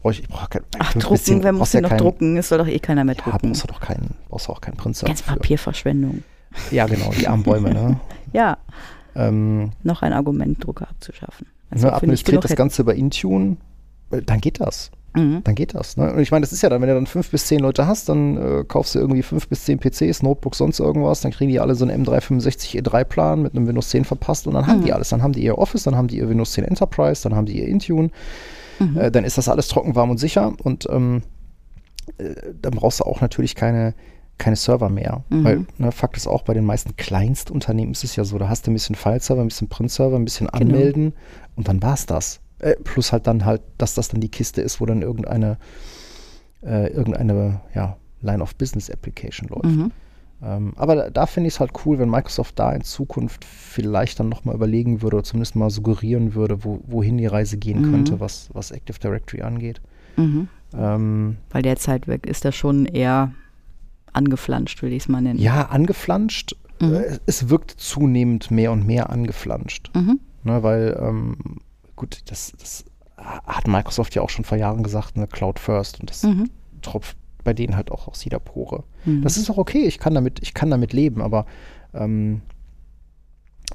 brauche 0.00 0.12
ich, 0.12 0.20
ich 0.20 0.28
brauche 0.28 0.48
kein. 0.48 0.62
Ach, 0.78 0.92
drucken, 0.92 1.10
bisschen, 1.10 1.42
wer 1.42 1.52
muss 1.52 1.72
denn 1.72 1.78
ja 1.78 1.82
noch 1.82 1.90
kein, 1.90 1.98
drucken? 1.98 2.36
Es 2.36 2.48
soll 2.48 2.58
doch 2.58 2.68
eh 2.68 2.78
keiner 2.78 3.04
mehr 3.04 3.16
drucken. 3.16 3.30
Ja, 3.32 3.48
brauchst 3.48 3.62
du 3.64 3.66
doch 3.66 3.80
keinen, 3.80 4.14
brauchst 4.28 4.48
du 4.48 4.52
auch 4.52 4.60
keinen 4.60 4.76
Prinzer. 4.76 5.06
Ganz 5.06 5.22
Papierverschwendung. 5.22 6.22
Ja, 6.70 6.86
genau, 6.86 7.10
die 7.10 7.26
armen 7.26 7.42
Bäume, 7.42 7.74
ne? 7.74 8.00
ja. 8.32 8.58
Ähm, 9.14 9.70
noch 9.82 10.02
ein 10.02 10.12
Argument, 10.12 10.64
Drucker 10.64 10.88
abzuschaffen. 10.88 11.46
Also 11.70 11.88
ne, 11.88 11.92
administriert 11.94 12.44
das 12.44 12.54
Ganze 12.54 12.82
über 12.82 12.94
Intune, 12.94 13.56
äh, 14.10 14.22
dann 14.22 14.40
geht 14.40 14.60
das. 14.60 14.90
Mhm. 15.16 15.42
Dann 15.44 15.54
geht 15.54 15.74
das. 15.74 15.96
Ne? 15.96 16.12
Und 16.12 16.20
ich 16.20 16.30
meine, 16.30 16.42
das 16.42 16.52
ist 16.52 16.62
ja 16.62 16.68
dann, 16.68 16.80
wenn 16.82 16.88
du 16.88 16.94
dann 16.94 17.06
fünf 17.06 17.30
bis 17.30 17.46
zehn 17.46 17.60
Leute 17.60 17.86
hast, 17.86 18.08
dann 18.08 18.36
äh, 18.36 18.64
kaufst 18.64 18.94
du 18.94 18.98
irgendwie 18.98 19.22
fünf 19.22 19.48
bis 19.48 19.64
zehn 19.64 19.78
PCs, 19.78 20.22
Notebooks, 20.22 20.58
sonst 20.58 20.78
irgendwas, 20.78 21.22
dann 21.22 21.32
kriegen 21.32 21.50
die 21.50 21.58
alle 21.58 21.74
so 21.74 21.86
einen 21.86 22.04
M365 22.04 22.82
E3-Plan 22.82 23.42
mit 23.42 23.56
einem 23.56 23.66
Windows 23.66 23.88
10 23.88 24.04
verpasst 24.04 24.46
und 24.46 24.54
dann 24.54 24.64
mhm. 24.64 24.68
haben 24.68 24.84
die 24.84 24.92
alles. 24.92 25.08
Dann 25.08 25.22
haben 25.22 25.32
die 25.32 25.42
ihr 25.42 25.56
Office, 25.56 25.84
dann 25.84 25.96
haben 25.96 26.08
die 26.08 26.18
ihr 26.18 26.28
Windows 26.28 26.52
10 26.52 26.64
Enterprise, 26.64 27.22
dann 27.22 27.34
haben 27.34 27.46
die 27.46 27.58
ihr 27.58 27.66
Intune. 27.66 28.10
Mhm. 28.78 28.98
Äh, 28.98 29.10
dann 29.10 29.24
ist 29.24 29.38
das 29.38 29.48
alles 29.48 29.68
trocken, 29.68 29.94
warm 29.94 30.10
und 30.10 30.18
sicher 30.18 30.52
und 30.62 30.86
ähm, 30.90 31.22
äh, 32.18 32.34
dann 32.60 32.72
brauchst 32.72 33.00
du 33.00 33.04
auch 33.04 33.22
natürlich 33.22 33.54
keine, 33.54 33.94
keine 34.36 34.56
Server 34.56 34.90
mehr. 34.90 35.24
Mhm. 35.30 35.44
Weil 35.44 35.66
ne, 35.78 35.92
Fakt 35.92 36.18
ist 36.18 36.26
auch, 36.26 36.42
bei 36.42 36.52
den 36.52 36.66
meisten 36.66 36.94
Kleinstunternehmen 36.96 37.92
ist 37.92 38.04
es 38.04 38.16
ja 38.16 38.24
so, 38.24 38.36
da 38.36 38.50
hast 38.50 38.66
du 38.66 38.70
ein 38.70 38.74
bisschen 38.74 38.96
File-Server, 38.96 39.40
ein 39.40 39.48
bisschen 39.48 39.68
Print-Server, 39.68 40.16
ein 40.16 40.24
bisschen 40.24 40.48
genau. 40.48 40.60
Anmelden 40.60 41.04
genau. 41.04 41.16
und 41.56 41.68
dann 41.68 41.82
war 41.82 41.94
es 41.94 42.04
das. 42.04 42.40
Äh, 42.58 42.76
plus 42.76 43.12
halt 43.12 43.26
dann 43.26 43.44
halt, 43.44 43.62
dass 43.78 43.94
das 43.94 44.08
dann 44.08 44.20
die 44.20 44.30
Kiste 44.30 44.62
ist, 44.62 44.80
wo 44.80 44.86
dann 44.86 45.02
irgendeine, 45.02 45.58
äh, 46.62 46.88
irgendeine 46.92 47.60
ja, 47.74 47.96
Line 48.22 48.42
of 48.42 48.54
Business 48.56 48.90
Application 48.90 49.48
läuft. 49.48 49.76
Mhm. 49.76 49.92
Ähm, 50.42 50.72
aber 50.76 50.96
da, 50.96 51.10
da 51.10 51.26
finde 51.26 51.48
ich 51.48 51.54
es 51.54 51.60
halt 51.60 51.72
cool, 51.84 51.98
wenn 51.98 52.10
Microsoft 52.10 52.58
da 52.58 52.72
in 52.72 52.82
Zukunft 52.82 53.44
vielleicht 53.44 54.20
dann 54.20 54.28
nochmal 54.28 54.54
überlegen 54.54 55.02
würde 55.02 55.16
oder 55.16 55.24
zumindest 55.24 55.56
mal 55.56 55.70
suggerieren 55.70 56.34
würde, 56.34 56.64
wo, 56.64 56.80
wohin 56.86 57.16
die 57.16 57.26
Reise 57.26 57.56
gehen 57.56 57.82
mhm. 57.82 57.90
könnte, 57.90 58.20
was, 58.20 58.50
was 58.52 58.70
Active 58.70 58.98
Directory 58.98 59.42
angeht. 59.42 59.80
Mhm. 60.16 60.48
Ähm, 60.74 61.36
Weil 61.50 61.62
derzeit 61.62 62.06
ist 62.06 62.44
das 62.44 62.54
schon 62.54 62.86
eher 62.86 63.32
angeflanscht, 64.12 64.82
will 64.82 64.92
ich 64.92 65.04
es 65.04 65.08
mal 65.08 65.20
nennen. 65.20 65.38
Ja, 65.38 65.66
angeflanscht. 65.66 66.56
Mhm. 66.80 66.94
Äh, 66.94 67.18
es 67.26 67.48
wirkt 67.48 67.70
zunehmend 67.70 68.50
mehr 68.50 68.72
und 68.72 68.86
mehr 68.86 69.10
angeflanscht. 69.10 69.90
Mhm. 69.94 70.20
Ne, 70.44 70.62
weil 70.62 70.96
ähm, 71.00 71.36
gut, 71.96 72.22
das, 72.26 72.52
das 72.58 72.84
hat 73.16 73.66
Microsoft 73.66 74.14
ja 74.14 74.22
auch 74.22 74.30
schon 74.30 74.44
vor 74.44 74.58
Jahren 74.58 74.82
gesagt, 74.82 75.16
eine 75.16 75.26
Cloud 75.26 75.58
First 75.58 76.00
und 76.00 76.10
das 76.10 76.22
mhm. 76.22 76.50
tropft 76.82 77.16
bei 77.42 77.54
denen 77.54 77.76
halt 77.76 77.90
auch 77.90 78.08
aus 78.08 78.24
jeder 78.24 78.40
Pore. 78.40 78.84
Mhm. 79.04 79.22
Das 79.22 79.36
ist 79.36 79.48
auch 79.50 79.56
okay, 79.56 79.84
ich 79.84 79.98
kann 79.98 80.14
damit, 80.14 80.40
ich 80.42 80.52
kann 80.52 80.70
damit 80.70 80.92
leben, 80.92 81.22
aber 81.22 81.46
ähm, 81.94 82.42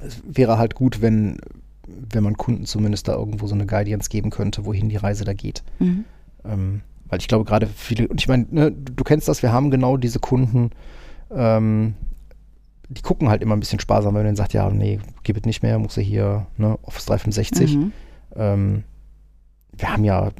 es 0.00 0.22
wäre 0.24 0.58
halt 0.58 0.74
gut, 0.74 1.00
wenn, 1.00 1.38
wenn 1.86 2.22
man 2.22 2.36
Kunden 2.36 2.66
zumindest 2.66 3.08
da 3.08 3.14
irgendwo 3.14 3.46
so 3.46 3.54
eine 3.54 3.66
Guidance 3.66 4.10
geben 4.10 4.30
könnte, 4.30 4.64
wohin 4.64 4.88
die 4.88 4.96
Reise 4.96 5.24
da 5.24 5.32
geht. 5.32 5.62
Mhm. 5.78 6.04
Ähm, 6.44 6.80
weil 7.06 7.18
ich 7.18 7.28
glaube, 7.28 7.44
gerade 7.44 7.66
viele, 7.66 8.08
und 8.08 8.20
ich 8.20 8.28
meine, 8.28 8.46
ne, 8.50 8.72
du 8.72 9.04
kennst 9.04 9.28
das, 9.28 9.42
wir 9.42 9.52
haben 9.52 9.70
genau 9.70 9.96
diese 9.96 10.18
Kunden, 10.18 10.70
ähm, 11.30 11.94
die 12.88 13.02
gucken 13.02 13.28
halt 13.28 13.42
immer 13.42 13.56
ein 13.56 13.60
bisschen 13.60 13.80
sparsam, 13.80 14.14
wenn 14.14 14.20
man 14.20 14.26
denen 14.26 14.36
sagt, 14.36 14.52
ja, 14.52 14.68
nee, 14.70 14.98
gib 15.22 15.36
es 15.36 15.44
nicht 15.44 15.62
mehr, 15.62 15.78
muss 15.78 15.96
er 15.96 16.02
hier, 16.02 16.46
ne, 16.56 16.78
Office 16.82 17.06
365. 17.06 17.76
Mhm. 17.76 17.92
Ähm, 18.36 18.84
wir 19.76 19.92
haben 19.92 20.04
ja 20.04 20.30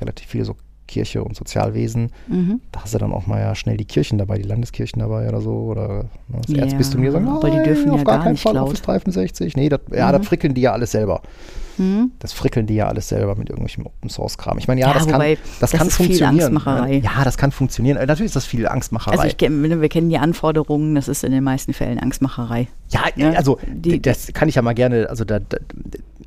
relativ 0.00 0.28
viele 0.28 0.44
so 0.44 0.56
Kirche 0.88 1.24
und 1.24 1.34
Sozialwesen. 1.36 2.12
Mhm. 2.28 2.60
Da 2.70 2.82
hast 2.82 2.94
du 2.94 2.98
dann 2.98 3.12
auch 3.12 3.26
mal 3.26 3.40
ja 3.40 3.54
schnell 3.56 3.76
die 3.76 3.86
Kirchen 3.86 4.18
dabei, 4.18 4.36
die 4.38 4.44
Landeskirchen 4.44 5.00
dabei 5.00 5.28
oder 5.28 5.40
so. 5.40 5.50
Oder 5.52 6.04
ne, 6.28 6.40
das 6.46 6.56
Ja, 6.56 6.62
Erzbistum, 6.62 7.02
die 7.02 7.10
sagen, 7.10 7.26
aber 7.28 7.50
die 7.50 7.60
dürfen 7.64 7.90
auf 7.90 7.98
ja 7.98 8.04
gar 8.04 8.16
gar 8.16 8.24
keinen 8.24 8.36
Fall 8.36 8.54
laut. 8.54 8.68
Office 8.68 8.82
365. 8.82 9.56
Nee, 9.56 9.68
das, 9.68 9.80
ja, 9.92 10.08
Mhm. 10.08 10.12
das 10.18 10.26
frickeln 10.28 10.54
die 10.54 10.60
ja 10.60 10.72
alles 10.72 10.92
selber. 10.92 11.22
Mhm. 11.78 12.12
Das 12.20 12.32
frickeln 12.32 12.66
die 12.68 12.74
ja 12.76 12.86
alles 12.88 13.08
selber 13.08 13.34
mit 13.34 13.50
irgendwelchem 13.50 13.84
Open 13.84 14.08
Source 14.08 14.38
Kram. 14.38 14.58
Ich 14.58 14.68
meine, 14.68 14.80
ja, 14.80 14.88
Ja, 14.88 14.94
das 14.94 15.08
kann, 15.08 15.20
das 15.20 15.38
das 15.58 15.72
kann 15.72 15.88
ist 15.88 15.96
viel 15.96 16.06
funktionieren. 16.06 16.40
Angstmacherei. 16.56 16.98
Ja, 16.98 17.24
das 17.24 17.36
kann 17.36 17.50
funktionieren. 17.50 17.96
Äh, 17.96 18.06
Natürlich 18.06 18.30
ist 18.30 18.36
das 18.36 18.46
viel 18.46 18.68
Angstmacherei. 18.68 19.12
Also 19.16 19.26
ich 19.26 19.36
kenn, 19.36 19.80
wir 19.80 19.88
kennen 19.88 20.08
die 20.08 20.18
Anforderungen, 20.18 20.94
das 20.94 21.08
ist 21.08 21.24
in 21.24 21.32
den 21.32 21.42
meisten 21.42 21.72
Fällen 21.72 21.98
Angstmacherei. 21.98 22.68
Ja, 22.90 23.00
Ja, 23.16 23.30
also 23.32 23.58
die- 23.66 24.00
das 24.00 24.28
kann 24.32 24.48
ich 24.48 24.54
ja 24.54 24.62
mal 24.62 24.72
gerne, 24.74 25.10
also 25.10 25.24
da, 25.24 25.40
da, 25.40 25.58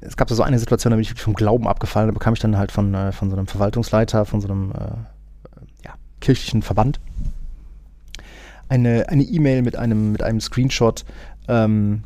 es 0.01 0.17
gab 0.17 0.29
so 0.29 0.43
eine 0.43 0.59
Situation, 0.59 0.91
da 0.91 0.95
bin 0.95 1.01
ich 1.01 1.09
wirklich 1.09 1.23
vom 1.23 1.33
Glauben 1.33 1.67
abgefallen, 1.67 2.07
da 2.07 2.13
bekam 2.13 2.33
ich 2.33 2.39
dann 2.39 2.57
halt 2.57 2.71
von, 2.71 2.93
äh, 2.93 3.11
von 3.11 3.29
so 3.29 3.35
einem 3.35 3.47
Verwaltungsleiter, 3.47 4.25
von 4.25 4.41
so 4.41 4.47
einem 4.47 4.71
äh, 4.71 5.85
ja, 5.85 5.93
kirchlichen 6.21 6.61
Verband 6.61 6.99
eine 8.69 9.09
eine 9.09 9.23
E-Mail 9.23 9.63
mit 9.63 9.75
einem, 9.75 10.11
mit 10.11 10.23
einem 10.23 10.39
Screenshot, 10.39 11.03
ähm, 11.47 12.03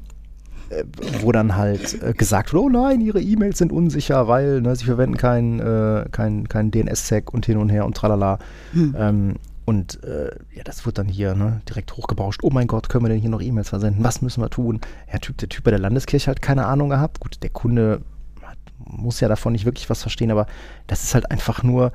äh, 0.69 0.83
wo 1.21 1.31
dann 1.31 1.55
halt 1.55 2.01
äh, 2.01 2.13
gesagt 2.13 2.53
wurde, 2.53 2.65
oh 2.65 2.69
nein, 2.69 3.01
ihre 3.01 3.21
E-Mails 3.21 3.57
sind 3.57 3.71
unsicher, 3.71 4.27
weil 4.27 4.61
ne, 4.61 4.75
sie 4.75 4.85
verwenden 4.85 5.17
kein, 5.17 5.59
äh, 5.59 6.05
kein, 6.11 6.47
kein 6.47 6.71
DNS-Sec 6.71 7.33
und 7.33 7.45
hin 7.45 7.57
und 7.57 7.69
her 7.69 7.85
und 7.85 7.95
tralala. 7.95 8.39
Hm. 8.71 8.95
Ähm, 8.97 9.33
und 9.65 10.03
äh, 10.03 10.31
ja, 10.53 10.63
das 10.63 10.85
wird 10.85 10.97
dann 10.97 11.07
hier 11.07 11.35
ne, 11.35 11.61
direkt 11.69 11.95
hochgebauscht. 11.95 12.41
Oh 12.43 12.49
mein 12.51 12.67
Gott, 12.67 12.89
können 12.89 13.05
wir 13.05 13.09
denn 13.09 13.19
hier 13.21 13.29
noch 13.29 13.41
E-Mails 13.41 13.69
versenden? 13.69 14.03
Was 14.03 14.21
müssen 14.21 14.41
wir 14.41 14.49
tun? 14.49 14.81
Ja, 15.11 15.19
typ, 15.19 15.37
der 15.37 15.49
Typ 15.49 15.63
bei 15.63 15.71
der 15.71 15.79
Landeskirche 15.79 16.29
hat 16.29 16.41
keine 16.41 16.65
Ahnung 16.65 16.89
gehabt. 16.89 17.19
Gut, 17.19 17.41
der 17.43 17.49
Kunde 17.49 18.01
hat, 18.41 18.57
muss 18.77 19.19
ja 19.21 19.27
davon 19.27 19.53
nicht 19.53 19.65
wirklich 19.65 19.89
was 19.89 20.01
verstehen, 20.01 20.31
aber 20.31 20.47
das 20.87 21.03
ist 21.03 21.13
halt 21.13 21.31
einfach 21.31 21.63
nur, 21.63 21.91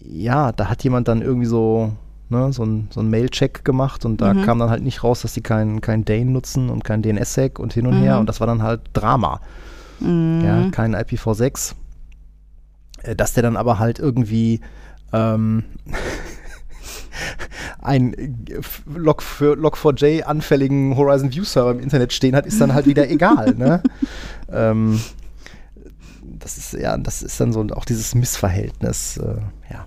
ja, 0.00 0.52
da 0.52 0.68
hat 0.70 0.84
jemand 0.84 1.08
dann 1.08 1.22
irgendwie 1.22 1.46
so, 1.46 1.92
ne, 2.28 2.52
so 2.52 2.64
ein, 2.64 2.88
so 2.92 3.00
ein 3.00 3.10
Mail-Check 3.10 3.64
gemacht 3.64 4.04
und 4.04 4.20
da 4.20 4.32
Mhm. 4.34 4.42
kam 4.42 4.58
dann 4.58 4.70
halt 4.70 4.82
nicht 4.82 5.02
raus, 5.04 5.22
dass 5.22 5.34
die 5.34 5.40
keinen 5.42 5.80
kein 5.80 6.04
Dane 6.04 6.30
nutzen 6.30 6.70
und 6.70 6.84
kein 6.84 7.02
DNS-Sec 7.02 7.58
und 7.58 7.72
hin 7.72 7.86
und 7.86 7.96
Mhm. 7.98 8.02
her 8.02 8.18
und 8.20 8.26
das 8.28 8.40
war 8.40 8.46
dann 8.46 8.62
halt 8.62 8.82
Drama. 8.92 9.40
Mhm. 10.00 10.40
Ja, 10.44 10.70
kein 10.70 10.94
IPv6. 10.94 11.74
Äh, 13.02 13.16
Dass 13.16 13.32
der 13.34 13.42
dann 13.42 13.56
aber 13.56 13.78
halt 13.78 13.98
irgendwie 13.98 14.60
ähm, 15.12 15.64
ein 17.80 18.14
äh, 18.14 18.54
f- 18.58 18.82
Log 18.86 19.22
für 19.22 19.54
Log4j 19.54 20.22
anfälligen 20.22 20.96
Horizon 20.96 21.32
View 21.32 21.44
Server 21.44 21.70
im 21.72 21.80
Internet 21.80 22.12
stehen 22.12 22.34
hat, 22.36 22.46
ist 22.46 22.60
dann 22.60 22.74
halt 22.74 22.86
wieder 22.86 23.08
egal. 23.10 23.54
Ne? 23.54 23.82
Ähm, 24.50 24.98
das 26.22 26.56
ist 26.56 26.72
ja, 26.72 26.96
das 26.96 27.22
ist 27.22 27.38
dann 27.40 27.52
so 27.52 27.66
auch 27.74 27.84
dieses 27.84 28.14
Missverhältnis. 28.14 29.18
Äh, 29.18 29.36
ja, 29.70 29.84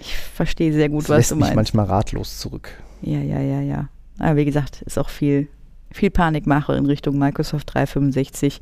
Ich 0.00 0.14
verstehe 0.34 0.72
sehr 0.72 0.88
gut, 0.90 1.04
das 1.04 1.08
was 1.10 1.16
lässt 1.16 1.30
du 1.30 1.36
mich 1.36 1.44
meinst. 1.44 1.56
manchmal 1.56 1.86
ratlos 1.86 2.38
zurück. 2.38 2.68
Ja, 3.02 3.18
ja, 3.20 3.40
ja, 3.40 3.60
ja. 3.60 3.88
Aber 4.18 4.36
wie 4.36 4.44
gesagt, 4.44 4.82
ist 4.82 4.98
auch 4.98 5.08
viel, 5.08 5.48
viel 5.92 6.10
Panikmache 6.10 6.74
in 6.74 6.86
Richtung 6.86 7.18
Microsoft 7.18 7.72
365. 7.74 8.60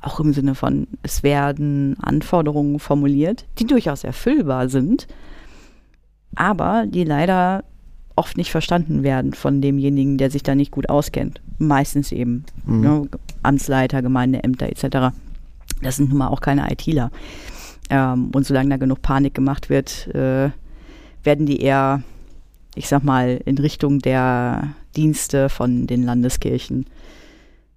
Auch 0.00 0.18
im 0.20 0.32
Sinne 0.32 0.54
von, 0.56 0.88
es 1.02 1.22
werden 1.22 1.96
Anforderungen 2.00 2.78
formuliert, 2.80 3.46
die 3.58 3.66
durchaus 3.66 4.02
erfüllbar 4.04 4.68
sind, 4.68 5.06
aber 6.34 6.84
die 6.86 7.04
leider 7.04 7.64
oft 8.16 8.36
nicht 8.36 8.50
verstanden 8.50 9.02
werden 9.02 9.32
von 9.32 9.60
demjenigen, 9.62 10.18
der 10.18 10.30
sich 10.30 10.42
da 10.42 10.54
nicht 10.54 10.70
gut 10.70 10.88
auskennt. 10.90 11.40
Meistens 11.58 12.12
eben 12.12 12.44
Mhm. 12.66 12.80
ne, 12.80 13.08
Amtsleiter, 13.42 14.02
Gemeindeämter 14.02 14.68
etc. 14.68 15.14
Das 15.82 15.96
sind 15.96 16.10
nun 16.10 16.18
mal 16.18 16.28
auch 16.28 16.40
keine 16.40 16.70
ITler. 16.70 17.10
Ähm, 17.90 18.30
und 18.34 18.46
solange 18.46 18.68
da 18.70 18.76
genug 18.76 19.02
Panik 19.02 19.34
gemacht 19.34 19.70
wird, 19.70 20.08
äh, 20.14 20.50
werden 21.24 21.46
die 21.46 21.60
eher, 21.60 22.02
ich 22.74 22.88
sag 22.88 23.02
mal, 23.02 23.40
in 23.44 23.58
Richtung 23.58 23.98
der 24.00 24.68
Dienste 24.96 25.48
von 25.48 25.86
den 25.86 26.02
Landeskirchen. 26.02 26.86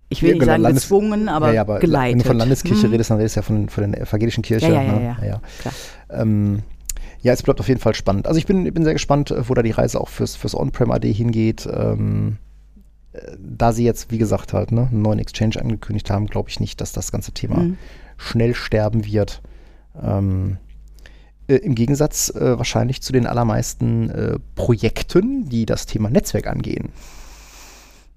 Ich 0.10 0.22
will 0.22 0.30
Ja, 0.30 0.34
nicht 0.36 0.40
genau, 0.42 0.52
sagen 0.52 0.64
Landes- 0.64 0.84
gezwungen, 0.84 1.30
aber, 1.30 1.48
ja, 1.48 1.54
ja, 1.54 1.62
aber 1.62 1.80
geleitet. 1.80 2.12
Wenn 2.14 2.20
du 2.20 2.26
von 2.26 2.38
Landeskirche 2.38 2.84
Hm. 2.84 2.92
redest, 2.92 3.10
dann 3.10 3.18
redest 3.18 3.36
du 3.36 3.40
ja 3.40 3.44
von, 3.44 3.70
von 3.70 3.92
der 3.92 4.02
evangelischen 4.02 4.44
Kirche. 4.44 4.68
Ja, 4.72 4.82
ja, 4.82 4.94
ja, 5.00 5.00
ne? 5.00 5.28
ja. 5.28 5.42
Klar. 5.60 5.74
Ähm, 6.10 6.60
ja, 7.26 7.34
es 7.34 7.42
bleibt 7.42 7.60
auf 7.60 7.68
jeden 7.68 7.80
Fall 7.82 7.96
spannend. 7.96 8.28
Also 8.28 8.38
ich 8.38 8.46
bin, 8.46 8.72
bin 8.72 8.84
sehr 8.84 8.94
gespannt, 8.94 9.32
äh, 9.32 9.50
wo 9.50 9.56
da 9.56 9.64
die 9.64 9.72
Reise 9.72 10.00
auch 10.00 10.10
fürs, 10.10 10.36
fürs 10.36 10.54
On-Prem 10.54 10.92
AD 10.92 11.12
hingeht. 11.12 11.68
Ähm, 11.72 12.38
äh, 13.14 13.20
da 13.40 13.74
sie 13.74 13.84
jetzt, 13.84 14.12
wie 14.12 14.20
gesagt, 14.20 14.54
halt 14.54 14.72
ne, 14.72 14.90
einen 14.92 15.02
neuen 15.02 15.18
Exchange 15.18 15.60
angekündigt 15.60 16.12
haben, 16.12 16.28
glaube 16.28 16.50
ich 16.50 16.60
nicht, 16.60 16.80
dass 16.82 16.92
das 16.92 17.12
ganze 17.12 17.32
Thema 17.32 17.58
Mhm. 17.64 17.78
schnell 18.18 18.54
sterben 18.54 19.06
wird. 19.06 19.42
Ähm, 20.00 20.58
äh, 21.48 21.56
Im 21.56 21.74
Gegensatz 21.74 22.30
äh, 22.30 22.60
wahrscheinlich 22.60 23.02
zu 23.02 23.12
den 23.12 23.26
allermeisten 23.26 24.12
äh, 24.12 24.38
Projekten, 24.54 25.50
die 25.50 25.66
das 25.66 25.88
Thema 25.88 26.12
Netzwerk 26.12 26.46
angehen. 26.46 26.90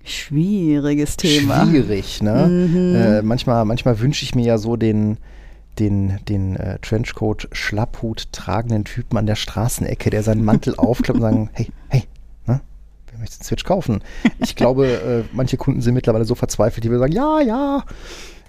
Schwieriges 0.04 1.16
Thema. 1.16 1.66
Schwierig, 1.66 2.22
ne? 2.22 2.46
Mhm. 2.48 2.94
Äh, 2.94 3.22
manchmal 3.22 3.64
manchmal 3.64 4.00
wünsche 4.00 4.22
ich 4.24 4.34
mir 4.34 4.44
ja 4.44 4.58
so 4.58 4.76
den, 4.76 5.16
den, 5.78 6.18
den 6.28 6.56
äh, 6.56 6.78
Trenchcoat 6.80 7.48
Schlapphut 7.52 8.32
tragenden 8.32 8.84
Typen 8.84 9.16
an 9.16 9.26
der 9.26 9.36
Straßenecke, 9.36 10.10
der 10.10 10.22
seinen 10.22 10.44
Mantel 10.44 10.74
aufklappt 10.76 11.18
und 11.18 11.22
sagen, 11.22 11.50
hey, 11.52 11.68
hey, 11.88 12.04
ne? 12.46 12.60
Wer 13.10 13.18
möchte 13.18 13.36
einen 13.36 13.44
Switch 13.44 13.64
kaufen? 13.64 14.02
Ich 14.38 14.56
glaube, 14.56 14.86
äh, 14.86 15.24
manche 15.32 15.56
Kunden 15.56 15.80
sind 15.80 15.94
mittlerweile 15.94 16.24
so 16.24 16.34
verzweifelt, 16.34 16.84
die 16.84 16.90
will 16.90 16.98
sagen, 16.98 17.12
ja, 17.12 17.40
ja, 17.40 17.84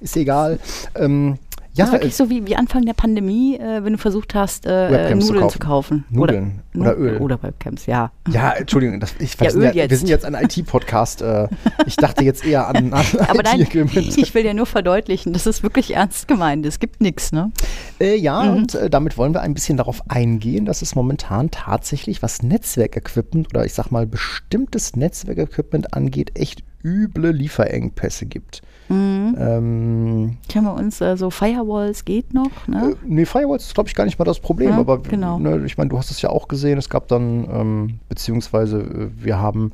ist 0.01 0.15
egal. 0.17 0.59
Ähm, 0.95 1.37
ja, 1.79 1.85
das 1.85 1.93
ist 1.93 1.93
wirklich 1.93 2.13
äh, 2.13 2.15
so 2.15 2.29
wie, 2.29 2.45
wie 2.47 2.55
Anfang 2.55 2.85
der 2.85 2.93
Pandemie, 2.93 3.55
äh, 3.57 3.83
wenn 3.83 3.93
du 3.93 3.99
versucht 3.99 4.35
hast, 4.35 4.65
äh, 4.65 4.91
Webcams 4.91 5.25
zu 5.27 5.33
Nudeln 5.33 5.49
zu 5.49 5.59
kaufen. 5.59 6.05
Nudeln 6.09 6.61
oder 6.75 6.97
Öl. 6.97 7.17
Oder 7.17 7.41
Webcams, 7.41 7.85
ja. 7.87 8.11
ja, 8.29 8.51
Entschuldigung, 8.51 8.99
das, 8.99 9.15
ich, 9.19 9.33
Ja, 9.33 9.41
wir, 9.41 9.51
sind 9.51 9.61
Öl 9.61 9.67
ja, 9.69 9.73
wir 9.73 9.81
jetzt. 9.83 9.99
sind 9.99 10.07
jetzt 10.09 10.25
ein 10.25 10.35
IT-Podcast. 10.35 11.21
Äh, 11.21 11.47
ich 11.87 11.95
dachte 11.95 12.23
jetzt 12.23 12.45
eher 12.45 12.67
an, 12.67 12.93
an 12.93 13.05
Aber 13.27 13.41
nein, 13.43 13.61
ich 13.93 14.33
will 14.35 14.43
dir 14.43 14.53
nur 14.53 14.65
verdeutlichen, 14.65 15.33
das 15.33 15.47
ist 15.47 15.63
wirklich 15.63 15.95
ernst 15.95 16.27
gemeint. 16.27 16.65
Es 16.65 16.79
gibt 16.79 17.01
nichts, 17.01 17.31
ne? 17.31 17.51
Äh, 17.99 18.15
ja, 18.15 18.43
Mhm. 18.43 18.55
und 18.57 18.79
damit 18.91 19.17
wollen 19.17 19.33
wir 19.33 19.41
ein 19.41 19.53
bisschen 19.53 19.77
darauf 19.77 20.01
eingehen, 20.09 20.65
dass 20.65 20.81
es 20.81 20.95
momentan 20.95 21.49
tatsächlich, 21.51 22.21
was 22.21 22.41
Netzwerkequipment 22.43 23.47
oder 23.53 23.65
ich 23.65 23.73
sag 23.73 23.89
mal 23.91 24.05
bestimmtes 24.05 24.95
Netzwerkequipment 24.95 25.93
angeht, 25.93 26.31
echt 26.35 26.63
üble 26.83 27.31
Lieferengpässe 27.31 28.25
gibt. 28.25 28.61
Mhm. 28.89 29.35
Ähm, 29.39 30.37
Ich 30.47 30.57
habe 30.57 30.71
uns 30.71 30.99
äh, 30.99 31.15
so 31.15 31.29
Firewalls 31.29 32.05
geht 32.05 32.33
noch, 32.33 32.67
ne? 32.67 32.91
äh, 32.91 32.95
nee, 33.05 33.25
Firewalls 33.25 33.65
ist, 33.65 33.75
glaube 33.75 33.87
ich, 33.87 33.95
gar 33.95 34.05
nicht 34.05 34.17
mal 34.17 34.25
das 34.25 34.39
Problem. 34.39 34.71
Ja, 34.71 34.77
aber 34.77 34.99
genau. 34.99 35.37
ne, 35.39 35.63
ich 35.65 35.77
meine, 35.77 35.89
du 35.89 35.97
hast 35.97 36.09
es 36.11 36.21
ja 36.21 36.29
auch 36.29 36.47
gesehen. 36.47 36.77
Es 36.77 36.89
gab 36.89 37.07
dann, 37.07 37.47
ähm, 37.51 37.99
beziehungsweise 38.09 38.79
äh, 38.79 39.09
wir 39.15 39.39
haben 39.39 39.73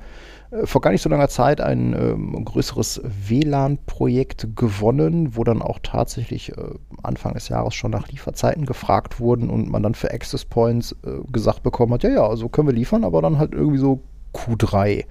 äh, 0.52 0.66
vor 0.66 0.82
gar 0.82 0.92
nicht 0.92 1.02
so 1.02 1.10
langer 1.10 1.30
Zeit 1.30 1.62
ein 1.62 1.94
ähm, 1.94 2.44
größeres 2.44 3.02
WLAN-Projekt 3.28 4.50
gewonnen, 4.56 5.36
wo 5.38 5.46
dann 5.46 5.62
auch 5.62 5.80
tatsächlich 5.82 6.52
äh, 6.58 6.62
Anfang 7.02 7.34
des 7.34 7.48
Jahres 7.50 7.74
schon 7.74 7.92
nach 7.92 8.10
Lieferzeiten 8.10 8.66
gefragt 8.66 9.20
wurden 9.20 9.50
und 9.50 9.70
man 9.70 9.82
dann 9.82 9.96
für 9.96 10.12
Access 10.12 10.44
Points 10.44 10.94
äh, 11.06 11.32
gesagt 11.32 11.64
bekommen 11.64 11.94
hat, 11.94 12.04
ja, 12.04 12.10
ja, 12.10 12.28
also 12.28 12.50
können 12.50 12.68
wir 12.68 12.76
liefern, 12.76 13.06
aber 13.06 13.22
dann 13.22 13.38
halt 13.38 13.54
irgendwie 13.54 13.78
so 13.78 14.02
Q3. 14.34 15.06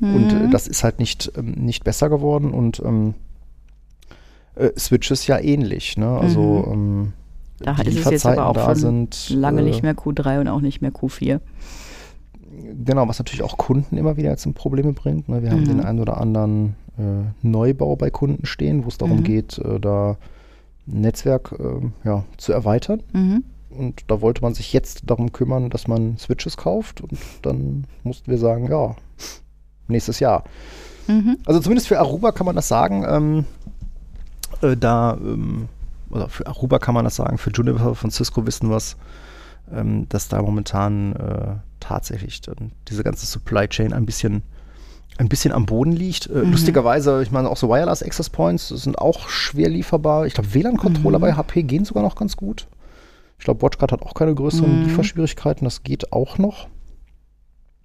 Und 0.00 0.32
äh, 0.32 0.44
Mhm. 0.44 0.50
das 0.50 0.66
ist 0.66 0.84
halt 0.84 0.98
nicht, 0.98 1.32
ähm, 1.36 1.52
nicht 1.52 1.84
besser 1.84 2.08
geworden 2.08 2.52
und 2.52 2.80
ähm, 2.84 3.14
äh, 4.54 4.70
Switches 4.78 5.26
ja 5.26 5.38
ähnlich. 5.38 5.96
Ne? 5.96 6.06
Also 6.08 6.64
Mhm. 6.66 6.72
ähm, 6.72 7.12
Da 7.60 7.74
die 7.74 7.88
ist 7.88 7.98
es 8.06 8.10
jetzt 8.10 8.26
aber 8.26 8.46
auch 8.46 8.52
da 8.54 8.74
sind 8.74 9.30
Lange 9.30 9.60
äh, 9.62 9.64
nicht 9.64 9.82
mehr 9.82 9.94
Q3 9.96 10.40
und 10.40 10.48
auch 10.48 10.60
nicht 10.60 10.80
mehr 10.80 10.92
Q4. 10.92 11.40
Genau, 12.84 13.06
was 13.08 13.18
natürlich 13.18 13.42
auch 13.42 13.56
Kunden 13.56 13.96
immer 13.96 14.16
wieder 14.16 14.30
jetzt 14.30 14.46
in 14.46 14.54
Probleme 14.54 14.92
bringt. 14.92 15.28
Ne? 15.28 15.42
Wir 15.42 15.50
haben 15.50 15.60
Mhm. 15.62 15.66
den 15.68 15.80
einen 15.80 16.00
oder 16.00 16.18
anderen 16.20 16.74
äh, 16.98 17.02
Neubau 17.46 17.94
bei 17.96 18.10
Kunden 18.10 18.46
stehen, 18.46 18.84
wo 18.84 18.88
es 18.88 18.98
darum 18.98 19.18
Mhm. 19.18 19.22
geht, 19.24 19.58
äh, 19.58 19.78
da 19.78 20.16
ein 20.88 21.00
Netzwerk 21.02 21.54
äh, 21.58 21.86
ja, 22.08 22.24
zu 22.36 22.52
erweitern. 22.52 23.02
Mhm. 23.12 23.44
Und 23.70 24.02
da 24.08 24.20
wollte 24.20 24.40
man 24.42 24.54
sich 24.54 24.72
jetzt 24.72 25.02
darum 25.06 25.30
kümmern, 25.30 25.70
dass 25.70 25.86
man 25.86 26.16
Switches 26.18 26.56
kauft. 26.56 27.00
Und 27.00 27.18
dann 27.42 27.84
mussten 28.02 28.30
wir 28.30 28.38
sagen, 28.38 28.68
ja, 28.68 28.96
nächstes 29.88 30.20
Jahr. 30.20 30.44
Mhm. 31.06 31.38
Also 31.46 31.60
zumindest 31.60 31.88
für 31.88 31.98
Aruba 31.98 32.32
kann 32.32 32.46
man 32.46 32.56
das 32.56 32.68
sagen. 32.68 33.04
Ähm, 33.08 33.44
äh, 34.62 34.76
da, 34.76 35.16
ähm, 35.20 35.68
oder 36.10 36.28
für 36.28 36.46
Aruba 36.46 36.78
kann 36.78 36.94
man 36.94 37.04
das 37.04 37.16
sagen, 37.16 37.38
für 37.38 37.50
Juniper 37.50 37.94
von 37.94 38.10
Cisco 38.10 38.46
wissen 38.46 38.68
wir 38.70 38.76
es, 38.76 38.96
ähm, 39.72 40.08
dass 40.08 40.28
da 40.28 40.40
momentan 40.42 41.12
äh, 41.14 41.54
tatsächlich 41.80 42.40
dann 42.40 42.72
diese 42.88 43.02
ganze 43.04 43.26
Supply 43.26 43.68
Chain 43.68 43.92
ein 43.92 44.06
bisschen 44.06 44.42
ein 45.16 45.28
bisschen 45.28 45.52
am 45.52 45.66
Boden 45.66 45.90
liegt. 45.92 46.26
Äh, 46.28 46.44
Mhm. 46.44 46.52
Lustigerweise, 46.52 47.22
ich 47.22 47.32
meine, 47.32 47.48
auch 47.50 47.56
so 47.56 47.68
Wireless 47.68 48.04
Access 48.04 48.30
Points 48.30 48.68
sind 48.68 48.98
auch 48.98 49.28
schwer 49.28 49.68
lieferbar. 49.68 50.26
Ich 50.26 50.34
glaube, 50.34 50.54
WLAN-Controller 50.54 51.18
Mhm. 51.18 51.22
bei 51.22 51.32
HP 51.34 51.64
gehen 51.64 51.84
sogar 51.84 52.04
noch 52.04 52.14
ganz 52.14 52.36
gut. 52.36 52.68
Ich 53.36 53.44
glaube, 53.44 53.60
WatchGuard 53.62 53.90
hat 53.90 54.02
auch 54.02 54.14
keine 54.14 54.32
größeren 54.36 54.78
Mhm. 54.82 54.84
Lieferschwierigkeiten. 54.84 55.64
Das 55.64 55.82
geht 55.82 56.12
auch 56.12 56.38
noch. 56.38 56.68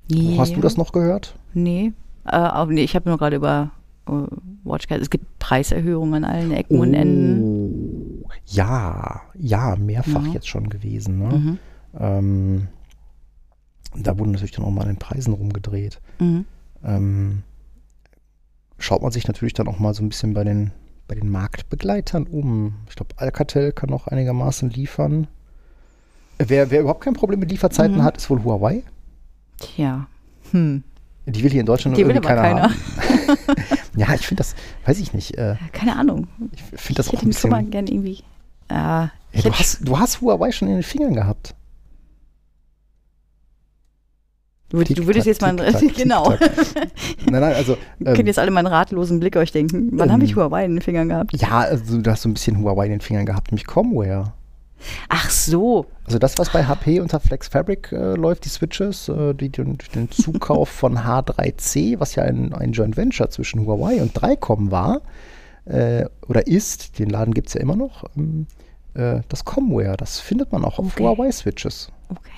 Nee. 0.10 0.38
Hast 0.38 0.56
du 0.56 0.62
das 0.62 0.78
noch 0.78 0.91
gehört? 0.91 1.36
Nee. 1.54 1.93
Äh, 2.26 2.38
auch, 2.38 2.68
nee 2.68 2.84
ich 2.84 2.95
habe 2.95 3.10
nur 3.10 3.18
gerade 3.18 3.36
über 3.38 3.72
äh, 4.08 4.12
WatchGuard. 4.64 5.01
Es 5.01 5.10
gibt 5.10 5.39
Preiserhöhungen 5.39 6.24
an 6.24 6.30
allen 6.32 6.51
Ecken 6.51 6.80
und 6.80 6.93
Enden. 6.93 8.22
Oh, 8.24 8.30
ja, 8.45 9.22
ja, 9.38 9.76
mehrfach 9.76 10.26
Ja. 10.28 10.34
jetzt 10.34 10.47
schon 10.47 10.70
gewesen. 10.70 11.20
Ne? 11.20 11.36
Mhm. 11.38 11.60
Ähm, 11.99 12.68
da 13.95 14.18
wurden 14.18 14.32
natürlich 14.32 14.51
dann 14.54 14.66
auch 14.66 14.72
mal 14.72 14.82
an 14.82 14.88
den 14.88 14.97
Preisen 14.97 15.34
rumgedreht. 15.34 16.01
Mhm. 16.20 16.45
Ähm, 16.84 17.43
schaut 18.78 19.01
man 19.01 19.12
sich 19.12 19.28
natürlich 19.28 19.54
dann 19.54 19.68
auch 19.68 19.80
mal 19.80 19.93
so 19.93 20.04
ein 20.04 20.10
bisschen 20.10 20.34
bei 20.34 20.43
den, 20.43 20.72
bei 21.08 21.16
den 21.16 21.30
Marktbegleitern 21.30 22.24
um. 22.28 22.74
Ich 22.89 22.95
glaube, 22.95 23.14
Alcatel 23.18 23.72
kann 23.72 23.89
noch 23.89 24.08
einigermaßen 24.08 24.70
liefern. 24.70 25.28
Wer, 26.39 26.72
wer 26.72 26.82
überhaupt 26.82 27.01
kein 27.04 27.14
Problem 27.14 27.39
mit 27.39 27.51
Lieferzeiten 27.51 27.97
Mhm. 27.97 28.04
hat, 28.04 28.18
ist 28.18 28.30
wohl 28.30 28.43
Huawei. 28.43 28.84
Tja. 29.76 30.07
Hm. 30.51 30.84
Die 31.26 31.43
will 31.43 31.51
hier 31.51 31.61
in 31.61 31.66
Deutschland 31.66 31.95
Die 31.97 32.05
will 32.05 32.16
irgendwie 32.16 32.30
aber 32.30 32.41
keiner, 32.41 32.70
keiner. 32.70 33.55
Ja, 33.95 34.14
ich 34.14 34.26
finde 34.28 34.39
das, 34.41 34.55
weiß 34.86 34.99
ich 34.99 35.14
nicht, 35.14 35.38
äh, 35.38 35.55
Keine 35.72 35.95
Ahnung. 35.95 36.28
ich 36.51 36.61
finde 36.82 36.97
das 36.97 37.07
Ich 37.07 37.11
auch 37.14 37.18
hätte 37.18 37.26
ein 37.26 37.28
mich 37.30 37.39
schon 37.39 37.49
mal 37.51 37.57
bisschen. 37.57 37.72
gern 37.72 37.88
irgendwie. 37.88 38.24
Äh, 38.70 38.74
Ja, 38.74 39.11
du, 39.43 39.51
hast, 39.53 39.88
du 39.88 39.99
hast 39.99 40.20
Huawei 40.22 40.51
schon 40.51 40.68
in 40.68 40.74
den 40.76 40.84
Fingern 40.84 41.14
gehabt. 41.14 41.53
du, 44.70 44.84
du 44.84 45.05
würdest 45.07 45.28
jetzt 45.28 45.41
mal. 45.41 45.55
Genau. 45.95 46.32
Nein, 46.32 47.41
nein, 47.41 47.43
also. 47.53 47.78
Könnt 48.03 48.20
Ähm, 48.20 48.26
jetzt 48.26 48.39
alle 48.39 48.49
mal 48.51 48.59
einen 48.59 48.68
ratlosen 48.74 49.20
Blick 49.20 49.36
euch 49.36 49.51
denken. 49.51 49.89
Wann 49.93 50.11
habe 50.11 50.24
ich 50.26 50.32
Ähm, 50.32 50.38
Huawei 50.38 50.66
in 50.66 50.72
den 50.76 50.82
Fingern 50.82 51.09
gehabt? 51.09 51.34
ja, 51.39 51.59
also 51.59 52.01
du 52.01 52.09
hast 52.11 52.24
so 52.24 52.30
ein 52.30 52.34
bisschen 52.34 52.59
Huawei 52.59 52.86
in 52.86 52.91
den 52.91 53.01
Fingern 53.01 53.26
gehabt, 53.26 53.51
nämlich 53.51 53.68
Comware. 53.68 54.34
Ach 55.10 55.30
so. 55.30 55.86
Also 56.06 56.20
das, 56.20 56.38
was 56.38 56.52
bei 56.52 56.66
HP 56.66 57.00
unter 57.00 57.20
Flex 57.20 57.48
Fabric 57.48 57.92
äh, 57.92 58.16
läuft, 58.16 58.46
die 58.46 58.50
Switches, 58.50 59.10
äh, 59.10 59.34
die, 59.34 59.50
die, 59.50 59.64
den 59.64 60.12
Zukauf 60.12 60.70
von 60.70 61.00
H3C, 61.00 62.00
was 62.00 62.16
ja 62.16 62.24
ein, 62.24 62.54
ein 62.54 62.72
Joint 62.72 62.98
Venture 62.98 63.30
zwischen 63.30 63.66
Huawei 63.66 64.02
und 64.02 64.14
3Com 64.14 64.72
war, 64.72 65.02
äh, 65.66 66.06
oder 66.28 66.48
ist, 66.48 67.00
den 67.00 67.10
Laden 67.10 67.34
gibt 67.34 67.48
es 67.48 67.54
ja 67.54 67.62
immer 67.62 67.76
noch, 67.76 68.04
ähm, 68.18 68.48
äh, 68.94 69.22
das 69.30 69.46
Comware, 69.46 69.96
das 69.98 70.20
findet 70.20 70.52
man 70.52 70.66
auch 70.66 70.80
auf 70.80 70.86
Okay. 70.86 71.04
Huawei-Switches. 71.04 71.90
Okay. 72.10 72.32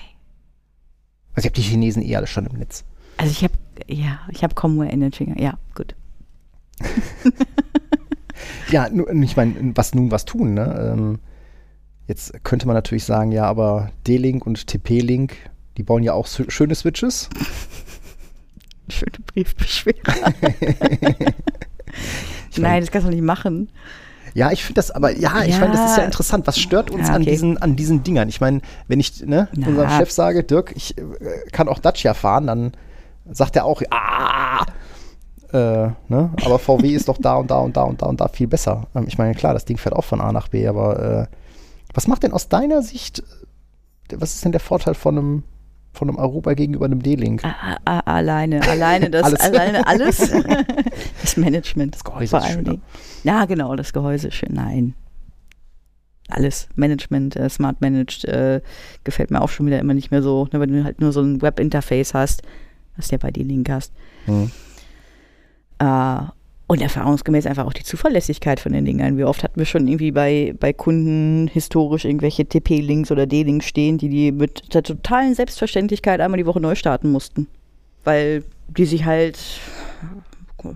Also 1.34 1.40
ich 1.40 1.44
habe 1.46 1.54
die 1.54 1.62
Chinesen 1.62 2.02
eh 2.02 2.16
alle 2.16 2.26
schon 2.26 2.46
im 2.46 2.58
Netz. 2.58 2.84
Also 3.16 3.30
ich 3.30 3.42
habe, 3.42 3.54
ja, 3.88 4.20
ich 4.30 4.42
habe 4.42 4.54
Comware 4.54 4.90
in 4.90 5.00
den 5.00 5.12
Fingern. 5.12 5.38
Ja, 5.38 5.58
gut. 5.74 5.94
Ja, 8.70 8.88
ich 8.88 9.36
meine, 9.36 9.54
was 9.74 9.94
nun 9.94 10.10
was 10.10 10.24
tun, 10.24 10.54
ne? 10.54 10.92
Ähm, 10.92 11.18
jetzt 12.06 12.44
könnte 12.44 12.66
man 12.66 12.74
natürlich 12.74 13.04
sagen, 13.04 13.32
ja, 13.32 13.44
aber 13.44 13.90
D-Link 14.06 14.46
und 14.46 14.66
TP-Link, 14.66 15.34
die 15.76 15.82
bauen 15.82 16.02
ja 16.02 16.12
auch 16.12 16.26
schöne 16.26 16.74
Switches. 16.74 17.28
Schöne 18.88 19.12
mein- 19.34 19.44
Nein, 22.58 22.80
das 22.80 22.90
kannst 22.90 23.06
du 23.06 23.10
nicht 23.10 23.22
machen. 23.22 23.68
Ja, 24.34 24.52
ich 24.52 24.62
finde 24.62 24.74
das, 24.74 24.90
aber 24.90 25.10
ja, 25.16 25.42
ich 25.44 25.54
Ja. 25.54 25.60
meine, 25.60 25.72
das 25.72 25.90
ist 25.92 25.96
ja 25.96 26.04
interessant. 26.04 26.46
Was 26.46 26.58
stört 26.58 26.90
uns 26.90 27.08
Ja, 27.08 27.14
an, 27.14 27.22
okay. 27.22 27.30
diesen, 27.32 27.56
an 27.58 27.74
diesen 27.74 28.02
Dingern? 28.02 28.28
Ich 28.28 28.40
meine, 28.40 28.60
wenn 28.86 29.00
ich 29.00 29.24
ne, 29.24 29.48
Na. 29.54 29.66
unserem 29.66 29.90
Chef 29.90 30.10
sage, 30.12 30.44
Dirk, 30.44 30.72
ich 30.76 30.96
äh, 30.98 31.02
kann 31.52 31.68
auch 31.68 31.78
Dacia 31.78 32.12
fahren, 32.14 32.46
dann 32.46 32.72
sagt 33.30 33.56
er 33.56 33.64
auch, 33.64 33.82
ah, 33.90 34.64
äh, 35.52 35.88
ne? 36.08 36.30
aber 36.44 36.58
VW 36.58 36.90
ist 36.90 37.08
doch 37.08 37.18
da 37.18 37.36
und 37.36 37.50
da 37.50 37.58
und 37.58 37.76
da 37.76 37.82
und 37.82 38.02
da 38.02 38.06
und 38.06 38.20
da 38.20 38.28
viel 38.28 38.46
besser. 38.46 38.86
Ähm, 38.94 39.06
ich 39.08 39.16
meine, 39.18 39.34
klar, 39.34 39.54
das 39.54 39.64
Ding 39.64 39.78
fährt 39.78 39.96
auch 39.96 40.04
von 40.04 40.20
A 40.20 40.32
nach 40.32 40.48
B, 40.48 40.66
aber 40.68 41.28
äh, 41.32 41.36
was 41.96 42.06
macht 42.06 42.22
denn 42.22 42.32
aus 42.32 42.48
deiner 42.48 42.82
Sicht, 42.82 43.20
äh, 44.10 44.16
was 44.18 44.34
ist 44.34 44.44
denn 44.44 44.52
der 44.52 44.60
Vorteil 44.60 44.94
von 44.94 45.18
einem, 45.18 45.42
von 45.92 46.08
einem 46.08 46.18
Aruba 46.18 46.52
gegenüber 46.52 46.84
einem 46.84 47.02
D-Link? 47.02 47.42
Alleine, 47.84 48.60
alleine 48.68 49.10
das, 49.10 49.24
Alles. 49.24 49.40
alleine 49.40 49.86
alles. 49.86 50.18
das 51.22 51.36
Management. 51.38 51.94
Das 51.94 52.04
Gehäuse 52.04 52.36
ist 52.36 52.48
schöner. 52.48 52.78
Ja, 53.24 53.46
genau, 53.46 53.74
das 53.76 53.94
Gehäuse 53.94 54.28
ist 54.28 54.34
schön. 54.34 54.52
Nein. 54.52 54.94
Alles. 56.28 56.68
Management, 56.74 57.34
äh, 57.36 57.48
Smart 57.48 57.80
Managed, 57.80 58.26
äh, 58.26 58.60
gefällt 59.04 59.30
mir 59.30 59.40
auch 59.40 59.48
schon 59.48 59.64
wieder 59.64 59.78
immer 59.78 59.94
nicht 59.94 60.10
mehr 60.10 60.22
so, 60.22 60.46
ne, 60.52 60.60
wenn 60.60 60.70
du 60.70 60.84
halt 60.84 61.00
nur 61.00 61.12
so 61.12 61.22
ein 61.22 61.40
Webinterface 61.40 62.12
hast, 62.12 62.42
was 62.96 63.08
du 63.08 63.12
ja 63.12 63.18
bei 63.18 63.30
D-Link 63.30 63.70
hast. 63.70 63.92
Hm. 64.26 64.50
Äh, 65.78 66.18
und 66.68 66.82
erfahrungsgemäß 66.82 67.46
einfach 67.46 67.66
auch 67.66 67.72
die 67.72 67.84
Zuverlässigkeit 67.84 68.58
von 68.58 68.72
den 68.72 68.84
Dingern. 68.84 69.16
Wie 69.16 69.24
oft 69.24 69.44
hatten 69.44 69.58
wir 69.58 69.66
schon 69.66 69.86
irgendwie 69.86 70.10
bei, 70.10 70.54
bei 70.58 70.72
Kunden 70.72 71.48
historisch 71.52 72.04
irgendwelche 72.04 72.44
TP-Links 72.44 73.12
oder 73.12 73.26
D-Links 73.26 73.66
stehen, 73.66 73.98
die 73.98 74.08
die 74.08 74.32
mit 74.32 74.74
der 74.74 74.82
totalen 74.82 75.34
Selbstverständlichkeit 75.34 76.20
einmal 76.20 76.38
die 76.38 76.46
Woche 76.46 76.60
neu 76.60 76.74
starten 76.74 77.10
mussten. 77.12 77.46
Weil 78.02 78.42
die 78.68 78.84
sich 78.84 79.04
halt, 79.04 79.38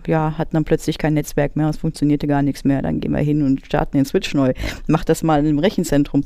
ja, 0.07 0.39
hatten 0.39 0.55
dann 0.55 0.65
plötzlich 0.65 0.97
kein 0.97 1.15
Netzwerk 1.15 1.57
mehr, 1.57 1.69
es 1.69 1.79
funktionierte 1.79 2.29
gar 2.29 2.43
nichts 2.43 2.63
mehr. 2.63 2.83
Dann 2.83 3.01
gehen 3.01 3.13
wir 3.13 3.19
hin 3.19 3.43
und 3.43 3.67
starten 3.67 3.97
den 3.97 4.07
Switch 4.07 4.33
neu. 4.33 4.53
Mach 4.87 5.05
das 5.05 5.25
mal 5.25 5.45
im 5.45 5.59
Rechenzentrum. 5.59 6.23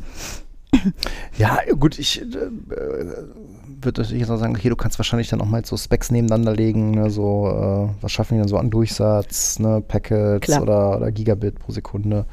Ja, 1.36 1.58
gut, 1.78 1.98
ich 1.98 2.22
äh, 2.22 2.26
würde 2.26 4.02
natürlich 4.02 4.20
jetzt 4.20 4.30
auch 4.30 4.38
sagen, 4.38 4.54
okay, 4.54 4.68
du 4.68 4.76
kannst 4.76 4.98
wahrscheinlich 4.98 5.28
dann 5.28 5.40
auch 5.40 5.46
mal 5.46 5.64
so 5.64 5.76
Specs 5.76 6.10
nebeneinander 6.10 6.54
legen, 6.54 6.92
ne, 6.92 7.10
so, 7.10 7.48
äh, 7.48 8.02
was 8.02 8.12
schaffen 8.12 8.34
die 8.34 8.40
dann 8.40 8.48
so 8.48 8.58
an 8.58 8.70
Durchsatz, 8.70 9.58
ne, 9.58 9.82
Packets 9.86 10.46
Klar. 10.46 10.62
oder, 10.62 10.96
oder 10.96 11.12
Gigabit 11.12 11.58
pro 11.58 11.72
Sekunde. 11.72 12.26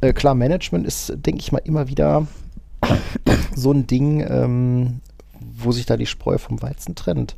Äh, 0.00 0.12
klar, 0.12 0.34
Management 0.34 0.86
ist, 0.86 1.12
denke 1.16 1.40
ich 1.40 1.52
mal, 1.52 1.62
immer 1.64 1.88
wieder 1.88 2.26
so 3.54 3.72
ein 3.72 3.86
Ding, 3.86 4.24
ähm, 4.28 5.00
wo 5.40 5.72
sich 5.72 5.86
da 5.86 5.96
die 5.96 6.06
Spreu 6.06 6.38
vom 6.38 6.60
Weizen 6.62 6.94
trennt. 6.94 7.36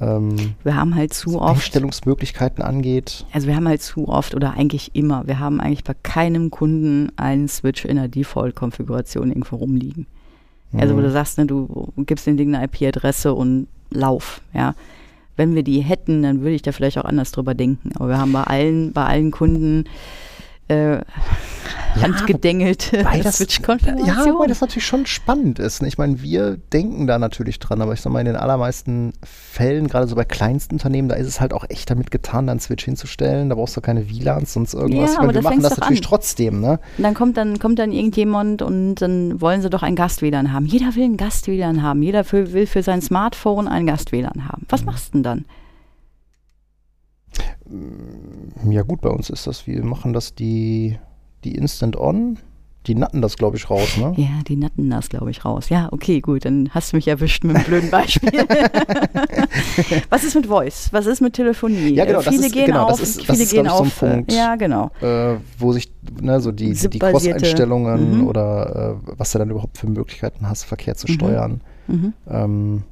Ähm, 0.00 0.36
Wir 0.62 0.76
haben 0.76 0.94
halt 0.94 1.14
zu 1.14 1.30
was 1.34 1.40
oft. 1.40 1.54
Einstellungsmöglichkeiten 1.56 2.62
angeht. 2.62 3.24
Also 3.32 3.46
wir 3.46 3.56
haben 3.56 3.66
halt 3.68 3.82
zu 3.82 4.08
oft 4.08 4.34
oder 4.34 4.52
eigentlich 4.54 4.94
immer, 4.94 5.26
wir 5.26 5.38
haben 5.38 5.60
eigentlich 5.60 5.84
bei 5.84 5.94
keinem 6.02 6.50
Kunden 6.50 7.10
einen 7.16 7.48
Switch 7.48 7.84
in 7.84 7.96
der 7.96 8.08
Default-Konfiguration 8.08 9.28
irgendwo 9.28 9.56
rumliegen. 9.56 10.06
Also 10.76 10.94
wo 10.94 10.98
Mhm. 10.98 11.04
du 11.04 11.12
sagst, 11.12 11.38
ne, 11.38 11.46
du 11.46 11.92
gibst 11.98 12.26
den 12.26 12.36
Ding 12.36 12.54
eine 12.54 12.64
IP-Adresse 12.66 13.32
und 13.32 13.68
lauf, 13.90 14.40
ja. 14.52 14.74
Wenn 15.38 15.54
wir 15.54 15.62
die 15.62 15.80
hätten, 15.80 16.22
dann 16.22 16.40
würde 16.40 16.54
ich 16.54 16.62
da 16.62 16.72
vielleicht 16.72 16.96
auch 16.98 17.04
anders 17.04 17.30
drüber 17.30 17.54
denken. 17.54 17.90
Aber 17.96 18.08
wir 18.08 18.18
haben 18.18 18.32
bei 18.32 18.42
allen, 18.44 18.92
bei 18.92 19.04
allen 19.04 19.30
Kunden 19.30 19.84
äh, 20.68 20.98
handgedängelte 22.00 22.98
Wobei 23.00 23.20
das- 23.22 23.36
Switch-Konfiguration. 23.38 24.06
Ja, 24.06 24.34
wobei 24.34 24.46
das 24.46 24.60
natürlich 24.60 24.86
schon 24.86 25.06
spannend 25.06 25.58
ist. 25.58 25.82
ne? 25.82 25.88
Ich 25.88 25.98
meine, 25.98 26.20
wir 26.22 26.56
denken 26.72 27.06
da 27.06 27.18
natürlich 27.18 27.58
dran, 27.58 27.80
aber 27.80 27.92
ich 27.92 28.00
sag 28.00 28.12
mal, 28.12 28.20
in 28.20 28.26
den 28.26 28.36
allermeisten 28.36 29.12
Fällen, 29.24 29.88
gerade 29.88 30.06
so 30.06 30.14
bei 30.16 30.24
kleinsten 30.24 30.74
Unternehmen, 30.74 31.08
da 31.08 31.14
ist 31.16 31.26
es 31.26 31.40
halt 31.40 31.52
auch 31.52 31.64
echt 31.68 31.90
damit 31.90 32.10
getan, 32.10 32.46
da 32.46 32.52
einen 32.52 32.60
Switch 32.60 32.84
hinzustellen. 32.84 33.48
Da 33.48 33.54
brauchst 33.54 33.76
du 33.76 33.80
keine 33.80 34.08
WLANs, 34.10 34.52
sonst 34.52 34.74
irgendwas. 34.74 35.14
Ja, 35.14 35.20
aber 35.20 35.34
wir 35.34 35.42
machen 35.42 35.62
das 35.62 35.76
natürlich 35.78 36.00
an. 36.02 36.08
trotzdem, 36.08 36.60
ne? 36.60 36.80
Und 36.98 37.04
dann 37.04 37.14
kommt 37.14 37.36
dann 37.36 37.58
kommt 37.58 37.78
dann 37.78 37.92
irgendjemand 37.92 38.62
und 38.62 38.96
dann 38.96 39.40
wollen 39.40 39.62
sie 39.62 39.70
doch 39.70 39.82
ein 39.82 39.96
Gast-WLAN 39.96 40.52
haben. 40.52 40.66
Jeder 40.66 40.94
will 40.94 41.04
ein 41.04 41.16
Gast-WLAN 41.16 41.82
haben. 41.82 42.02
Jeder 42.02 42.30
will 42.32 42.66
für 42.66 42.82
sein 42.82 43.00
Smartphone 43.00 43.68
ein 43.68 43.86
Gast-WLAN 43.86 44.48
haben. 44.48 44.66
Was 44.68 44.84
machst 44.84 45.08
du 45.08 45.12
denn 45.18 45.22
dann? 45.22 45.44
Ja, 48.70 48.82
gut, 48.82 49.00
bei 49.00 49.10
uns 49.10 49.30
ist 49.30 49.46
das, 49.46 49.66
wir 49.66 49.84
machen 49.84 50.12
das 50.12 50.34
die, 50.34 50.98
die 51.44 51.54
Instant 51.54 51.96
On. 51.96 52.38
Die 52.86 52.94
natten 52.94 53.20
das, 53.20 53.36
glaube 53.36 53.56
ich, 53.56 53.68
raus, 53.68 53.96
ne? 53.96 54.12
Ja, 54.16 54.28
die 54.46 54.54
natten 54.54 54.88
das, 54.90 55.08
glaube 55.08 55.32
ich, 55.32 55.44
raus. 55.44 55.70
Ja, 55.70 55.88
okay, 55.90 56.20
gut, 56.20 56.44
dann 56.44 56.70
hast 56.72 56.92
du 56.92 56.96
mich 56.96 57.08
erwischt 57.08 57.42
mit 57.42 57.56
einem 57.56 57.64
blöden 57.64 57.90
Beispiel. 57.90 58.30
Was 60.10 60.22
ist 60.22 60.36
mit 60.36 60.46
Voice? 60.46 60.88
Was 60.92 61.06
ist 61.06 61.20
mit 61.20 61.32
Telefonie? 61.32 61.94
Ja, 61.94 62.04
genau, 62.04 62.20
Äh, 62.20 62.24
das 62.24 62.34
viele 62.34 62.46
ist- 62.46 62.52
gehen 62.52 62.66
genau, 62.66 62.84
das 62.88 62.94
auf, 62.94 63.02
ist- 63.02 63.28
das 63.28 63.40
ist, 63.40 63.50
gehen 63.50 63.64
glaub 63.64 63.86
ich, 63.86 63.92
so 63.94 64.06
ein 64.06 64.10
auf. 64.10 64.12
äh, 64.12 64.14
Punkt. 64.14 64.32
Ja, 64.32 64.54
genau. 64.54 64.90
Äh, 65.00 65.38
wo 65.58 65.72
sich, 65.72 65.90
ne, 66.20 66.38
so 66.40 66.52
die, 66.52 66.74
die, 66.74 66.98
Cross-Einstellungen 67.00 68.18
mhm. 68.20 68.26
oder 68.28 68.96
äh, 69.04 69.14
was 69.18 69.32
du 69.32 69.38
dann 69.38 69.50
überhaupt 69.50 69.78
für 69.78 69.88
Möglichkeiten 69.88 70.48
hast, 70.48 70.62
Verkehr 70.62 70.94
zu 70.94 71.08
Mhm. 71.08 71.12
steuern. 71.14 71.60
Mhm. 71.88 72.12
Ähm, 72.30 72.82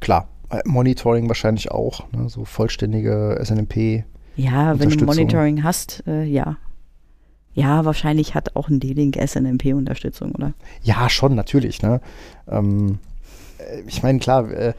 klar, 0.00 0.28
Monitoring 0.64 1.28
wahrscheinlich 1.28 1.70
auch, 1.70 2.10
ne, 2.12 2.28
so 2.28 2.44
vollständige 2.44 3.38
SNMP. 3.42 4.04
Ja, 4.36 4.78
wenn 4.78 4.90
du. 4.90 5.04
Monitoring 5.04 5.62
hast, 5.62 6.04
äh, 6.06 6.24
ja. 6.24 6.56
Ja, 7.54 7.84
wahrscheinlich 7.84 8.34
hat 8.34 8.54
auch 8.54 8.68
ein 8.68 8.78
D-Link 8.78 9.16
SNMP-Unterstützung, 9.16 10.32
oder? 10.32 10.52
Ja, 10.82 11.08
schon, 11.10 11.34
natürlich. 11.34 11.82
Ne? 11.82 12.00
Ähm, 12.48 12.98
äh, 13.58 13.80
ich 13.86 14.02
meine, 14.02 14.20
klar, 14.20 14.48
äh, 14.50 14.74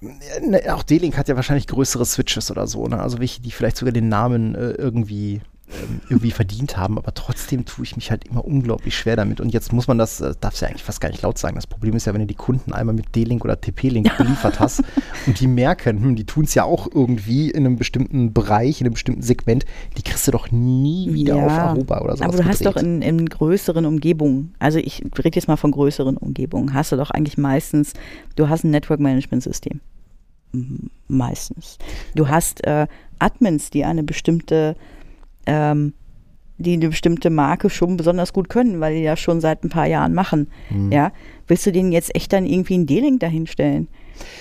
ne, 0.00 0.74
auch 0.74 0.82
D-Link 0.82 1.16
hat 1.16 1.28
ja 1.28 1.36
wahrscheinlich 1.36 1.68
größere 1.68 2.04
Switches 2.04 2.50
oder 2.50 2.66
so, 2.66 2.88
ne? 2.88 3.00
also 3.00 3.20
welche, 3.20 3.40
die 3.40 3.52
vielleicht 3.52 3.76
sogar 3.76 3.92
den 3.92 4.08
Namen 4.08 4.54
äh, 4.54 4.70
irgendwie 4.70 5.40
ähm, 5.70 6.00
irgendwie 6.08 6.30
verdient 6.30 6.76
haben, 6.76 6.98
aber 6.98 7.12
trotzdem 7.14 7.64
tue 7.64 7.84
ich 7.84 7.96
mich 7.96 8.10
halt 8.10 8.24
immer 8.24 8.44
unglaublich 8.44 8.96
schwer 8.96 9.16
damit. 9.16 9.40
Und 9.40 9.52
jetzt 9.52 9.72
muss 9.72 9.86
man 9.86 9.98
das, 9.98 10.20
äh, 10.20 10.34
darf 10.40 10.54
es 10.54 10.60
ja 10.60 10.68
eigentlich 10.68 10.84
fast 10.84 11.00
gar 11.00 11.10
nicht 11.10 11.22
laut 11.22 11.38
sagen. 11.38 11.56
Das 11.56 11.66
Problem 11.66 11.94
ist 11.94 12.06
ja, 12.06 12.14
wenn 12.14 12.20
du 12.20 12.26
die 12.26 12.34
Kunden 12.34 12.72
einmal 12.72 12.94
mit 12.94 13.14
D-Link 13.14 13.44
oder 13.44 13.60
TP-Link 13.60 14.16
beliefert 14.16 14.60
hast 14.60 14.82
und 15.26 15.38
die 15.40 15.46
merken, 15.46 16.02
hm, 16.02 16.16
die 16.16 16.24
tun 16.24 16.44
es 16.44 16.54
ja 16.54 16.64
auch 16.64 16.88
irgendwie 16.92 17.50
in 17.50 17.66
einem 17.66 17.76
bestimmten 17.76 18.32
Bereich, 18.32 18.80
in 18.80 18.86
einem 18.86 18.94
bestimmten 18.94 19.22
Segment, 19.22 19.66
die 19.96 20.02
kriegst 20.02 20.26
du 20.26 20.32
doch 20.32 20.50
nie 20.50 21.12
wieder 21.12 21.36
Ja, 21.36 21.46
auf 21.46 21.52
Aruba 21.52 22.00
oder 22.00 22.16
so. 22.16 22.24
Aber 22.24 22.36
du 22.36 22.44
hast 22.44 22.64
doch 22.64 22.76
in, 22.76 23.02
in 23.02 23.26
größeren 23.26 23.84
Umgebungen, 23.84 24.54
also 24.58 24.78
ich 24.78 25.02
rede 25.18 25.36
jetzt 25.36 25.48
mal 25.48 25.56
von 25.56 25.70
größeren 25.70 26.16
Umgebungen, 26.16 26.72
hast 26.72 26.92
du 26.92 26.96
doch 26.96 27.10
eigentlich 27.10 27.38
meistens, 27.38 27.92
du 28.36 28.48
hast 28.48 28.64
ein 28.64 28.70
Network-Management-System. 28.70 29.80
Meistens. 31.08 31.78
Du 32.14 32.28
hast 32.28 32.64
äh, 32.64 32.86
Admins, 33.18 33.70
die 33.70 33.84
eine 33.84 34.02
bestimmte, 34.02 34.76
ähm, 35.48 35.94
die 36.58 36.72
eine 36.72 36.88
bestimmte 36.88 37.30
Marke 37.30 37.70
schon 37.70 37.96
besonders 37.96 38.32
gut 38.32 38.48
können, 38.48 38.80
weil 38.80 38.96
die 38.96 39.04
das 39.04 39.20
schon 39.20 39.40
seit 39.40 39.64
ein 39.64 39.68
paar 39.68 39.86
Jahren 39.86 40.12
machen. 40.12 40.48
Mhm. 40.70 40.92
Ja, 40.92 41.12
willst 41.46 41.64
du 41.66 41.72
denen 41.72 41.92
jetzt 41.92 42.14
echt 42.14 42.32
dann 42.32 42.46
irgendwie 42.46 42.74
einen 42.74 42.86
D-Link 42.86 43.20
dahinstellen, 43.20 43.88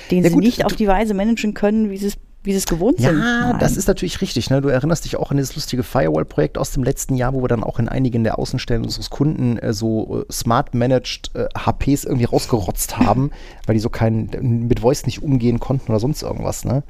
den 0.10 0.24
Ja 0.24 0.30
sie 0.30 0.34
gut, 0.36 0.43
nicht 0.43 0.66
auf 0.66 0.74
die 0.74 0.88
Weise 0.88 1.14
managen 1.14 1.53
können, 1.53 1.89
wie 1.89 1.97
sie 1.97 2.08
es 2.08 2.18
wie 2.43 2.53
sie 2.53 2.60
es 2.60 2.66
gewohnt 2.66 2.99
sind? 2.99 3.20
Ja, 3.20 3.58
das 3.60 3.76
ist 3.76 3.89
natürlich 3.89 4.22
richtig. 4.22 4.49
Ne? 4.49 4.62
Du 4.62 4.70
erinnerst 4.70 5.03
dich 5.03 5.18
auch 5.18 5.32
an 5.32 5.38
dieses 5.38 5.55
lustige 5.55 5.84
Firewall-Projekt 5.84 6.58
aus 6.58 6.72
dem 6.72 6.82
letzten 6.82 7.16
Jahr, 7.16 7.34
wo 7.34 7.41
wir 7.41 7.49
dann 7.49 7.62
auch 7.62 7.78
in 7.78 7.89
einigen 7.89 8.24
der 8.24 8.39
Außenstellen 8.39 8.84
unseres 8.84 9.10
Kunden 9.10 9.58
äh, 9.58 9.74
so 9.74 10.22
äh, 10.22 10.32
smart 10.32 10.74
managed 10.74 11.32
äh, 11.34 11.47
HPs 11.58 12.05
irgendwie 12.05 12.24
rausgerotzt 12.24 12.97
haben, 12.99 13.32
weil 13.66 13.74
die 13.74 13.82
so 13.82 13.89
kein, 13.89 14.30
mit 14.41 14.80
Voice 14.80 15.05
nicht 15.05 15.24
umgehen 15.24 15.60
konnten 15.60 15.91
oder 15.91 15.99
sonst 15.99 16.22
irgendwas. 16.22 16.64
Ne? 16.64 16.84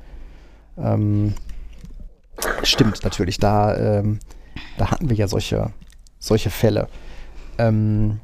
Ähm, 0.77 1.33
stimmt 2.63 3.03
natürlich. 3.03 3.37
Da, 3.37 3.75
ähm, 3.99 4.19
da 4.77 4.91
hatten 4.91 5.09
wir 5.09 5.15
ja 5.15 5.27
solche, 5.27 5.71
solche 6.19 6.49
Fälle. 6.49 6.87
Ähm, 7.57 8.19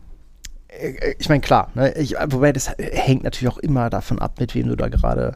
äh, 0.68 1.16
ich 1.20 1.30
meine, 1.30 1.42
klar, 1.42 1.70
ne, 1.76 1.94
ich, 1.98 2.16
wobei 2.28 2.52
das 2.54 2.72
hängt 2.78 3.24
natürlich 3.24 3.54
auch 3.54 3.58
immer 3.60 3.90
davon 3.90 4.20
ab, 4.20 4.40
mit 4.40 4.54
wem 4.56 4.68
du 4.68 4.76
da 4.76 4.90
gerade 4.90 5.34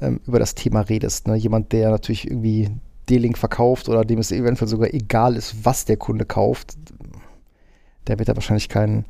ähm, 0.00 0.20
über 0.26 0.38
das 0.38 0.54
Thema 0.54 0.80
redest. 0.82 1.26
Ne? 1.28 1.36
Jemand, 1.36 1.72
der 1.72 1.90
natürlich 1.90 2.26
irgendwie 2.28 2.70
D-Link 3.08 3.36
verkauft 3.38 3.88
oder 3.88 4.04
dem 4.04 4.18
es 4.18 4.30
eventuell 4.32 4.68
sogar 4.68 4.92
egal 4.94 5.36
ist, 5.36 5.64
was 5.64 5.84
der 5.84 5.96
Kunde 5.96 6.24
kauft, 6.24 6.74
der 8.06 8.18
wird 8.18 8.28
da 8.28 8.36
wahrscheinlich 8.36 8.68
keinen 8.68 9.04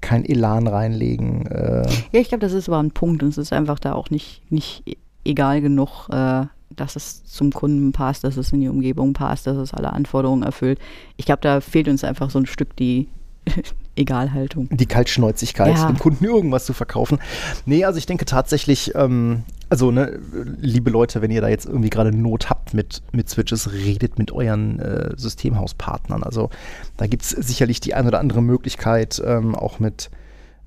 kein 0.00 0.24
Elan 0.24 0.66
reinlegen. 0.66 1.46
Äh, 1.46 1.82
Ja, 2.12 2.20
ich 2.20 2.28
glaube, 2.28 2.40
das 2.40 2.52
ist 2.54 2.68
aber 2.68 2.82
ein 2.82 2.90
Punkt 2.92 3.22
und 3.22 3.28
es 3.28 3.38
ist 3.38 3.52
einfach 3.52 3.78
da 3.78 3.92
auch 3.92 4.08
nicht, 4.10 4.42
nicht 4.50 4.82
e- 4.88 4.96
egal 5.24 5.60
genug, 5.60 6.08
äh, 6.10 6.46
dass 6.76 6.96
es 6.96 7.24
zum 7.24 7.52
Kunden 7.52 7.92
passt, 7.92 8.24
dass 8.24 8.36
es 8.36 8.52
in 8.52 8.60
die 8.60 8.68
Umgebung 8.68 9.12
passt, 9.12 9.46
dass 9.46 9.56
es 9.56 9.74
alle 9.74 9.92
Anforderungen 9.92 10.42
erfüllt. 10.42 10.78
Ich 11.16 11.26
glaube, 11.26 11.40
da 11.42 11.60
fehlt 11.60 11.88
uns 11.88 12.04
einfach 12.04 12.30
so 12.30 12.38
ein 12.38 12.46
Stück 12.46 12.76
die 12.76 13.08
Egalhaltung. 13.96 14.68
die 14.70 14.86
Kaltschnäuzigkeit, 14.86 15.76
Ja. 15.76 15.86
dem 15.88 15.98
Kunden 15.98 16.24
irgendwas 16.24 16.64
zu 16.64 16.72
verkaufen. 16.72 17.18
Nee, 17.66 17.84
also 17.84 17.98
ich 17.98 18.06
denke 18.06 18.24
tatsächlich, 18.24 18.94
ähm, 18.94 19.42
also 19.68 19.90
ne, 19.90 20.18
liebe 20.60 20.90
Leute, 20.90 21.20
wenn 21.22 21.30
ihr 21.30 21.40
da 21.40 21.48
jetzt 21.48 21.66
irgendwie 21.66 21.90
gerade 21.90 22.16
Not 22.16 22.48
habt 22.50 22.72
mit, 22.72 23.02
mit 23.12 23.28
Switches, 23.28 23.72
redet 23.72 24.18
mit 24.18 24.30
euren 24.32 24.78
äh, 24.78 25.10
Systemhauspartnern. 25.16 26.22
Also 26.22 26.50
da 26.96 27.06
gibt 27.08 27.22
es 27.24 27.30
sicherlich 27.30 27.80
die 27.80 27.94
ein 27.94 28.06
oder 28.06 28.20
andere 28.20 28.42
Möglichkeit, 28.42 29.20
ähm, 29.24 29.54
auch 29.54 29.80
mit 29.80 30.10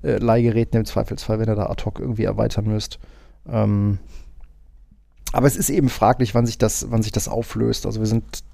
äh, 0.02 0.18
Leihgeräten 0.18 0.78
im 0.80 0.84
Zweifelsfall, 0.84 1.38
wenn 1.38 1.48
ihr 1.48 1.56
da 1.56 1.66
ad 1.70 1.84
hoc 1.84 1.98
irgendwie 1.98 2.24
erweitern 2.24 2.66
müsst. 2.66 2.98
Ähm, 3.50 3.98
aber 5.34 5.48
es 5.48 5.56
ist 5.56 5.68
eben 5.68 5.88
fraglich, 5.88 6.34
wann 6.34 6.46
sich 6.46 6.58
das, 6.58 6.86
wann 6.90 7.02
sich 7.02 7.10
das 7.10 7.28
auflöst. 7.28 7.86
Also 7.86 8.00
wir 8.00 8.06
sind 8.06 8.44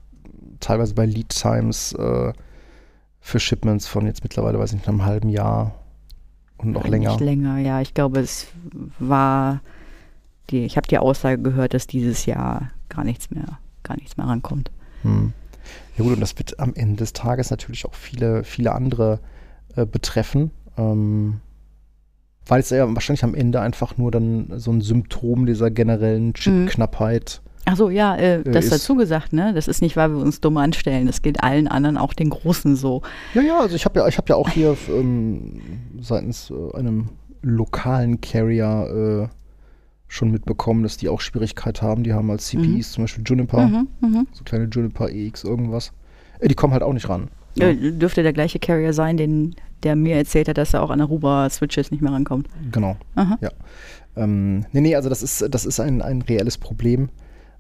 teilweise 0.61 0.95
bei 0.95 1.05
Lead 1.05 1.29
Times 1.29 1.93
äh, 1.93 2.33
für 3.21 3.41
Shipments 3.41 3.87
von 3.87 4.07
jetzt 4.07 4.23
mittlerweile, 4.23 4.59
weiß 4.59 4.71
ich 4.71 4.77
nicht, 4.77 4.89
einem 4.89 5.05
halben 5.05 5.29
Jahr 5.29 5.75
und 6.57 6.73
noch 6.73 6.87
länger. 6.87 7.11
Nicht 7.11 7.21
länger, 7.21 7.59
ja. 7.59 7.83
Ich 7.83 7.93
glaube, 7.93 8.21
es 8.21 8.47
war 8.99 9.61
die, 10.49 10.65
ich 10.65 10.79
habe 10.79 10.89
die 10.89 10.99
Aussage 10.99 11.41
gehört, 11.41 11.75
dass 11.75 11.87
dieses 11.87 12.25
Jahr 12.25 12.71
gar 12.89 13.05
nichts 13.05 13.31
mehr, 13.31 13.59
gar 13.83 13.97
nichts 13.97 14.17
mehr 14.17 14.27
rankommt. 14.27 14.71
Hm. 15.03 15.35
Ja 15.99 16.05
gut, 16.05 16.15
und 16.15 16.21
das 16.21 16.39
wird 16.39 16.59
am 16.61 16.75
Ende 16.75 16.97
des 16.97 17.13
Tages 17.13 17.51
natürlich 17.51 17.85
auch 17.85 17.95
viele, 17.95 18.43
viele 18.43 18.73
andere 18.73 19.21
äh, 19.77 19.85
betreffen. 19.85 20.51
Ähm, 20.79 21.41
weil 22.47 22.61
es 22.61 22.71
ja 22.71 22.93
wahrscheinlich 22.95 23.25
am 23.25 23.35
Ende 23.35 23.61
einfach 23.61 23.97
nur 23.99 24.11
dann 24.11 24.53
so 24.57 24.71
ein 24.73 24.81
Symptom 24.81 25.47
dieser 25.47 25.71
generellen 25.71 26.35
Chipknappheit. 26.35 27.43
Ach 27.67 27.77
so, 27.77 27.91
ja, 27.91 28.17
äh, 28.17 28.43
das 28.43 28.65
ist- 28.67 28.73
dazu 28.73 28.97
gesagt, 28.97 29.33
ne? 29.33 29.53
Das 29.55 29.69
ist 29.69 29.83
nicht, 29.83 29.97
weil 29.97 30.11
wir 30.11 30.19
uns 30.19 30.41
dumm 30.41 30.57
anstellen. 30.57 31.07
Das 31.07 31.23
geht 31.23 31.43
allen 31.43 31.69
anderen, 31.69 31.97
auch 31.99 32.15
den 32.15 32.31
Großen 32.31 32.75
so. 32.75 33.03
Ja, 33.35 33.43
ja, 33.43 33.61
also 33.61 33.77
ich 33.77 33.85
habe 33.85 34.01
ja, 34.01 34.09
ich 34.09 34.17
habe 34.17 34.29
ja 34.31 34.37
auch 34.37 34.49
hier 34.49 34.77
ähm, 34.89 35.61
seitens 36.01 36.51
äh, 36.51 36.77
einem 36.77 37.11
lokalen 37.43 38.21
Carrier 38.21 39.29
äh, 39.31 39.35
schon 40.09 40.31
mitbekommen, 40.31 40.83
dass 40.83 40.97
die 40.97 41.09
auch 41.09 41.21
Schwierigkeit 41.21 41.83
haben. 41.83 42.03
Die 42.03 42.13
haben 42.13 42.31
als 42.31 42.47
CPs 42.47 42.93
zum 42.93 43.05
Beispiel 43.05 43.23
Juniper, 43.27 43.67
Mhm, 43.67 43.89
mhm. 44.01 44.27
so 44.33 44.43
kleine 44.45 44.65
Juniper 44.65 45.09
EX 45.11 45.45
irgendwas. 45.45 45.93
Äh, 46.41 46.49
die 46.49 46.55
kommen 46.55 46.73
halt 46.73 46.83
auch 46.83 46.93
nicht 46.95 47.09
ran. 47.09 47.29
Äh, 47.59 47.75
dürfte 47.93 48.23
der 48.23 48.33
gleiche 48.33 48.59
Carrier 48.59 48.93
sein, 48.93 49.17
den, 49.17 49.55
der 49.83 49.97
mir 49.97 50.17
erzählt 50.17 50.49
hat, 50.49 50.59
dass 50.59 50.75
er 50.75 50.83
auch 50.83 50.91
an 50.91 51.01
Aruba-Switches 51.01 51.91
nicht 51.91 52.01
mehr 52.03 52.13
rankommt. 52.13 52.49
Genau. 52.71 52.97
Aha. 53.15 53.39
Ja. 53.41 53.51
Ähm, 54.17 54.67
nee, 54.73 54.81
nee, 54.81 54.97
also 54.97 55.09
das 55.09 55.23
ist, 55.23 55.45
das 55.51 55.65
ist 55.65 55.81
ein, 55.81 56.03
ein 56.03 56.23
reelles 56.23 56.59
Problem. 56.59 57.09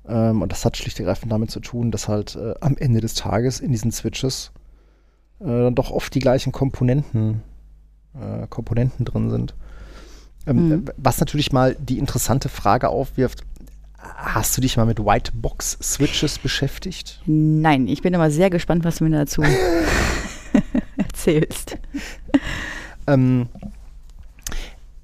Ähm, 0.08 0.42
und 0.42 0.50
das 0.52 0.64
hat 0.64 0.76
schlicht 0.76 0.98
und 0.98 1.06
ergreifend 1.06 1.30
damit 1.32 1.50
zu 1.50 1.60
tun, 1.60 1.90
dass 1.90 2.08
halt 2.08 2.36
äh, 2.36 2.54
am 2.60 2.76
Ende 2.76 3.00
des 3.00 3.14
Tages 3.14 3.60
in 3.60 3.70
diesen 3.72 3.92
Switches 3.92 4.52
äh, 5.40 5.44
dann 5.46 5.74
doch 5.74 5.90
oft 5.90 6.14
die 6.14 6.20
gleichen 6.20 6.52
Komponenten, 6.52 7.42
äh, 8.14 8.46
Komponenten 8.48 9.04
drin 9.04 9.30
sind. 9.30 9.54
Ähm, 10.46 10.68
Mhm. 10.68 10.84
Was 10.96 11.20
natürlich 11.20 11.52
mal 11.52 11.76
die 11.78 11.98
interessante 11.98 12.48
Frage 12.48 12.88
aufwirft, 12.88 13.44
hast 13.98 14.56
du 14.56 14.62
dich 14.62 14.76
mal 14.78 14.86
mit 14.86 14.98
Whitebox-Switches 14.98 16.38
beschäftigt? 16.38 17.20
Nein, 17.26 17.86
ich 17.86 18.00
bin 18.02 18.14
aber 18.14 18.30
sehr 18.30 18.48
gespannt, 18.50 18.84
was 18.84 18.96
du 18.96 19.04
mir 19.04 19.10
dazu 19.10 19.42
erzählst. 21.20 21.78
Ähm, 23.06 23.48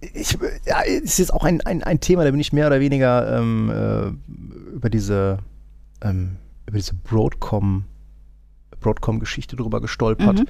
ich, 0.00 0.38
ja, 0.66 0.80
ist 0.80 1.18
jetzt 1.18 1.32
auch 1.32 1.44
ein, 1.44 1.60
ein, 1.62 1.82
ein 1.82 2.00
Thema, 2.00 2.24
da 2.24 2.30
bin 2.30 2.40
ich 2.40 2.52
mehr 2.52 2.66
oder 2.66 2.80
weniger 2.80 3.38
ähm, 3.38 3.70
äh, 3.70 4.74
über 4.74 4.90
diese, 4.90 5.38
ähm, 6.02 6.36
über 6.66 6.78
diese 6.78 6.94
Broadcom, 6.94 7.84
Broadcom-Geschichte 8.80 9.56
drüber 9.56 9.80
gestolpert. 9.80 10.40
Mhm. 10.40 10.46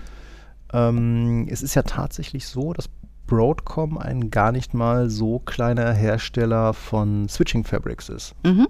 Ähm, 0.72 1.48
es 1.50 1.62
ist 1.62 1.74
ja 1.74 1.82
tatsächlich 1.82 2.46
so, 2.46 2.72
dass 2.72 2.88
Broadcom 3.26 3.98
ein 3.98 4.30
gar 4.30 4.52
nicht 4.52 4.74
mal 4.74 5.10
so 5.10 5.38
kleiner 5.40 5.92
Hersteller 5.92 6.74
von 6.74 7.28
Switching 7.28 7.64
Fabrics 7.64 8.08
ist. 8.08 8.34
Mhm. 8.44 8.68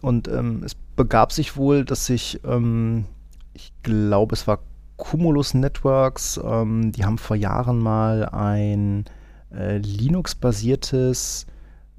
Und 0.00 0.28
ähm, 0.28 0.62
es 0.64 0.74
begab 0.74 1.32
sich 1.32 1.56
wohl, 1.56 1.84
dass 1.84 2.06
sich, 2.06 2.40
ähm, 2.44 3.06
ich 3.52 3.72
glaube, 3.82 4.34
es 4.34 4.46
war 4.46 4.60
Cumulus 4.98 5.54
Networks, 5.54 6.38
ähm, 6.44 6.92
die 6.92 7.04
haben 7.04 7.16
vor 7.16 7.36
Jahren 7.36 7.78
mal 7.78 8.28
ein 8.28 9.06
äh, 9.54 9.78
Linux-basiertes 9.78 11.46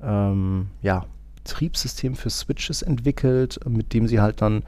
ähm, 0.04 0.68
ja, 0.82 1.06
Betriebssystem 1.36 2.16
für 2.16 2.30
Switches 2.30 2.84
entwickelt, 2.84 3.60
mit 3.68 3.94
dem 3.94 4.08
sie 4.08 4.20
halt 4.20 4.42
dann 4.42 4.62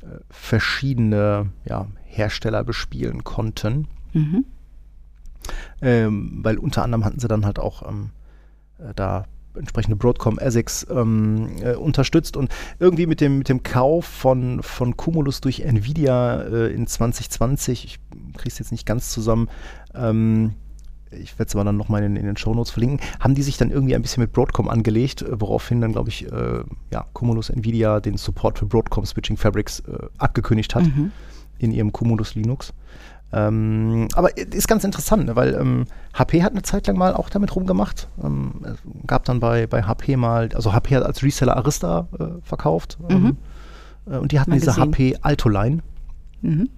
äh, 0.00 0.18
verschiedene 0.30 1.50
ja, 1.64 1.88
Hersteller 2.04 2.64
bespielen 2.64 3.24
konnten. 3.24 3.88
Mhm. 4.12 4.44
Ähm, 5.82 6.40
weil 6.42 6.58
unter 6.58 6.84
anderem 6.84 7.04
hatten 7.04 7.18
sie 7.18 7.28
dann 7.28 7.44
halt 7.44 7.58
auch 7.58 7.86
ähm, 7.86 8.10
äh, 8.78 8.94
da 8.94 9.26
entsprechende 9.56 9.96
Broadcom 9.96 10.38
ASICs 10.38 10.86
ähm, 10.90 11.56
äh, 11.62 11.74
unterstützt 11.74 12.36
und 12.36 12.50
irgendwie 12.78 13.06
mit 13.06 13.20
dem, 13.20 13.38
mit 13.38 13.48
dem 13.48 13.62
Kauf 13.62 14.04
von, 14.04 14.62
von 14.62 14.96
Cumulus 14.96 15.40
durch 15.40 15.60
Nvidia 15.60 16.42
äh, 16.42 16.72
in 16.72 16.86
2020, 16.86 17.84
ich 17.84 17.98
kriege 18.36 18.48
es 18.48 18.58
jetzt 18.58 18.72
nicht 18.72 18.86
ganz 18.86 19.10
zusammen, 19.10 19.48
ähm, 19.94 20.54
ich 21.10 21.38
werde 21.38 21.48
es 21.48 21.54
aber 21.54 21.64
dann 21.64 21.76
nochmal 21.76 22.02
in, 22.04 22.16
in 22.16 22.24
den 22.24 22.36
Shownotes 22.36 22.70
verlinken, 22.72 23.00
haben 23.20 23.34
die 23.34 23.42
sich 23.42 23.58
dann 23.58 23.70
irgendwie 23.70 23.94
ein 23.94 24.02
bisschen 24.02 24.22
mit 24.22 24.32
Broadcom 24.32 24.68
angelegt, 24.68 25.22
äh, 25.22 25.40
woraufhin 25.40 25.80
dann, 25.80 25.92
glaube 25.92 26.08
ich, 26.08 26.30
äh, 26.32 26.60
ja, 26.90 27.04
Cumulus 27.12 27.50
Nvidia 27.50 28.00
den 28.00 28.16
Support 28.16 28.58
für 28.58 28.66
Broadcom 28.66 29.04
Switching 29.04 29.36
Fabrics 29.36 29.80
äh, 29.80 30.06
abgekündigt 30.18 30.74
hat 30.74 30.84
Mhm. 30.84 31.12
in 31.58 31.72
ihrem 31.72 31.92
Cumulus 31.92 32.34
Linux. 32.34 32.72
Ähm, 33.32 34.08
aber 34.14 34.36
ist 34.36 34.68
ganz 34.68 34.84
interessant, 34.84 35.24
ne, 35.26 35.36
weil 35.36 35.54
ähm, 35.54 35.84
HP 36.14 36.42
hat 36.42 36.52
eine 36.52 36.62
Zeit 36.62 36.86
lang 36.86 36.96
mal 36.98 37.14
auch 37.14 37.30
damit 37.30 37.54
rumgemacht. 37.56 38.08
Ähm, 38.22 38.52
es 38.64 38.76
gab 39.06 39.24
dann 39.24 39.40
bei, 39.40 39.66
bei 39.66 39.82
HP 39.84 40.16
mal, 40.16 40.50
also 40.54 40.72
HP 40.72 40.96
hat 40.96 41.02
als 41.04 41.22
Reseller 41.22 41.56
Arista 41.56 42.08
äh, 42.18 42.24
verkauft. 42.42 42.98
Ähm, 43.08 43.36
äh, 44.10 44.16
und 44.18 44.32
die 44.32 44.40
hatten 44.40 44.50
Mal 44.50 44.56
diese 44.60 44.66
gesehen. 44.72 44.92
HP 44.92 45.16
Alto-Line, 45.22 45.78
Mhm. 46.42 46.68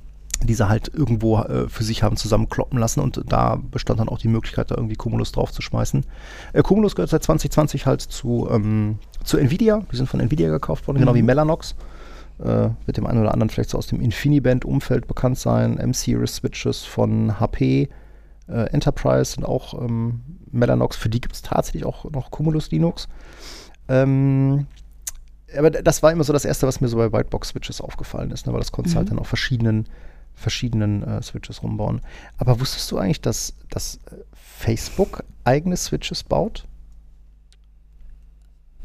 die 0.45 0.55
sie 0.55 0.69
halt 0.69 0.93
irgendwo 0.95 1.39
äh, 1.39 1.69
für 1.69 1.83
sich 1.85 2.03
haben 2.03 2.17
zusammenkloppen 2.17 2.79
lassen 2.79 3.01
und 3.01 3.23
da 3.27 3.57
bestand 3.71 3.99
dann 3.99 4.09
auch 4.11 4.19
die 4.19 4.29
Möglichkeit, 4.29 4.71
da 4.71 4.75
irgendwie 4.77 4.95
Cumulus 4.97 5.33
drauf 5.33 5.51
zu 5.53 5.63
schmeißen. 5.63 6.05
Äh, 6.53 6.63
Cumulus 6.63 6.95
gehört 6.95 7.11
seit 7.11 7.23
2020 7.25 7.87
halt 7.87 8.03
zu, 8.03 8.47
ähm, 8.51 8.99
zu 9.25 9.39
Nvidia. 9.39 9.81
Die 9.91 9.97
sind 9.97 10.09
von 10.09 10.21
Nvidia 10.21 10.51
gekauft 10.51 10.87
worden, 10.87 10.99
genau 10.99 11.13
Mhm. 11.13 11.17
wie 11.17 11.23
Mellanox. 11.23 11.75
Äh, 12.39 12.71
wird 12.87 12.97
dem 12.97 13.07
einen 13.07 13.21
oder 13.21 13.33
anderen 13.33 13.51
vielleicht 13.51 13.71
so 13.71 13.79
aus 13.79 13.87
dem 13.87 14.01
InfiniBand-Umfeld 14.01 15.07
bekannt 15.07 15.39
sein. 15.39 15.79
M-Series-Switches 15.79 16.85
von 16.85 17.39
HP, 17.41 17.89
äh, 18.49 18.53
Enterprise 18.71 19.37
und 19.37 19.45
auch 19.45 19.81
ähm, 19.81 20.21
Mellanox. 20.51 20.97
Für 20.97 21.09
die 21.09 21.21
gibt 21.21 21.35
es 21.35 21.43
tatsächlich 21.43 21.85
auch 21.85 22.11
noch 22.11 22.31
Cumulus 22.31 22.71
Linux. 22.71 23.09
Ähm, 23.89 24.67
aber 25.57 25.71
das 25.71 26.03
war 26.03 26.11
immer 26.11 26.25
so 26.25 26.33
das 26.33 26.45
Erste, 26.45 26.67
was 26.67 26.81
mir 26.81 26.89
so 26.89 26.97
bei 26.97 27.13
Whitebox-Switches 27.13 27.81
aufgefallen 27.81 28.31
ist, 28.31 28.47
ne? 28.47 28.53
weil 28.53 28.61
das 28.61 28.73
konntest 28.73 28.97
halt 28.97 29.07
Mhm. 29.07 29.11
dann 29.11 29.19
auf 29.21 29.29
verschiedenen, 29.29 29.87
verschiedenen 30.35 31.03
äh, 31.03 31.23
Switches 31.23 31.63
rumbauen. 31.63 32.01
Aber 32.39 32.59
wusstest 32.61 32.91
du 32.91 32.99
eigentlich, 32.99 33.21
dass, 33.21 33.55
dass 33.71 33.97
äh, 34.11 34.17
Facebook 34.33 35.23
eigene 35.45 35.77
Switches 35.77 36.25
baut? 36.25 36.67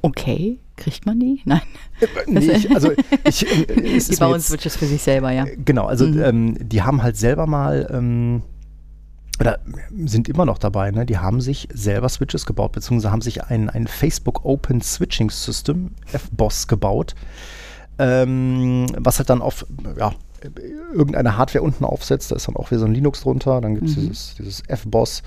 Okay, 0.02 0.60
kriegt 0.80 1.06
man 1.06 1.20
die? 1.20 1.42
Nein. 1.46 1.62
nee, 2.28 2.40
ich, 2.40 2.74
also 2.74 2.92
ich, 3.26 3.46
äh, 3.46 3.66
Die 4.00 4.16
bauen 4.18 4.34
jetzt- 4.34 4.48
Switches 4.48 4.76
für 4.76 4.86
sich 4.88 5.02
selber, 5.02 5.32
ja. 5.32 5.46
Genau, 5.66 5.86
also 5.86 6.08
Mhm. 6.08 6.22
ähm, 6.24 6.58
die 6.70 6.82
haben 6.82 7.04
halt 7.04 7.18
selber 7.18 7.46
mal 7.46 7.88
ähm, 7.92 8.42
oder 9.40 9.60
sind 10.06 10.28
immer 10.28 10.46
noch 10.46 10.58
dabei, 10.58 10.92
ne? 10.92 11.06
Die 11.06 11.18
haben 11.18 11.40
sich 11.40 11.70
selber 11.74 12.10
Switches 12.10 12.46
gebaut, 12.46 12.72
beziehungsweise 12.74 13.12
haben 13.12 13.22
sich 13.22 13.44
ein, 13.46 13.70
ein 13.70 13.88
Facebook 13.88 14.44
Open 14.44 14.82
Switching 14.82 15.30
System, 15.30 15.92
FBOSS, 16.08 16.68
gebaut, 16.68 17.16
ähm, 17.98 18.86
was 18.98 19.18
halt 19.20 19.30
dann 19.30 19.42
auf 19.42 19.66
ja, 19.98 20.12
irgendeine 20.94 21.38
Hardware 21.38 21.64
unten 21.64 21.86
aufsetzt. 21.86 22.32
Da 22.32 22.36
ist 22.36 22.48
dann 22.48 22.56
auch 22.56 22.72
wieder 22.72 22.80
so 22.80 22.86
ein 22.86 22.94
Linux 22.94 23.22
drunter, 23.22 23.62
dann 23.62 23.76
gibt 23.76 23.88
es 23.88 23.98
Mhm. 23.98 24.02
dieses, 24.02 24.36
dieses 24.36 24.64
FBOSS 24.68 25.24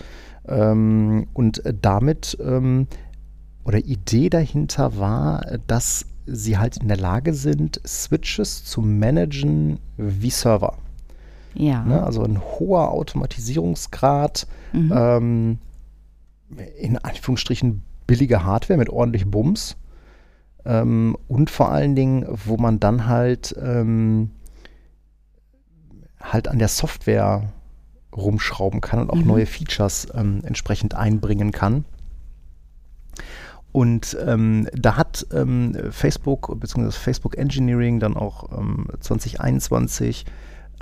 ähm, 0.49 1.27
und 1.35 1.65
äh, 1.65 1.73
damit 1.81 2.37
ähm, 2.43 2.87
oder 3.65 3.79
Idee 3.79 4.29
dahinter 4.31 4.99
war, 4.99 5.59
dass 5.67 6.07
sie 6.27 6.59
halt 6.59 6.77
in 6.79 6.89
der 6.89 6.97
Lage 6.97 7.35
sind, 7.35 7.81
Switches 7.87 8.65
zu 8.65 8.81
managen 8.81 9.79
wie 9.97 10.31
Server. 10.31 10.79
Ja. 11.55 11.83
Ne? 11.85 12.03
Also 12.03 12.23
ein 12.23 12.41
hoher 12.41 12.91
Automatisierungsgrad, 12.91 14.47
Mhm. 14.73 14.93
ähm, 14.95 15.59
in 16.79 16.99
Anführungsstrichen 16.99 17.83
billige 18.07 18.45
Hardware 18.45 18.79
mit 18.79 18.89
ordentlich 18.91 19.27
Bums 19.27 19.77
ähm, 20.65 21.17
und 21.29 21.51
vor 21.51 21.71
allen 21.71 21.95
Dingen, 21.97 22.27
wo 22.47 22.57
man 22.57 22.79
dann 22.81 23.07
halt 23.07 23.55
ähm, 23.61 24.31
halt 26.21 26.49
an 26.49 26.59
der 26.59 26.69
Software 26.69 27.53
rumschrauben 28.17 28.81
kann 28.81 29.01
und 29.01 29.11
auch 29.11 29.17
Mhm. 29.17 29.27
neue 29.27 29.47
Features 29.47 30.09
ähm, 30.15 30.43
entsprechend 30.45 30.95
einbringen 30.95 31.53
kann. 31.53 31.85
Und 33.73 34.17
ähm, 34.25 34.69
da 34.75 34.97
hat 34.97 35.27
ähm, 35.33 35.75
Facebook 35.91 36.61
bzw. 36.61 36.91
Facebook 36.91 37.39
Engineering 37.39 38.01
dann 38.01 38.17
auch 38.17 38.53
ähm, 38.57 38.87
2021 39.01 40.27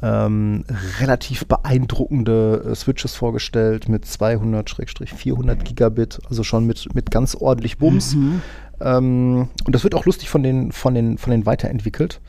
ähm, 0.02 0.64
relativ 0.98 1.46
beeindruckende 1.46 2.70
äh, 2.70 2.74
Switches 2.74 3.14
vorgestellt 3.14 3.88
mit 3.88 4.04
200-400 4.06 5.56
Gigabit, 5.56 6.20
also 6.28 6.42
schon 6.42 6.66
mit, 6.66 6.94
mit 6.94 7.10
ganz 7.10 7.34
ordentlich 7.34 7.78
Bums. 7.78 8.14
Mhm. 8.14 8.42
Ähm, 8.80 9.48
und 9.64 9.74
das 9.74 9.84
wird 9.84 9.94
auch 9.94 10.06
lustig 10.06 10.30
von 10.30 10.42
den, 10.42 10.72
von 10.72 10.94
den, 10.94 11.18
von 11.18 11.30
den 11.30 11.46
weiterentwickelt. 11.46 12.20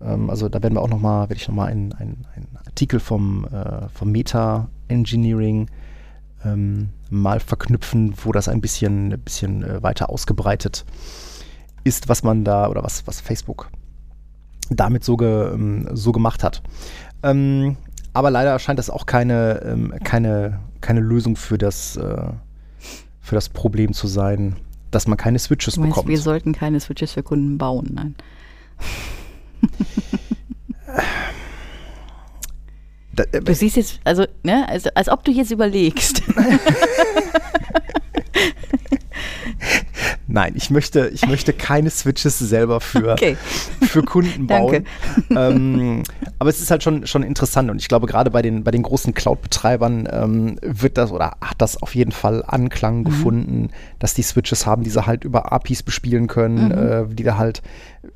Ähm, 0.00 0.30
also 0.30 0.48
da 0.48 0.62
werden 0.62 0.74
wir 0.74 0.80
auch 0.80 0.88
noch 0.88 1.00
mal, 1.00 1.28
werde 1.28 1.36
ich 1.36 1.48
noch 1.48 1.54
mal 1.54 1.66
einen 1.66 1.92
einen 1.92 2.26
Artikel 2.66 2.98
vom, 2.98 3.46
äh, 3.46 3.88
vom 3.92 4.10
Meta 4.10 4.68
Engineering 4.88 5.68
ähm, 6.44 6.88
mal 7.10 7.40
verknüpfen, 7.40 8.14
wo 8.24 8.32
das 8.32 8.48
ein 8.48 8.60
bisschen, 8.60 9.12
ein 9.12 9.20
bisschen 9.20 9.62
äh, 9.62 9.82
weiter 9.82 10.10
ausgebreitet 10.10 10.84
ist, 11.84 12.08
was 12.08 12.22
man 12.22 12.44
da 12.44 12.68
oder 12.68 12.82
was, 12.82 13.06
was 13.06 13.20
Facebook 13.20 13.70
damit 14.70 15.04
so, 15.04 15.16
ge, 15.16 15.52
ähm, 15.52 15.88
so 15.92 16.12
gemacht 16.12 16.44
hat. 16.44 16.62
Ähm, 17.22 17.76
aber 18.12 18.30
leider 18.30 18.58
scheint 18.58 18.78
das 18.78 18.90
auch 18.90 19.06
keine, 19.06 19.62
ähm, 19.64 19.94
keine, 20.04 20.60
keine 20.80 21.00
Lösung 21.00 21.36
für 21.36 21.58
das, 21.58 21.96
äh, 21.96 22.28
für 23.20 23.34
das 23.34 23.48
Problem 23.48 23.92
zu 23.92 24.06
sein, 24.06 24.56
dass 24.90 25.06
man 25.06 25.16
keine 25.16 25.38
Switches 25.38 25.76
meinst, 25.76 25.94
bekommt. 25.94 26.08
wir 26.08 26.18
sollten 26.18 26.52
keine 26.52 26.80
Switches 26.80 27.12
für 27.12 27.22
Kunden 27.22 27.58
bauen, 27.58 27.90
nein. 27.92 28.14
Da, 33.14 33.24
äh, 33.32 33.40
Du 33.40 33.54
siehst 33.54 33.76
jetzt, 33.76 34.00
also, 34.04 34.26
ne, 34.42 34.66
also, 34.68 34.90
als 34.94 35.08
ob 35.08 35.24
du 35.24 35.30
jetzt 35.30 35.50
überlegst. 35.50 36.22
nein, 40.26 40.52
ich 40.56 40.70
möchte, 40.70 41.08
ich 41.12 41.26
möchte 41.26 41.52
keine 41.52 41.90
Switches 41.90 42.38
selber 42.38 42.80
für, 42.80 43.12
Okay. 43.12 43.36
für 43.82 44.02
Kunden 44.02 44.46
bauen. 44.46 44.84
Danke. 45.28 45.54
ähm, 45.54 46.02
aber 46.38 46.50
es 46.50 46.60
ist 46.60 46.70
halt 46.70 46.82
schon, 46.82 47.06
schon 47.06 47.22
interessant 47.22 47.70
und 47.70 47.78
ich 47.80 47.88
glaube, 47.88 48.06
gerade 48.06 48.30
bei 48.30 48.42
den, 48.42 48.64
bei 48.64 48.70
den 48.70 48.82
großen 48.82 49.14
Cloud-Betreibern 49.14 50.08
ähm, 50.10 50.58
wird 50.62 50.96
das 50.98 51.12
oder 51.12 51.36
hat 51.40 51.56
das 51.60 51.80
auf 51.82 51.94
jeden 51.94 52.12
Fall 52.12 52.42
Anklang 52.46 53.00
Mhm. 53.00 53.04
gefunden, 53.04 53.70
dass 53.98 54.14
die 54.14 54.22
Switches 54.22 54.66
haben, 54.66 54.82
die 54.84 54.90
sie 54.90 55.06
halt 55.06 55.24
über 55.24 55.52
APIs 55.52 55.82
bespielen 55.82 56.26
können, 56.26 56.66
Mhm. 56.68 56.72
äh, 57.12 57.14
die 57.14 57.22
da 57.22 57.36
halt, 57.36 57.62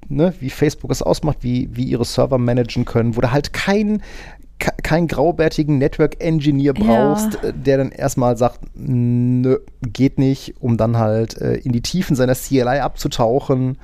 ne, 0.09 0.35
wie 0.41 0.51
Facebook 0.51 0.91
es 0.91 1.03
ausmacht, 1.03 1.39
wie, 1.43 1.69
wie 1.73 1.85
ihre 1.85 2.05
Server 2.05 2.39
managen 2.39 2.85
können, 2.85 3.17
wo 3.17 3.21
du 3.21 3.31
halt 3.31 3.53
kein 3.53 3.99
ke- 3.99 4.05
keinen 4.59 5.07
graubärtigen 5.09 5.79
Network 5.79 6.23
Engineer 6.23 6.75
Ja. 6.77 6.85
brauchst, 6.85 7.43
äh, 7.45 7.53
der 7.55 7.79
dann 7.79 7.91
erstmal 7.91 8.37
sagt, 8.37 8.61
nö, 8.75 9.59
geht 9.83 10.19
nicht, 10.19 10.55
um 10.61 10.77
dann 10.77 10.97
halt 10.97 11.37
äh, 11.41 11.55
in 11.57 11.73
die 11.73 11.83
Tiefen 11.83 12.17
seiner 12.17 12.35
CLI 12.35 12.81
abzutauchen. 12.81 13.79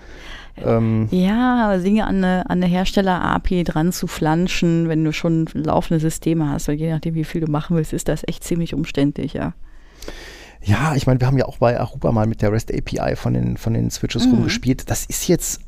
Ähm, 0.65 1.09
Ja, 1.11 1.65
aber 1.67 1.79
Dinge 1.79 2.07
an 2.07 2.17
eine, 2.19 2.49
an 2.51 2.63
eine 2.63 2.67
Hersteller-API 2.67 3.65
dran 3.65 3.93
zu 3.93 4.07
flanschen, 4.07 4.89
wenn 4.89 5.03
du 5.05 5.13
schon 5.13 5.47
laufende 5.55 5.99
Systeme 6.01 6.49
hast, 6.51 6.69
weil 6.69 6.75
je 6.77 6.91
nachdem, 6.93 7.15
wie 7.15 7.25
viel 7.25 7.41
du 7.41 7.51
machen 7.51 7.77
willst, 7.77 7.93
ist 7.93 8.09
das 8.09 8.23
echt 8.29 8.45
ziemlich 8.45 8.75
umständlich, 8.75 9.33
ja. 9.33 9.55
Ja, 10.65 10.95
ich 10.95 11.07
meine, 11.09 11.19
wir 11.21 11.27
haben 11.27 11.39
ja 11.39 11.47
auch 11.47 11.59
bei 11.59 11.81
Aruba 11.81 12.13
mal 12.13 12.27
mit 12.27 12.41
der 12.41 12.53
REST 12.53 12.73
API 12.73 13.17
von 13.17 13.35
den, 13.35 13.57
von 13.57 13.73
den 13.75 13.91
Switches 13.91 14.27
Mhm. 14.27 14.35
rumgespielt. 14.35 14.89
Das 14.91 15.07
ist 15.07 15.27
jetzt, 15.27 15.61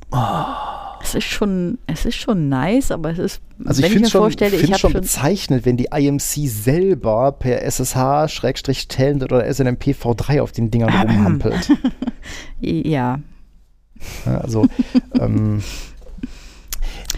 Es 1.04 1.14
ist 1.14 1.24
schon, 1.24 1.76
es 1.86 2.06
ist 2.06 2.14
schon 2.14 2.48
nice, 2.48 2.90
aber 2.90 3.10
es 3.10 3.18
ist, 3.18 3.42
also 3.66 3.82
wenn 3.82 3.90
ich 3.90 3.90
ich, 3.90 3.92
finde 3.92 4.06
mir 4.06 4.10
schon, 4.10 4.20
vorstelle, 4.22 4.56
ich 4.56 4.70
habe 4.70 4.78
schon 4.78 4.94
bezeichnet, 4.94 5.66
wenn 5.66 5.76
die 5.76 5.88
IMC 5.94 6.48
selber 6.48 7.32
per 7.32 7.62
SSH-Telnet 7.62 9.30
oder 9.30 9.52
SNMP 9.52 9.88
V3 9.88 10.40
auf 10.40 10.52
den 10.52 10.70
Dingern 10.70 10.88
rumhampelt. 10.88 11.70
ja. 12.60 13.18
Ja, 14.24 14.38
also, 14.38 14.66
ähm, 15.20 15.62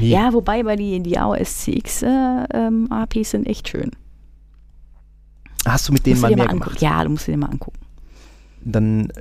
nee. 0.01 0.09
Ja, 0.09 0.33
wobei 0.33 0.65
bei 0.65 0.75
die, 0.75 1.01
die 1.01 1.17
AOSCX 1.17 2.03
äh, 2.03 2.09
ähm, 2.55 2.91
APIs 2.91 3.31
sind 3.31 3.47
echt 3.47 3.69
schön. 3.69 3.93
hast 5.65 5.89
du 5.89 5.93
mit 5.93 6.05
denen 6.07 6.21
mal 6.21 6.29
dir 6.29 6.37
mehr 6.37 6.51
angucken. 6.51 6.65
gemacht? 6.65 6.83
Ja, 6.83 7.05
du 7.05 7.11
musst 7.11 7.29
dir 7.29 7.33
den 7.33 7.41
mal 7.41 7.51
angucken. 7.51 7.79
Dann 8.65 9.13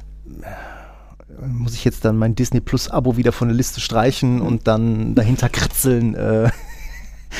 muss 1.47 1.73
ich 1.73 1.85
jetzt 1.85 2.05
dann 2.05 2.17
mein 2.17 2.35
Disney 2.35 2.61
Plus 2.61 2.89
Abo 2.89 3.17
wieder 3.17 3.31
von 3.31 3.47
der 3.47 3.57
Liste 3.57 3.81
streichen 3.81 4.41
und 4.41 4.67
dann 4.67 5.15
dahinter 5.15 5.49
kritzeln 5.49 6.15
äh, 6.15 6.49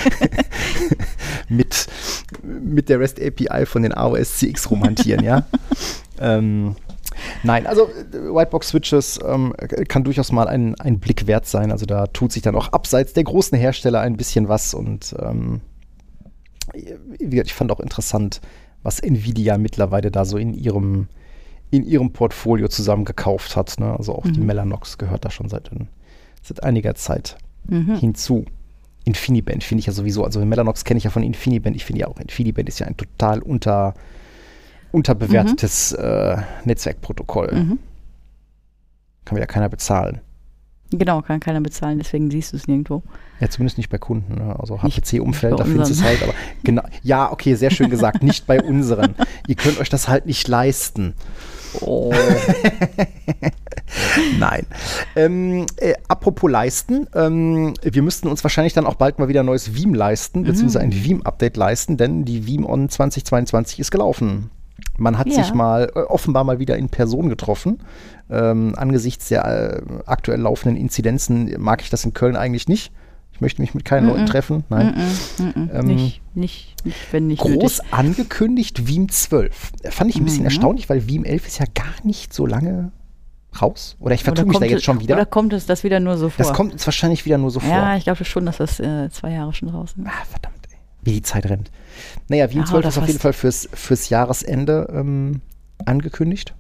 mit, 1.50 1.88
mit 2.44 2.90
der 2.90 3.00
REST 3.00 3.22
API 3.22 3.66
von 3.66 3.84
den 3.84 3.94
AOS 3.94 4.38
CX 4.38 4.70
rumhantieren, 4.72 5.24
ja. 5.24 5.46
ähm, 6.20 6.76
nein, 7.44 7.68
also 7.68 7.90
äh, 7.90 8.34
Whitebox 8.34 8.70
Switches 8.70 9.20
ähm, 9.26 9.54
kann 9.88 10.04
durchaus 10.04 10.32
mal 10.32 10.48
ein, 10.48 10.76
ein 10.76 11.00
Blick 11.00 11.28
wert 11.28 11.48
sein. 11.48 11.72
Also 11.72 11.86
da 11.86 12.08
tut 12.08 12.32
sich 12.32 12.42
dann 12.42 12.56
auch 12.56 12.70
abseits 12.70 13.14
der 13.14 13.24
großen 13.24 13.58
Hersteller 13.58 14.02
ein 14.02 14.18
bisschen 14.18 14.48
was 14.48 14.74
und 14.74 15.16
ähm, 15.20 15.62
ich 16.74 17.54
fand 17.54 17.72
auch 17.72 17.80
interessant, 17.80 18.42
was 18.84 19.00
Nvidia 19.00 19.58
mittlerweile 19.58 20.12
da 20.12 20.26
so 20.26 20.38
in 20.38 20.54
ihrem 20.54 21.08
in 21.76 21.86
ihrem 21.86 22.12
Portfolio 22.12 22.68
zusammengekauft 22.68 23.56
hat. 23.56 23.80
Ne? 23.80 23.96
Also 23.98 24.14
auch 24.16 24.24
die 24.26 24.40
Mhm. 24.40 24.46
Mellanox 24.48 24.98
gehört 24.98 25.26
da 25.26 25.30
schon 25.32 25.50
seit, 25.50 25.70
seit 26.42 26.64
einiger 26.64 26.96
Zeit 26.96 27.38
Mhm. 27.68 27.96
hinzu. 27.98 28.46
Infiniband 29.06 29.64
finde 29.64 29.80
ich 29.82 29.86
ja 29.86 29.94
sowieso, 29.94 30.24
also 30.24 30.44
Mellanox 30.44 30.84
kenne 30.84 30.98
ich 30.98 31.04
ja 31.04 31.12
von 31.12 31.22
Infiniband. 31.24 31.76
Ich 31.76 31.86
finde 31.86 32.02
ja 32.02 32.08
auch, 32.08 32.20
Infiniband 32.20 32.68
ist 32.70 32.80
ja 32.80 32.88
ein 32.88 32.98
total 32.98 33.40
unter, 33.40 33.94
unterbewertetes 34.92 35.92
äh, 35.94 36.38
Netzwerkprotokoll. 36.64 37.52
Mhm. 37.54 37.80
Kann 39.26 39.36
wieder 39.38 39.48
keiner 39.48 39.70
bezahlen. 39.70 40.22
Genau, 40.92 41.22
kann 41.22 41.40
keiner 41.40 41.62
bezahlen, 41.62 41.98
deswegen 41.98 42.30
siehst 42.30 42.54
du 42.54 42.58
es 42.58 42.68
nirgendwo. 42.68 43.02
Ja, 43.40 43.50
zumindest 43.50 43.78
nicht 43.78 43.90
bei 43.90 43.98
Kunden. 43.98 44.36
Ne? 44.36 44.56
Also 44.60 44.82
HPC-Umfeld, 44.82 45.60
da 45.60 45.66
findest 45.66 45.90
du 45.90 45.96
es 45.96 46.04
halt. 46.04 46.22
Aber 46.24 46.34
genau, 46.64 46.84
ja, 47.02 47.32
okay, 47.32 47.56
sehr 47.56 47.72
schön 47.72 47.90
gesagt. 47.90 48.22
nicht 48.24 48.46
bei 48.46 48.62
unseren. 48.64 49.16
Ihr 49.48 49.56
könnt 49.56 49.80
euch 49.80 49.90
das 49.90 50.08
halt 50.08 50.26
nicht 50.28 50.48
leisten. 50.48 51.16
Oh. 51.82 52.14
Nein. 54.40 54.66
Ähm, 55.16 55.66
äh, 55.78 55.94
apropos 56.08 56.50
leisten, 56.50 57.08
ähm, 57.14 57.74
wir 57.82 58.02
müssten 58.02 58.28
uns 58.28 58.44
wahrscheinlich 58.44 58.74
dann 58.74 58.86
auch 58.86 58.96
bald 58.96 59.20
mal 59.20 59.28
wieder 59.28 59.42
ein 59.42 59.46
neues 59.46 59.76
Veeam 59.76 59.94
leisten, 59.94 60.44
beziehungsweise 60.44 60.84
ein 60.84 60.94
Veeam-Update 60.94 61.58
leisten, 61.58 61.98
denn 61.98 62.26
die 62.26 62.48
Veeam 62.48 62.66
On 62.66 62.90
2022 62.90 63.80
ist 63.80 63.92
gelaufen. 63.92 64.50
Man 64.98 65.18
hat 65.18 65.28
Ja. 65.28 65.36
sich 65.44 65.54
mal 65.54 65.92
äh, 65.96 66.00
offenbar 66.00 66.44
mal 66.44 66.60
wieder 66.60 66.78
in 66.78 66.90
Person 66.90 67.30
getroffen. 67.30 67.80
Ähm, 68.30 68.74
angesichts 68.76 69.30
der 69.30 69.46
äh, 69.46 69.82
aktuell 70.06 70.40
laufenden 70.40 70.78
Inzidenzen 70.82 71.54
mag 71.60 71.82
ich 71.82 71.90
das 71.90 72.06
in 72.06 72.14
Köln 72.14 72.36
eigentlich 72.36 72.68
nicht. 72.68 72.92
Ich 73.36 73.42
möchte 73.42 73.62
mich 73.62 73.74
mit 73.74 73.84
keinen 73.84 74.08
Leuten 74.08 74.26
treffen. 74.26 74.64
Nein. 74.70 74.88
Mm 74.88 75.42
-mm, 75.42 75.44
mm 75.44 75.50
-mm. 75.70 75.74
Ähm, 75.80 75.86
nicht, 75.88 76.22
nicht, 76.36 76.86
nicht, 76.86 76.98
wenn 77.12 77.28
nicht 77.28 77.42
Groß 77.42 77.80
nötig. 77.80 77.94
angekündigt 77.94 78.88
Veeam 78.88 79.10
12. 79.10 79.72
Fand 79.90 80.10
ich 80.10 80.16
ein 80.16 80.24
bisschen 80.24 80.40
Mhm. 80.40 80.46
erstaunlich, 80.46 80.90
weil 80.90 81.06
Veeam 81.10 81.26
11 81.26 81.46
ist 81.48 81.60
ja 81.60 81.66
gar 81.74 81.94
nicht 82.04 82.34
so 82.34 82.46
lange 82.46 82.94
raus. 83.62 83.98
Oder 84.00 84.16
ich 84.16 84.24
vertue 84.24 84.46
mich 84.46 84.58
da 84.58 84.66
jetzt 84.66 84.86
schon 84.86 85.02
wieder. 85.02 85.16
Oder 85.16 85.26
kommt 85.26 85.52
es 85.52 85.66
das 85.66 85.84
wieder 85.84 86.00
nur 86.00 86.18
so 86.18 86.30
vor? 86.30 86.46
das 86.46 86.54
kommt 86.54 86.72
jetzt 86.72 86.88
wahrscheinlich 86.88 87.26
wieder 87.26 87.38
nur 87.38 87.52
so 87.52 87.60
vor. 87.60 87.70
ja, 87.70 87.98
ich 87.98 88.06
glaube 88.06 88.24
schon, 88.24 88.46
dass 88.46 88.58
das 88.58 88.80
äh, 88.80 89.10
zwei 89.12 89.32
Jahre 89.32 89.54
schon 89.54 89.68
draußen 89.70 90.04
ist. 90.06 90.10
Ah, 90.10 90.26
verdammt, 90.30 90.68
ey. 90.72 90.78
Wie 91.04 91.12
die 91.12 91.22
Zeit 91.22 91.46
rennt. 91.50 91.72
Naja, 92.30 92.50
Veeam 92.50 92.60
Ja, 92.62 92.66
12 92.68 92.80
oder 92.80 92.88
ist 92.88 92.98
auf 92.98 93.08
jeden. 93.08 93.20
Fall 93.20 93.34
fürs, 93.34 93.68
fürs 93.74 94.08
Jahresende 94.08 94.88
ähm, 94.94 95.42
angekündigt. 95.86 96.54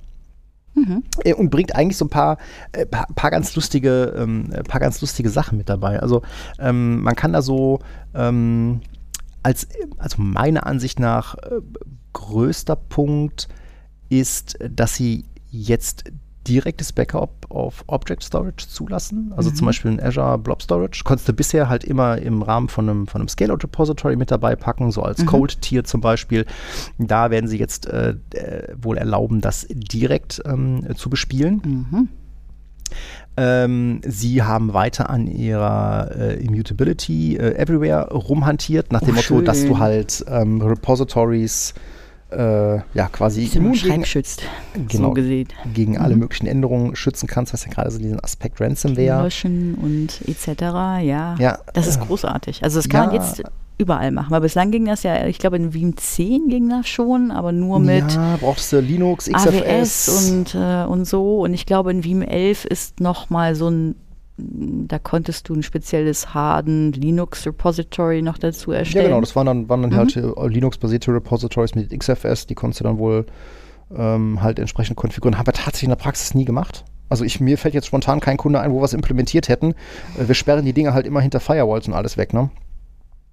Mhm. 0.75 1.03
Und 1.37 1.49
bringt 1.49 1.75
eigentlich 1.75 1.97
so 1.97 2.05
ein 2.05 2.09
paar, 2.09 2.37
äh, 2.73 2.85
paar 2.85 3.31
ganz 3.31 3.55
lustige, 3.55 4.13
ähm, 4.17 4.51
äh, 4.51 4.63
paar 4.63 4.81
ganz 4.81 5.01
lustige 5.01 5.29
Sachen 5.29 5.57
mit 5.57 5.69
dabei. 5.69 5.99
Also 5.99 6.21
ähm, 6.59 7.01
man 7.01 7.15
kann 7.15 7.33
da 7.33 7.41
so 7.41 7.79
ähm, 8.13 8.81
als, 9.41 9.67
also 9.97 10.21
meiner 10.21 10.65
Ansicht 10.65 10.99
nach 10.99 11.35
äh, 11.35 11.61
größter 12.13 12.75
Punkt 12.75 13.47
ist, 14.09 14.57
dass 14.69 14.95
sie 14.95 15.25
jetzt 15.49 16.05
direktes 16.47 16.93
Backup 16.93 17.31
auf 17.49 17.83
Object 17.87 18.23
Storage 18.23 18.67
zulassen. 18.69 19.33
Also 19.35 19.51
zum 19.51 19.65
Beispiel 19.65 19.91
in 19.91 19.99
Azure 20.01 20.37
Blob 20.37 20.61
Storage 20.61 21.01
konntest 21.03 21.27
du 21.27 21.33
bisher 21.33 21.69
halt 21.69 21.83
immer 21.83 22.17
im 22.17 22.41
Rahmen 22.41 22.69
von 22.69 22.89
einem, 22.89 23.07
von 23.07 23.21
einem 23.21 23.27
Scale-Out 23.27 23.63
Repository 23.63 24.15
mit 24.15 24.31
dabei 24.31 24.55
packen, 24.55 24.91
so 24.91 25.01
als 25.01 25.25
Cold 25.25 25.61
Tier 25.61 25.83
zum 25.83 26.01
Beispiel. 26.01 26.45
Da 26.97 27.31
werden 27.31 27.47
sie 27.47 27.57
jetzt 27.57 27.87
äh, 27.87 28.15
äh, 28.33 28.73
wohl 28.81 28.97
erlauben, 28.97 29.41
das 29.41 29.65
direkt 29.69 30.41
ähm, 30.45 30.85
zu 30.95 31.09
bespielen. 31.09 31.61
Mhm. 31.63 32.09
Ähm, 33.37 34.01
sie 34.05 34.43
haben 34.43 34.73
weiter 34.73 35.09
an 35.09 35.27
ihrer 35.27 36.11
äh, 36.15 36.43
Immutability 36.43 37.35
äh, 37.35 37.55
Everywhere 37.55 38.09
rumhantiert, 38.13 38.93
nach 38.93 39.01
dem 39.01 39.09
Oh, 39.09 39.13
Motto, 39.15 39.41
dass 39.41 39.59
schön. 39.59 39.69
du 39.69 39.79
halt 39.79 40.23
ähm, 40.29 40.61
Repositories 40.61 41.73
äh, 42.31 42.75
ja 42.93 43.07
quasi 43.11 43.45
immun 43.53 43.73
gegen, 43.73 43.85
schreibschützt, 43.85 44.43
Genau. 44.87 45.09
so 45.09 45.13
gesehen. 45.13 45.47
gegen 45.73 45.97
alle 45.97 46.15
möglichen 46.15 46.47
Änderungen 46.47 46.95
schützen 46.95 47.27
kannst, 47.27 47.53
was 47.53 47.65
ja 47.65 47.71
gerade 47.71 47.91
so 47.91 47.99
diesen 47.99 48.19
Aspekt 48.23 48.59
Ransomware. 48.59 49.23
Löschen 49.23 49.75
und 49.75 50.21
etc. 50.27 50.61
Ja, 51.03 51.35
Ja, 51.37 51.59
das 51.73 51.87
ist 51.87 51.97
äh, 52.01 52.05
großartig. 52.05 52.63
Also 52.63 52.79
das 52.79 52.89
kann 52.89 53.07
man 53.07 53.15
ja. 53.15 53.21
jetzt 53.21 53.43
überall 53.77 54.11
machen. 54.11 54.31
Weil 54.31 54.41
bislang 54.41 54.71
ging 54.71 54.85
das 54.85 55.03
ja, 55.03 55.25
ich 55.27 55.37
glaube 55.37 55.57
in 55.57 55.73
Veeam 55.73 55.97
10 55.97 56.47
ging 56.47 56.69
das 56.69 56.87
schon, 56.87 57.31
aber 57.31 57.51
nur 57.51 57.79
mit 57.79 58.13
ja, 58.13 58.37
brauchst 58.39 58.71
du 58.71 58.79
Linux, 58.79 59.29
XFS 59.29 60.09
AWS 60.09 60.29
und, 60.29 60.55
äh, 60.55 60.85
und 60.85 61.05
so. 61.05 61.41
Und 61.41 61.53
ich 61.53 61.65
glaube 61.65 61.91
in 61.91 62.03
Veeam 62.03 62.21
11 62.21 62.65
ist 62.65 62.99
nochmal 62.99 63.55
so 63.55 63.69
ein, 63.69 63.95
da 64.37 64.99
konntest 64.99 65.47
du 65.47 65.53
ein 65.55 65.63
spezielles 65.63 66.33
Harden 66.33 66.91
Linux 66.91 67.45
Repository 67.45 68.21
noch 68.21 68.37
dazu 68.37 68.71
Ja, 68.73 68.79
erstellen. 68.79 69.05
genau, 69.05 69.21
das 69.21 69.35
waren 69.35 69.45
dann, 69.45 69.69
waren 69.69 69.81
dann 69.83 69.91
Mhm. 69.91 69.95
halt 69.97 70.15
Linux-basierte 70.53 71.13
Repositories 71.13 71.73
mit 71.75 71.97
XFS, 71.97 72.45
die 72.47 72.55
konntest 72.55 72.81
du 72.81 72.83
dann 72.83 72.97
wohl 72.97 73.25
ähm, 73.95 74.41
halt 74.41 74.59
entsprechend 74.59 74.97
konfigurieren. 74.97 75.37
Haben 75.37 75.47
wir 75.47 75.53
tatsächlich 75.53 75.83
in 75.83 75.89
der 75.89 75.95
Praxis 75.95 76.33
nie 76.33 76.43
gemacht. 76.45 76.83
Also 77.07 77.23
ich, 77.23 77.39
mir 77.39 77.57
fällt 77.57 77.75
jetzt 77.75 77.85
spontan 77.87 78.19
kein 78.19 78.35
Kunde 78.35 78.59
ein, 78.59 78.71
wo 78.71 78.81
wir 78.81 78.85
es 78.85 78.93
implementiert 78.93 79.47
hätten. 79.47 79.71
Äh, 80.19 80.27
wir 80.27 80.35
sperren 80.35 80.65
die 80.65 80.73
Dinge 80.73 80.93
halt 80.93 81.05
immer 81.05 81.21
hinter 81.21 81.39
Firewalls 81.39 81.87
und 81.87 81.93
alles 81.93 82.17
weg, 82.17 82.33
ne? 82.33 82.49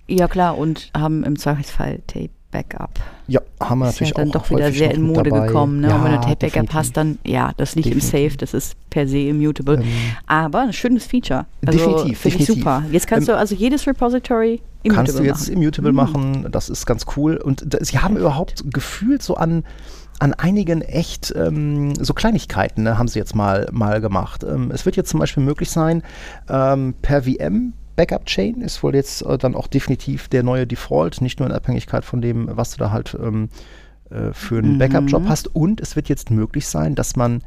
Ja 0.08 0.28
klar, 0.28 0.58
und 0.58 0.90
haben 0.96 1.24
im 1.24 1.38
Zweifelsfall 1.38 2.00
Tape 2.06 2.30
Backup. 2.52 2.90
Ja, 3.26 3.40
haben 3.60 3.80
wir 3.80 3.88
ist 3.88 3.98
ja 4.00 4.06
natürlich 4.06 4.12
dann 4.14 4.28
auch 4.28 4.32
doch 4.32 4.50
wieder 4.50 4.70
sehr 4.70 4.92
in 4.94 5.02
Mode 5.02 5.30
dabei. 5.30 5.46
gekommen. 5.46 5.80
Ne? 5.80 5.88
Ja, 5.88 5.96
und 5.96 6.04
wenn 6.04 6.12
du 6.12 6.20
Tape 6.20 6.36
Backup 6.48 6.72
hast, 6.74 6.96
dann 6.96 7.18
ja, 7.24 7.50
das 7.56 7.74
liegt 7.74 7.88
im 7.88 7.94
Definitiv. 7.94 8.30
Safe, 8.30 8.36
das 8.38 8.54
ist 8.54 8.76
per 8.90 9.08
se 9.08 9.18
immutable. 9.18 9.76
Ähm, 9.80 9.84
Aber 10.26 10.60
ein 10.60 10.72
schönes 10.72 11.04
Feature. 11.06 11.46
Also, 11.66 11.78
Definitiv, 11.78 12.18
Finde 12.20 12.38
ich 12.38 12.46
definitiv. 12.46 12.54
super. 12.64 12.82
Jetzt 12.92 13.06
kannst 13.08 13.28
Ähm, 13.28 13.34
du 13.34 13.38
also 13.38 13.54
jedes 13.54 13.86
Repository 13.86 14.60
immutable 14.84 14.94
kannst 15.06 15.18
du 15.18 15.22
jetzt 15.24 15.40
machen. 15.48 15.52
immutable 15.62 15.90
Mhm. 15.92 15.96
machen, 15.96 16.46
das 16.52 16.68
ist 16.68 16.86
ganz 16.86 17.06
cool. 17.16 17.36
Und 17.38 17.64
da, 17.66 17.78
sie 17.84 17.98
haben 17.98 18.16
überhaupt 18.16 18.62
gefühlt 18.72 19.22
so 19.22 19.34
an, 19.36 19.64
an 20.18 20.34
einigen 20.34 20.82
echt 20.82 21.32
ähm, 21.36 21.94
so 21.96 22.12
Kleinigkeiten, 22.14 22.82
ne, 22.84 22.98
haben 22.98 23.08
sie 23.08 23.18
jetzt 23.18 23.34
mal, 23.34 23.66
mal 23.72 24.00
gemacht. 24.00 24.44
Ähm, 24.44 24.70
es 24.72 24.84
wird 24.84 24.96
jetzt 24.96 25.08
zum 25.10 25.18
Beispiel 25.20 25.42
möglich 25.42 25.70
sein, 25.70 26.02
ähm, 26.50 26.94
per 27.02 27.22
VM 27.22 27.72
Backup 27.96 28.24
Chain 28.26 28.60
ist 28.62 28.82
wohl 28.82 28.94
jetzt 28.94 29.22
äh, 29.22 29.36
dann 29.38 29.54
auch 29.54 29.66
definitiv 29.66 30.28
der 30.28 30.42
neue 30.42 30.66
Default, 30.66 31.20
nicht 31.20 31.38
nur 31.40 31.48
in 31.48 31.54
Abhängigkeit 31.54 32.04
von 32.04 32.20
dem, 32.22 32.48
was 32.50 32.70
du 32.72 32.78
da 32.78 32.90
halt 32.90 33.16
ähm, 33.22 33.48
äh, 34.10 34.32
für 34.32 34.58
einen 34.58 34.74
Mhm. 34.74 34.78
Backup-Job 34.78 35.24
hast. 35.28 35.54
Und 35.54 35.80
es 35.80 35.96
wird 35.96 36.08
jetzt 36.08 36.30
möglich 36.30 36.66
sein, 36.66 36.94
dass 36.94 37.16
man 37.16 37.42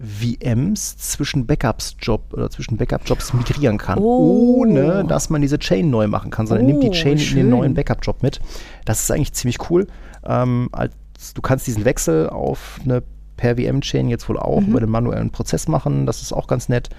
VMs 0.00 0.96
zwischen 0.96 1.46
Backups-Job 1.46 2.32
oder 2.32 2.50
zwischen 2.50 2.76
Backup-Jobs 2.76 3.32
migrieren 3.34 3.78
kann, 3.78 3.98
Oh. 3.98 4.58
ohne 4.60 5.04
dass 5.04 5.28
man 5.28 5.42
diese 5.42 5.58
Chain 5.58 5.90
neu 5.90 6.06
machen 6.06 6.30
kann, 6.30 6.46
sondern 6.46 6.66
er 6.66 6.72
nimmt 6.72 6.84
die 6.84 6.88
Oh, 6.90 6.92
Chain 6.92 7.12
in 7.12 7.18
schön. 7.18 7.36
den 7.38 7.50
neuen 7.50 7.74
Backup-Job 7.74 8.22
mit. 8.22 8.40
Das 8.84 9.00
ist 9.00 9.10
eigentlich 9.10 9.32
ziemlich 9.32 9.70
cool. 9.70 9.86
Ähm, 10.24 10.68
als, 10.72 10.92
du 11.34 11.42
kannst 11.42 11.66
diesen 11.66 11.84
Wechsel 11.84 12.28
auf 12.30 12.78
eine 12.84 13.02
per 13.36 13.56
VM-Chain 13.56 14.08
jetzt 14.08 14.28
wohl 14.28 14.38
auch 14.38 14.60
Mhm. 14.60 14.68
über 14.68 14.80
den 14.80 14.90
manuellen 14.90 15.30
Prozess 15.30 15.68
machen. 15.68 16.06
Das 16.06 16.22
ist 16.22 16.32
auch 16.32 16.46
ganz 16.46 16.68
nett. 16.68 16.90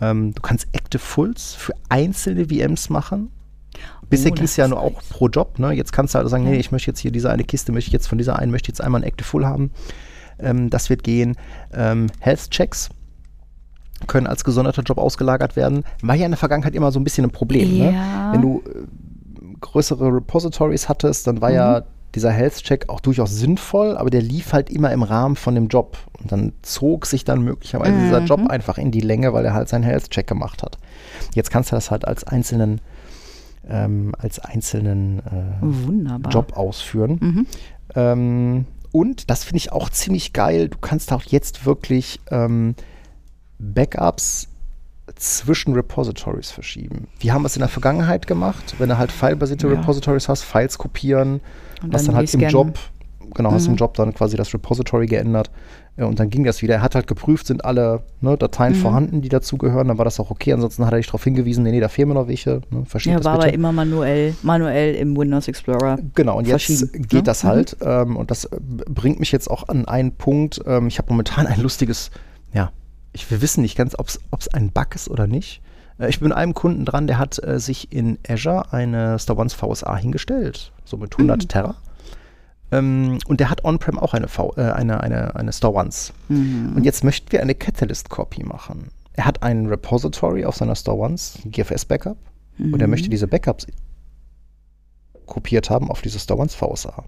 Ähm, 0.00 0.32
du 0.34 0.42
kannst 0.42 0.66
Active 0.72 1.00
Fulls 1.00 1.54
für 1.54 1.74
einzelne 1.88 2.46
VMs 2.46 2.90
machen. 2.90 3.30
Bisher 4.10 4.32
Oh, 4.32 4.34
ging 4.34 4.44
es 4.44 4.56
ja 4.56 4.66
nur 4.68 4.80
auch 4.80 5.02
pro 5.10 5.28
Job. 5.28 5.58
Ne? 5.58 5.72
Jetzt 5.72 5.92
kannst 5.92 6.14
du 6.14 6.18
also 6.18 6.28
sagen, 6.30 6.44
nee, 6.44 6.56
ich 6.56 6.72
möchte 6.72 6.90
jetzt 6.90 7.00
hier 7.00 7.10
diese 7.12 7.30
eine 7.30 7.44
Kiste, 7.44 7.72
möchte 7.72 7.88
ich 7.88 7.92
jetzt 7.92 8.06
von 8.08 8.16
dieser 8.18 8.38
einen, 8.38 8.50
möchte 8.50 8.66
ich 8.66 8.78
jetzt 8.78 8.80
einmal 8.80 9.02
ein 9.02 9.06
Active 9.06 9.26
Full 9.28 9.44
haben. 9.44 9.70
Ähm, 10.38 10.70
das 10.70 10.88
wird 10.88 11.02
gehen. 11.02 11.36
Ähm, 11.74 12.06
Health 12.20 12.50
Checks 12.50 12.88
können 14.06 14.26
als 14.26 14.44
gesonderter 14.44 14.82
Job 14.82 14.98
ausgelagert 14.98 15.56
werden. 15.56 15.84
War 16.02 16.14
ja 16.14 16.24
in 16.24 16.30
der 16.30 16.38
Vergangenheit 16.38 16.74
immer 16.74 16.92
so 16.92 17.00
ein 17.00 17.04
bisschen 17.04 17.24
ein 17.24 17.30
Problem. 17.32 17.76
Ja. 17.76 17.90
Ne? 17.90 18.32
Wenn 18.32 18.42
du 18.42 18.62
äh, 18.66 18.84
größere 19.60 20.06
Repositories 20.14 20.88
hattest, 20.88 21.26
dann 21.26 21.40
war 21.40 21.50
Mhm. 21.50 21.54
ja 21.56 21.82
dieser 22.14 22.30
Health-Check 22.30 22.88
auch 22.88 23.00
durchaus 23.00 23.34
sinnvoll, 23.36 23.96
aber 23.96 24.10
der 24.10 24.22
lief 24.22 24.52
halt 24.52 24.70
immer 24.70 24.92
im 24.92 25.02
Rahmen 25.02 25.36
von 25.36 25.54
dem 25.54 25.68
Job. 25.68 25.98
Und 26.20 26.32
dann 26.32 26.52
zog 26.62 27.06
sich 27.06 27.24
dann 27.24 27.42
möglicherweise 27.42 27.98
dieser 28.00 28.20
Mhm. 28.20 28.26
Job 28.26 28.50
einfach 28.50 28.78
in 28.78 28.90
die 28.90 29.00
Länge, 29.00 29.32
weil 29.32 29.44
er 29.44 29.54
halt 29.54 29.68
seinen 29.68 29.84
Health-Check 29.84 30.26
gemacht 30.26 30.62
hat. 30.62 30.78
Jetzt 31.34 31.50
kannst 31.50 31.70
du 31.70 31.76
das 31.76 31.90
halt 31.90 32.06
als 32.06 32.24
einzelnen, 32.24 32.80
ähm, 33.68 34.12
als 34.18 34.38
einzelnen 34.38 35.18
äh. 35.20 36.28
Job 36.30 36.56
ausführen. 36.56 37.18
Mhm. 37.20 37.46
Ähm, 37.94 38.64
und 38.90 39.30
das 39.30 39.44
finde 39.44 39.58
ich 39.58 39.72
auch 39.72 39.90
ziemlich 39.90 40.32
geil. 40.32 40.68
Du 40.68 40.78
kannst 40.78 41.12
auch 41.12 41.22
jetzt 41.24 41.66
wirklich 41.66 42.20
ähm, 42.30 42.74
Backups 43.58 44.48
zwischen 45.16 45.74
Repositories 45.74 46.50
verschieben. 46.50 47.08
Wir 47.20 47.32
haben 47.32 47.44
es 47.44 47.56
in 47.56 47.60
der 47.60 47.68
Vergangenheit 47.68 48.26
gemacht, 48.26 48.76
wenn 48.78 48.88
du 48.88 48.98
halt 48.98 49.10
filebasierte 49.10 49.66
Ja. 49.66 49.74
Repositories 49.74 50.28
hast, 50.28 50.42
Files 50.42 50.78
kopieren, 50.78 51.40
Und 51.82 51.94
hast 51.94 52.02
dann 52.08 52.14
dann 52.14 52.16
halt 52.16 52.34
im. 52.34 52.40
Job, 52.40 52.78
genau, 53.34 53.52
hast 53.52 53.66
im 53.66 53.72
Mhm. 53.72 53.78
Job 53.78 53.94
dann 53.94 54.14
quasi 54.14 54.36
das 54.36 54.52
Repository 54.54 55.06
geändert 55.06 55.50
ja, 55.96 56.06
und 56.06 56.20
dann 56.20 56.30
ging 56.30 56.44
das 56.44 56.62
wieder. 56.62 56.74
Er 56.76 56.82
hat 56.82 56.94
halt 56.94 57.06
geprüft, 57.08 57.46
sind 57.48 57.64
alle 57.64 58.02
ne, 58.20 58.36
Dateien 58.36 58.72
Mhm. 58.72 58.76
vorhanden, 58.78 59.20
die 59.22 59.28
dazugehören, 59.28 59.88
dann 59.88 59.98
war 59.98 60.04
das 60.04 60.20
auch 60.20 60.30
okay. 60.30 60.52
Ansonsten 60.52 60.84
hat 60.86 60.92
er 60.92 60.98
dich 60.98 61.06
darauf 61.06 61.24
hingewiesen, 61.24 61.64
nee, 61.64 61.72
nee, 61.72 61.80
da 61.80 61.88
fehlen 61.88 62.08
mir 62.08 62.14
noch 62.14 62.28
welche. 62.28 62.60
Ne, 62.70 62.84
verschieb 62.86 63.10
Ja, 63.12 63.16
das 63.18 63.24
war 63.26 63.34
bitte. 63.34 63.48
aber 63.48 63.54
immer 63.54 63.72
manuell, 63.72 64.34
manuell 64.42 64.94
im 64.94 65.16
Windows 65.16 65.48
Explorer. 65.48 65.98
Genau, 66.14 66.38
und 66.38 66.46
jetzt 66.46 66.92
geht 66.92 67.12
ne? 67.12 67.22
das 67.24 67.42
Mhm. 67.42 67.48
halt. 67.48 67.76
Ähm, 67.80 68.16
und 68.16 68.30
das 68.30 68.44
äh, 68.44 68.58
bringt 68.88 69.18
mich 69.20 69.32
jetzt 69.32 69.50
auch 69.50 69.68
an 69.68 69.86
einen 69.86 70.12
Punkt. 70.12 70.60
Ähm, 70.66 70.86
ich 70.86 70.98
habe 70.98 71.08
momentan 71.10 71.46
ein 71.46 71.60
lustiges, 71.60 72.10
ja, 72.52 72.70
ich, 73.12 73.28
wir 73.30 73.42
wissen 73.42 73.62
nicht 73.62 73.76
ganz, 73.76 73.96
ob 73.98 74.06
es 74.38 74.48
ein 74.54 74.70
Bug 74.70 74.94
ist 74.94 75.08
oder 75.10 75.26
nicht. 75.26 75.60
Äh, 75.98 76.08
ich 76.08 76.20
bin 76.20 76.28
mit 76.28 76.36
einem 76.36 76.54
Kunden 76.54 76.84
dran, 76.84 77.06
der 77.06 77.18
hat 77.18 77.42
äh, 77.42 77.58
sich 77.60 77.92
in 77.92 78.18
Azure 78.28 78.72
eine 78.72 79.18
Star 79.18 79.38
One 79.38 79.50
VSA 79.50 79.96
hingestellt, 79.96 80.72
so 80.84 80.96
mit 80.96 81.14
100 81.14 81.42
Mhm. 81.44 81.48
Terra. 81.48 81.74
Ähm, 82.70 83.18
und 83.26 83.40
der 83.40 83.48
hat 83.50 83.64
on-prem 83.64 83.98
auch 83.98 84.12
eine, 84.14 84.28
v, 84.28 84.52
äh, 84.56 84.60
eine, 84.62 85.00
eine, 85.00 85.34
eine 85.36 85.52
Star 85.52 85.72
Ones. 85.74 86.12
Mhm. 86.28 86.74
Und 86.76 86.84
jetzt 86.84 87.02
möchten 87.04 87.32
wir 87.32 87.40
eine 87.40 87.54
Catalyst-Copy 87.54 88.44
machen. 88.44 88.88
Er 89.14 89.24
hat 89.24 89.42
ein 89.42 89.66
Repository 89.66 90.44
auf 90.44 90.56
seiner 90.56 90.74
Star 90.74 90.96
Ones, 90.96 91.38
GFS-Backup, 91.46 92.18
und 92.58 92.80
er 92.80 92.86
Mhm. 92.86 92.90
möchte 92.90 93.08
diese 93.08 93.26
Backups 93.26 93.66
kopiert 95.26 95.70
haben 95.70 95.90
auf 95.90 96.02
diese 96.02 96.18
Star 96.18 96.38
Ones 96.38 96.54
VSA. 96.54 97.04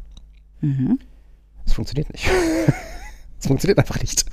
Mhm. 0.61 0.99
Es 1.67 1.73
funktioniert 1.73 2.11
nicht. 2.13 2.27
Es 3.43 3.47
funktioniert 3.47 3.79
einfach 3.79 3.99
nicht. 4.03 4.27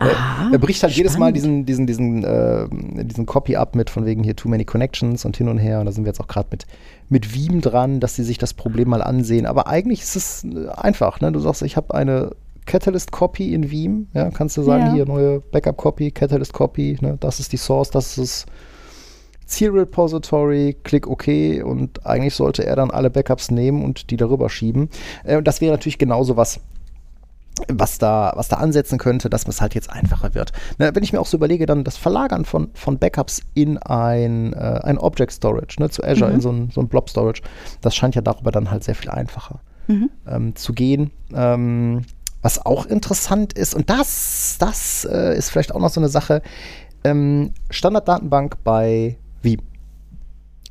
Aha, 0.00 0.50
er 0.52 0.58
bricht 0.58 0.82
halt 0.82 0.94
jedes 0.94 1.12
Mal 1.18 1.28
spannend. 1.28 1.66
diesen, 1.66 1.86
diesen, 1.86 1.86
diesen, 1.86 2.24
äh, 2.24 3.04
diesen 3.04 3.26
Copy 3.26 3.56
ab 3.56 3.74
mit 3.76 3.90
von 3.90 4.06
wegen 4.06 4.24
hier 4.24 4.34
too 4.34 4.48
many 4.48 4.64
connections 4.64 5.24
und 5.24 5.36
hin 5.36 5.48
und 5.48 5.58
her. 5.58 5.80
Und 5.80 5.86
da 5.86 5.92
sind 5.92 6.04
wir 6.04 6.08
jetzt 6.10 6.20
auch 6.20 6.26
gerade 6.28 6.48
mit, 6.50 6.66
mit 7.08 7.34
Veeam 7.34 7.60
dran, 7.60 8.00
dass 8.00 8.16
sie 8.16 8.24
sich 8.24 8.38
das 8.38 8.54
Problem 8.54 8.88
mal 8.88 9.02
ansehen. 9.02 9.46
Aber 9.46 9.66
eigentlich 9.66 10.00
ist 10.02 10.16
es 10.16 10.44
äh, 10.44 10.68
einfach. 10.70 11.20
Ne? 11.20 11.30
Du 11.32 11.38
sagst, 11.38 11.62
ich 11.62 11.76
habe 11.76 11.94
eine 11.94 12.32
Catalyst-Copy 12.66 13.52
in 13.54 13.70
Veeam. 13.70 14.08
Ja, 14.14 14.30
kannst 14.30 14.56
du 14.56 14.62
sagen, 14.62 14.86
Ja. 14.86 14.92
hier 14.92 15.06
neue 15.06 15.40
Backup-Copy, 15.40 16.10
Catalyst-Copy. 16.12 16.98
Ne? 17.00 17.16
Das 17.20 17.38
ist 17.40 17.52
die 17.52 17.56
Source, 17.58 17.90
das 17.90 18.16
ist 18.16 18.18
das 18.18 18.46
Zielrepository, 19.46 20.76
klick 20.84 21.06
OK 21.08 21.26
und 21.64 22.06
eigentlich 22.06 22.34
sollte 22.34 22.64
er 22.64 22.76
dann 22.76 22.90
alle 22.90 23.10
Backups 23.10 23.50
nehmen 23.50 23.84
und 23.84 24.10
die 24.10 24.16
darüber 24.16 24.48
schieben. 24.48 24.88
Äh, 25.24 25.36
und 25.36 25.46
das 25.46 25.60
wäre 25.60 25.72
natürlich 25.72 25.98
genauso 25.98 26.36
was, 26.36 26.60
was 27.68 27.98
da, 27.98 28.32
was 28.36 28.48
da 28.48 28.56
ansetzen 28.56 28.98
könnte, 28.98 29.28
dass 29.28 29.46
es 29.46 29.60
halt 29.60 29.74
jetzt 29.74 29.90
einfacher 29.90 30.34
wird. 30.34 30.52
Ne, 30.78 30.90
wenn 30.94 31.02
ich 31.02 31.12
mir 31.12 31.20
auch 31.20 31.26
so 31.26 31.36
überlege, 31.36 31.66
dann 31.66 31.84
das 31.84 31.96
Verlagern 31.96 32.44
von, 32.44 32.70
von 32.74 32.98
Backups 32.98 33.42
in 33.54 33.76
ein, 33.78 34.52
äh, 34.54 34.80
ein 34.82 34.98
Object 34.98 35.32
Storage, 35.32 35.76
ne, 35.78 35.90
zu 35.90 36.02
Azure, 36.02 36.30
Mhm. 36.30 36.36
in 36.36 36.40
so 36.40 36.50
ein, 36.52 36.70
so 36.72 36.80
ein 36.80 36.88
Blob 36.88 37.10
Storage, 37.10 37.42
das 37.80 37.94
scheint 37.94 38.14
ja 38.14 38.22
darüber 38.22 38.50
dann 38.50 38.70
halt 38.70 38.84
sehr 38.84 38.94
viel 38.94 39.10
einfacher 39.10 39.60
ähm, 40.26 40.54
zu 40.54 40.72
gehen. 40.72 41.10
Ähm, 41.34 42.02
was 42.42 42.64
auch 42.64 42.86
interessant 42.86 43.52
ist, 43.54 43.74
und 43.74 43.90
das, 43.90 44.56
das 44.58 45.04
äh, 45.10 45.36
ist 45.36 45.50
vielleicht 45.50 45.74
auch 45.74 45.80
noch 45.80 45.90
so 45.90 46.00
eine 46.00 46.08
Sache, 46.08 46.42
ähm, 47.04 47.52
Standarddatenbank 47.70 48.62
bei 48.64 49.18
Veeam. 49.42 49.60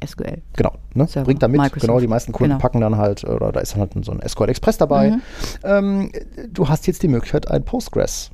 SQL. 0.06 0.42
Genau, 0.56 0.74
ne? 0.94 1.08
Server, 1.08 1.26
bringt 1.26 1.44
da 1.44 1.48
mit. 1.48 1.60
Microsoft. 1.60 1.82
Genau, 1.82 2.00
die 2.00 2.08
meisten 2.08 2.32
Kunden 2.32 2.52
Genau. 2.52 2.62
packen 2.62 2.82
dann 2.82 2.98
halt, 2.98 3.24
oder 3.24 3.52
da 3.52 3.60
ist 3.60 3.74
dann 3.74 3.82
halt 3.82 3.92
so 4.06 4.12
ein 4.12 4.22
SQL 4.28 4.50
Express 4.50 4.78
dabei. 4.78 5.12
Mhm. 5.12 5.22
Ähm, 5.64 6.12
du 6.52 6.70
hast 6.70 6.88
jetzt 6.88 7.04
die 7.04 7.08
Möglichkeit, 7.08 7.50
ein 7.50 7.64
Postgres 7.66 8.32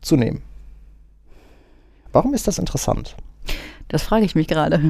zu 0.00 0.16
nehmen. 0.16 0.42
Warum 2.12 2.34
ist 2.34 2.46
das 2.46 2.58
interessant? 2.58 3.16
Das 3.88 4.02
frage 4.02 4.24
ich 4.24 4.34
mich 4.34 4.48
gerade. 4.48 4.80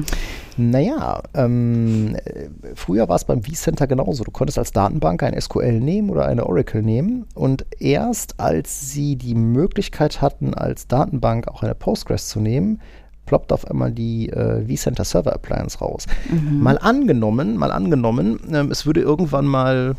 Naja, 0.57 1.21
ähm, 1.33 2.15
äh, 2.15 2.47
früher 2.75 3.09
war 3.09 3.17
es 3.17 3.25
beim 3.25 3.43
vCenter 3.43 3.87
genauso. 3.87 4.23
Du 4.23 4.31
konntest 4.31 4.57
als 4.57 4.71
Datenbank 4.71 5.21
ein 5.21 5.39
SQL 5.39 5.79
nehmen 5.81 6.09
oder 6.09 6.25
eine 6.25 6.45
Oracle 6.45 6.81
nehmen 6.81 7.25
und 7.33 7.65
erst 7.79 8.39
als 8.39 8.91
sie 8.91 9.17
die 9.17 9.35
Möglichkeit 9.35 10.21
hatten, 10.21 10.53
als 10.53 10.87
Datenbank 10.87 11.49
auch 11.49 11.61
eine 11.61 11.75
Postgres 11.75 12.29
zu 12.29 12.39
nehmen, 12.39 12.79
ploppt 13.25 13.51
auf 13.51 13.65
einmal 13.69 13.91
die 13.91 14.29
äh, 14.29 14.65
vCenter 14.67 15.03
Server 15.03 15.33
Appliance 15.33 15.79
raus. 15.79 16.05
Mal 16.29 16.77
angenommen, 16.77 17.57
mal 17.57 17.71
angenommen, 17.71 18.39
ähm, 18.51 18.71
es 18.71 18.85
würde 18.85 19.01
irgendwann 19.01 19.45
mal 19.45 19.95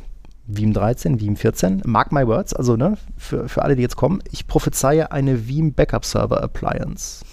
Veeam 0.47 0.73
13, 0.73 1.21
Veeam 1.21 1.35
14, 1.37 1.83
mark 1.87 2.13
my 2.13 2.27
words, 2.27 2.55
also 2.55 2.77
ne, 2.77 2.97
für, 3.17 3.49
für 3.49 3.63
alle, 3.63 3.75
die 3.75 3.83
jetzt 3.83 3.97
kommen, 3.97 4.23
ich 4.31 4.47
prophezeie 4.47 5.11
eine 5.11 5.49
Veeam 5.49 5.73
Backup 5.73 6.05
Server 6.05 6.41
Appliance. 6.43 7.25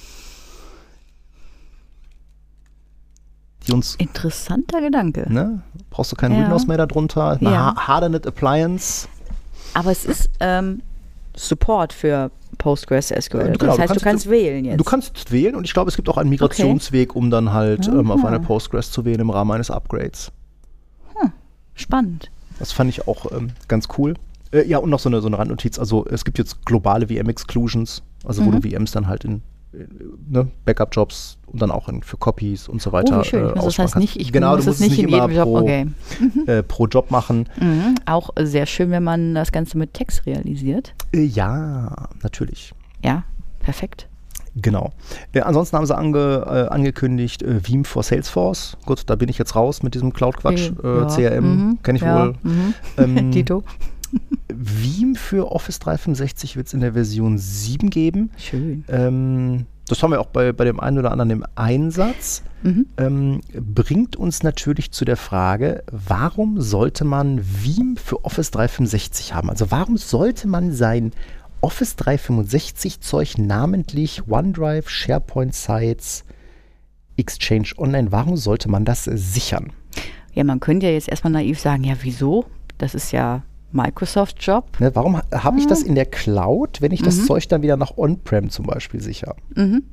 Die 3.68 3.72
uns 3.72 3.96
Interessanter 3.96 4.82
Gedanke. 4.82 5.32
Ne? 5.32 5.62
Brauchst 5.90 6.12
du 6.12 6.16
kein 6.16 6.32
Ja. 6.34 6.40
Windows 6.44 6.68
mehr 6.68 6.78
darunter, 6.78 7.30
eine 7.40 7.52
Ja. 7.52 7.76
ha 7.76 7.88
Hardened 7.88 8.28
Appliance. 8.28 9.08
Aber 9.74 9.92
es 9.92 10.06
ist 10.06 10.30
ähm, 10.40 10.82
Support 11.36 11.94
für 11.94 12.30
Postgres 12.64 13.10
SQL. 13.10 13.40
Äh, 13.42 13.52
genau, 13.58 13.58
das 13.58 13.58
du 13.60 13.68
heißt, 13.68 13.78
kannst- 13.78 13.96
du 13.96 14.00
kannst 14.10 14.30
wählen 14.30 14.66
jetzt. 14.66 14.80
Du 14.80 14.84
kannst 14.86 15.32
wählen 15.32 15.56
und 15.56 15.66
ich 15.66 15.74
glaube, 15.74 15.90
es 15.90 15.96
gibt 15.98 16.08
auch 16.10 16.18
einen 16.18 16.30
Migrationsweg, 16.30 17.16
um 17.16 17.30
dann 17.30 17.52
halt 17.54 17.88
ähm, 17.88 18.10
auf 18.10 18.24
eine 18.26 18.40
Postgres 18.40 18.90
zu 18.90 19.04
wählen 19.06 19.20
im 19.20 19.30
Rahmen 19.30 19.52
eines 19.52 19.70
Upgrades. 19.70 20.32
Spannend. 21.76 22.30
Das 22.60 22.72
fand 22.72 22.90
ich 22.92 23.08
auch 23.08 23.32
ähm, 23.32 23.50
ganz 23.68 23.88
cool. 23.98 24.14
Äh, 24.52 24.68
ja, 24.68 24.78
und 24.78 24.92
noch 24.92 25.00
so 25.00 25.10
eine, 25.10 25.22
so 25.22 25.28
eine 25.28 25.40
Randnotiz. 25.40 25.80
Also 25.80 26.06
es 26.06 26.24
gibt 26.24 26.38
jetzt 26.38 26.66
globale 26.66 27.08
VM-Exclusions, 27.08 28.04
also 28.24 28.46
wo 28.46 28.52
Mhm. 28.52 28.62
du 28.62 28.70
VMs 28.70 28.92
dann 28.92 29.08
halt 29.08 29.26
in 29.26 29.42
ne, 30.30 30.48
Backup-Jobs 30.66 31.38
und 31.48 31.62
dann 31.62 31.72
auch 31.72 31.90
in, 31.90 32.04
für 32.04 32.18
Copies 32.18 32.68
und 32.68 32.82
so 32.82 32.92
weiter. 32.92 33.20
oh, 33.20 33.24
schön. 33.24 33.50
äh, 33.50 33.54
das 33.56 33.78
heißt 33.80 33.96
nicht, 33.98 34.20
ich 34.20 34.32
genau, 34.32 34.56
muss 34.56 34.66
nicht 34.66 34.76
es 34.76 34.82
in 34.82 34.88
nicht 34.90 35.00
immer 35.04 35.22
jedem 35.30 35.36
Job. 35.38 35.46
pro, 35.46 35.58
Okay. 35.60 35.88
äh, 36.48 36.64
pro 36.64 36.88
Job 36.88 37.12
machen. 37.12 37.48
Mhm. 37.60 37.96
Auch 38.06 38.30
sehr 38.40 38.66
schön, 38.66 38.92
wenn 38.92 39.04
man 39.04 39.36
das 39.36 39.52
Ganze 39.52 39.78
mit 39.78 39.94
Text 39.94 40.26
realisiert. 40.26 40.94
Äh, 41.14 41.24
ja, 41.24 42.08
natürlich. 42.22 42.74
Ja, 43.04 43.24
perfekt. 43.60 44.08
Genau. 44.56 44.92
Äh, 45.34 45.42
ansonsten 45.42 45.78
haben 45.78 45.86
sie 45.88 45.98
ange, 45.98 46.44
äh, 46.46 46.72
angekündigt, 46.72 47.42
äh, 47.42 47.68
Veeam 47.68 47.86
for 47.86 48.04
Salesforce. 48.04 48.78
Gut, 48.86 49.02
da 49.10 49.16
bin 49.16 49.28
ich 49.28 49.40
jetzt 49.40 49.56
raus 49.56 49.82
mit 49.82 49.96
diesem 49.96 50.14
Cloud-Quatsch. 50.14 50.72
Äh, 50.84 50.88
Ja, 50.88 51.06
CRM 51.08 51.44
mhm, 51.70 51.80
kenne 51.82 51.98
ich 51.98 52.04
ja, 52.04 52.20
wohl. 52.28 52.36
mhm. 52.44 52.74
Ähm, 52.98 53.32
Dito. 53.32 53.64
Veeam 54.48 55.16
für 55.16 55.52
Office 55.52 55.80
365 55.80 56.56
wird 56.56 56.68
es 56.68 56.74
in 56.74 56.82
der 56.82 56.94
Version 56.94 57.38
7 57.38 57.90
geben. 57.90 58.32
Schön. 58.38 58.86
Ähm, 58.88 59.66
das 59.88 60.02
haben 60.02 60.12
wir 60.12 60.22
auch 60.22 60.28
bei, 60.28 60.54
bei 60.54 60.64
dem 60.64 60.80
einen 60.80 61.00
oder 61.00 61.12
anderen 61.12 61.32
im 61.32 61.46
Einsatz. 61.56 62.44
Mhm. 62.62 62.86
Ähm, 62.98 63.42
bringt 63.54 64.16
uns 64.16 64.44
natürlich 64.44 64.92
zu 64.92 65.04
der 65.04 65.18
Frage, 65.18 65.84
warum 65.92 66.62
sollte 66.62 67.04
man 67.04 67.42
Veeam 67.42 67.98
für 67.98 68.24
Office 68.24 68.52
365 68.52 69.34
haben? 69.34 69.50
Also 69.50 69.72
warum 69.72 69.98
sollte 69.98 70.48
man 70.48 70.72
sein 70.72 71.12
Office 71.62 71.96
365 71.96 73.02
Zeug 73.02 73.38
namentlich 73.38 74.28
OneDrive, 74.28 74.90
SharePoint 74.90 75.54
Sites, 75.54 76.24
Exchange 77.18 77.70
Online, 77.78 78.12
warum 78.12 78.38
sollte 78.38 78.70
man 78.70 78.86
das 78.86 79.04
sichern? 79.06 79.72
Ja, 80.34 80.44
man 80.44 80.60
könnte 80.60 80.88
ja 80.88 80.94
jetzt 80.94 81.10
erstmal 81.10 81.34
naiv 81.34 81.60
sagen, 81.60 81.84
ja, 81.84 81.96
wieso? 82.02 82.46
Das 82.78 82.96
ist 82.96 83.12
ja 83.12 83.44
Microsoft-Job. 83.74 84.80
Ne, 84.80 84.92
warum 84.96 85.18
ha- 85.18 85.24
habe 85.34 85.60
ich 85.60 85.68
das 85.68 85.82
in 85.84 85.96
der 85.96 86.06
Cloud, 86.06 86.82
wenn 86.82 86.92
ich 86.92 87.02
das 87.02 87.18
Mhm. 87.18 87.26
Zeug 87.26 87.48
dann 87.50 87.62
wieder 87.62 87.78
nach 87.78 87.98
On-Prem 87.98 88.50
zum 88.50 88.66
Beispiel 88.66 89.02
sichere? 89.02 89.36
Mhm. 89.56 89.84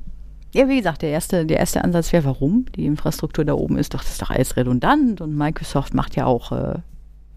Ja, 0.53 0.67
wie 0.67 0.77
gesagt, 0.77 1.01
der 1.01 1.09
erste, 1.09 1.45
der 1.45 1.59
erste 1.59 1.83
Ansatz 1.83 2.11
wäre, 2.11 2.25
warum? 2.25 2.65
Die 2.75 2.85
Infrastruktur 2.85 3.45
da 3.45 3.53
oben 3.53 3.77
ist 3.77 3.93
doch, 3.93 4.01
das 4.01 4.11
ist 4.13 4.21
doch 4.21 4.29
alles 4.31 4.57
redundant 4.57 5.21
und 5.21 5.35
Microsoft 5.35 5.93
macht 5.93 6.15
ja 6.17 6.25
auch 6.25 6.51
äh, 6.51 6.79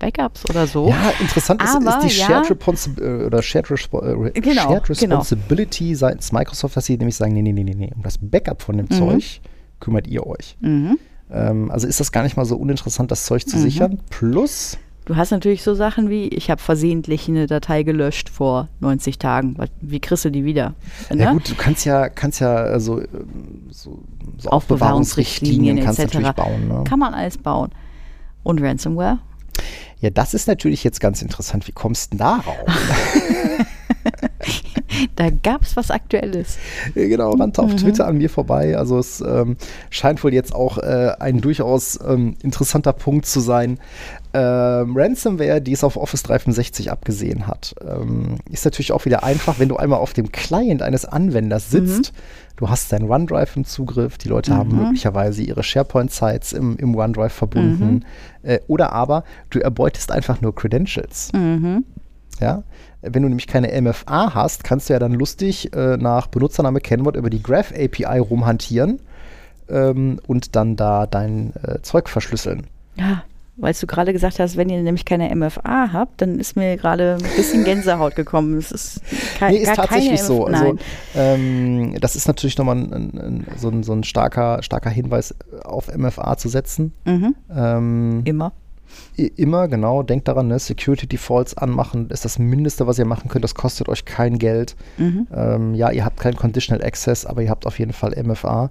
Backups 0.00 0.44
oder 0.50 0.66
so. 0.66 0.88
Ja, 0.88 1.12
interessant 1.20 1.62
ist, 1.62 1.76
Aber, 1.76 1.98
ist 2.04 2.12
die 2.16 2.18
ja. 2.20 2.26
Shared, 2.26 2.50
Responsi 2.50 2.90
äh, 3.00 3.24
oder 3.26 3.40
Shared, 3.40 3.70
Respo 3.70 4.02
äh, 4.02 4.32
Genau, 4.32 4.62
Shared 4.62 4.98
genau. 4.98 5.18
Responsibility 5.18 5.94
seitens 5.94 6.32
Microsoft, 6.32 6.76
dass 6.76 6.86
sie 6.86 6.96
nämlich 6.98 7.14
sagen, 7.16 7.32
nee, 7.34 7.42
nee, 7.42 7.52
nee, 7.52 7.62
nee, 7.62 7.74
nee, 7.76 7.90
um 7.94 8.02
das 8.02 8.18
Backup 8.20 8.62
von 8.62 8.76
dem 8.76 8.90
Zeug 8.90 9.40
kümmert 9.78 10.08
ihr 10.08 10.26
euch. 10.26 10.56
Mhm. 10.60 10.98
Ähm, 11.30 11.70
also 11.70 11.86
ist 11.86 12.00
das 12.00 12.10
gar 12.10 12.24
nicht 12.24 12.36
mal 12.36 12.44
so 12.44 12.56
uninteressant, 12.56 13.12
das 13.12 13.26
Zeug 13.26 13.46
zu 13.46 13.58
sichern. 13.58 14.00
Plus, 14.10 14.76
Du 15.04 15.16
hast 15.16 15.30
natürlich 15.32 15.62
so 15.62 15.74
Sachen 15.74 16.08
wie, 16.08 16.28
ich 16.28 16.50
habe 16.50 16.62
versehentlich 16.62 17.28
eine 17.28 17.46
Datei 17.46 17.82
gelöscht 17.82 18.30
vor 18.30 18.68
90 18.80 19.18
Tagen. 19.18 19.56
Wie 19.82 20.00
kriegst 20.00 20.24
du 20.24 20.30
die 20.30 20.44
wieder? 20.44 20.74
ja 21.10 21.16
Ne? 21.16 21.32
gut, 21.32 21.50
du 21.50 21.54
kannst 21.54 21.84
ja, 21.84 22.08
kannst 22.08 22.40
ja 22.40 22.68
äh, 22.68 22.80
so, 22.80 23.00
ähm, 23.00 23.66
so, 23.70 24.02
so 24.38 24.48
Aufbewahrungsrichtlinien 24.48 25.78
Aufbewahrungsrichtlinien 25.78 25.84
kannst 25.84 26.00
etc. 26.00 26.14
natürlich 26.14 26.32
bauen. 26.32 26.68
Ne? 26.68 26.84
Kann 26.84 26.98
man 26.98 27.12
alles 27.12 27.36
bauen. 27.36 27.70
Und 28.42 28.62
Ransomware? 28.62 29.18
Ja, 30.00 30.10
das 30.10 30.32
ist 30.34 30.48
natürlich 30.48 30.84
jetzt 30.84 31.00
ganz 31.00 31.20
interessant. 31.22 31.68
Wie 31.68 31.72
kommst 31.72 32.12
du 32.12 32.16
denn 32.16 32.18
darauf? 32.18 32.56
Da 35.16 35.28
gab 35.30 35.62
es 35.62 35.76
was 35.76 35.90
Aktuelles. 35.90 36.58
Genau, 36.94 37.32
rannte 37.32 37.62
auf 37.62 37.72
Mhm. 37.72 37.76
Twitter 37.78 38.06
an 38.06 38.18
mir 38.18 38.30
vorbei. 38.30 38.76
Also 38.76 38.98
es 38.98 39.20
ähm, 39.20 39.56
scheint 39.90 40.22
wohl 40.22 40.32
jetzt 40.32 40.54
auch 40.54 40.78
äh, 40.78 41.12
ein 41.18 41.40
durchaus 41.40 41.98
ähm, 42.06 42.36
interessanter 42.42 42.92
Punkt 42.92 43.26
zu 43.26 43.40
sein. 43.40 43.78
Ähm, 44.32 44.96
Ransomware, 44.96 45.60
die 45.60 45.72
es 45.72 45.82
auf 45.84 45.96
Office 45.96 46.22
365 46.24 46.92
abgesehen 46.92 47.46
hat, 47.46 47.74
ähm, 47.84 48.36
ist 48.50 48.64
natürlich 48.64 48.92
auch 48.92 49.04
wieder 49.04 49.24
einfach, 49.24 49.58
wenn 49.58 49.68
du 49.68 49.76
einmal 49.76 49.98
auf 49.98 50.12
dem 50.12 50.30
Client 50.32 50.82
eines 50.82 51.04
Anwenders 51.04 51.70
sitzt. 51.70 52.12
Du 52.56 52.68
hast 52.68 52.92
dein 52.92 53.10
OneDrive 53.10 53.56
im 53.56 53.64
Zugriff, 53.64 54.16
die 54.18 54.28
Leute 54.28 54.54
haben 54.56 54.76
möglicherweise 54.76 55.42
ihre 55.42 55.64
SharePoint-Sites 55.64 56.52
im, 56.52 56.76
im 56.76 56.94
OneDrive 56.94 57.32
verbunden. 57.32 58.04
Äh, 58.42 58.60
oder 58.68 58.92
aber 58.92 59.24
du 59.50 59.58
erbeutest 59.58 60.12
einfach 60.12 60.40
nur 60.40 60.54
Credentials. 60.54 61.32
Mhm. 61.32 61.84
Ja? 62.44 62.62
Wenn 63.00 63.22
du 63.22 63.28
nämlich 63.28 63.46
keine 63.46 63.80
MFA 63.80 64.34
hast, 64.34 64.64
kannst 64.64 64.88
du 64.88 64.92
ja 64.92 64.98
dann 64.98 65.12
lustig 65.12 65.74
äh, 65.74 65.96
nach 65.96 66.26
Benutzername 66.26 66.80
Kennwort 66.80 67.16
über 67.16 67.30
die 67.30 67.42
Graph 67.42 67.72
API 67.72 68.18
rumhantieren 68.18 69.00
ähm, 69.70 70.20
und 70.26 70.54
dann 70.56 70.76
da 70.76 71.06
dein 71.06 71.54
äh, 71.62 71.80
Zeug 71.80 72.10
verschlüsseln. 72.10 72.66
Ja, 72.96 73.24
weil 73.56 73.72
du 73.72 73.86
gerade 73.86 74.12
gesagt 74.12 74.40
hast, 74.40 74.56
wenn 74.56 74.68
ihr 74.68 74.82
nämlich 74.82 75.04
keine 75.04 75.34
MFA 75.34 75.92
habt, 75.92 76.20
dann 76.20 76.38
ist 76.38 76.56
mir 76.56 76.76
gerade 76.76 77.18
ein 77.20 77.36
bisschen 77.36 77.64
Gänsehaut 77.64 78.16
gekommen. 78.16 78.58
Es 78.58 78.72
ist, 78.72 79.00
kei 79.38 79.52
Nee, 79.52 79.58
ist 79.58 79.74
tatsächlich 79.74 80.22
so. 80.22 80.44
Also, 80.46 80.76
ähm, 81.14 81.96
das 82.00 82.16
ist 82.16 82.26
natürlich 82.26 82.58
nochmal 82.58 82.76
ein, 82.76 82.92
ein, 82.92 83.18
ein, 83.18 83.46
so, 83.56 83.68
ein, 83.68 83.84
so 83.84 83.92
ein 83.92 84.04
starker, 84.04 84.62
starker 84.62 84.90
Hinweis 84.90 85.34
auf 85.62 85.94
MFA 85.94 86.36
zu 86.36 86.48
setzen. 86.50 86.92
Mhm. 87.04 87.34
Ähm, 87.54 88.22
Immer. 88.24 88.52
Immer, 89.16 89.68
genau, 89.68 90.02
denkt 90.02 90.28
daran, 90.28 90.48
ne, 90.48 90.58
Security 90.58 91.06
Defaults 91.06 91.56
anmachen 91.56 92.10
ist 92.10 92.24
das 92.24 92.38
Mindeste, 92.38 92.86
was 92.86 92.98
ihr 92.98 93.04
machen 93.04 93.28
könnt. 93.28 93.44
Das 93.44 93.54
kostet 93.54 93.88
euch 93.88 94.04
kein 94.04 94.38
Geld. 94.38 94.76
Mhm. 94.98 95.26
Ähm, 95.32 95.74
ja, 95.74 95.90
ihr 95.90 96.04
habt 96.04 96.18
kein 96.18 96.36
Conditional 96.36 96.84
Access, 96.84 97.26
aber 97.26 97.42
ihr 97.42 97.50
habt 97.50 97.66
auf 97.66 97.78
jeden 97.78 97.92
Fall 97.92 98.14
MFA. 98.20 98.70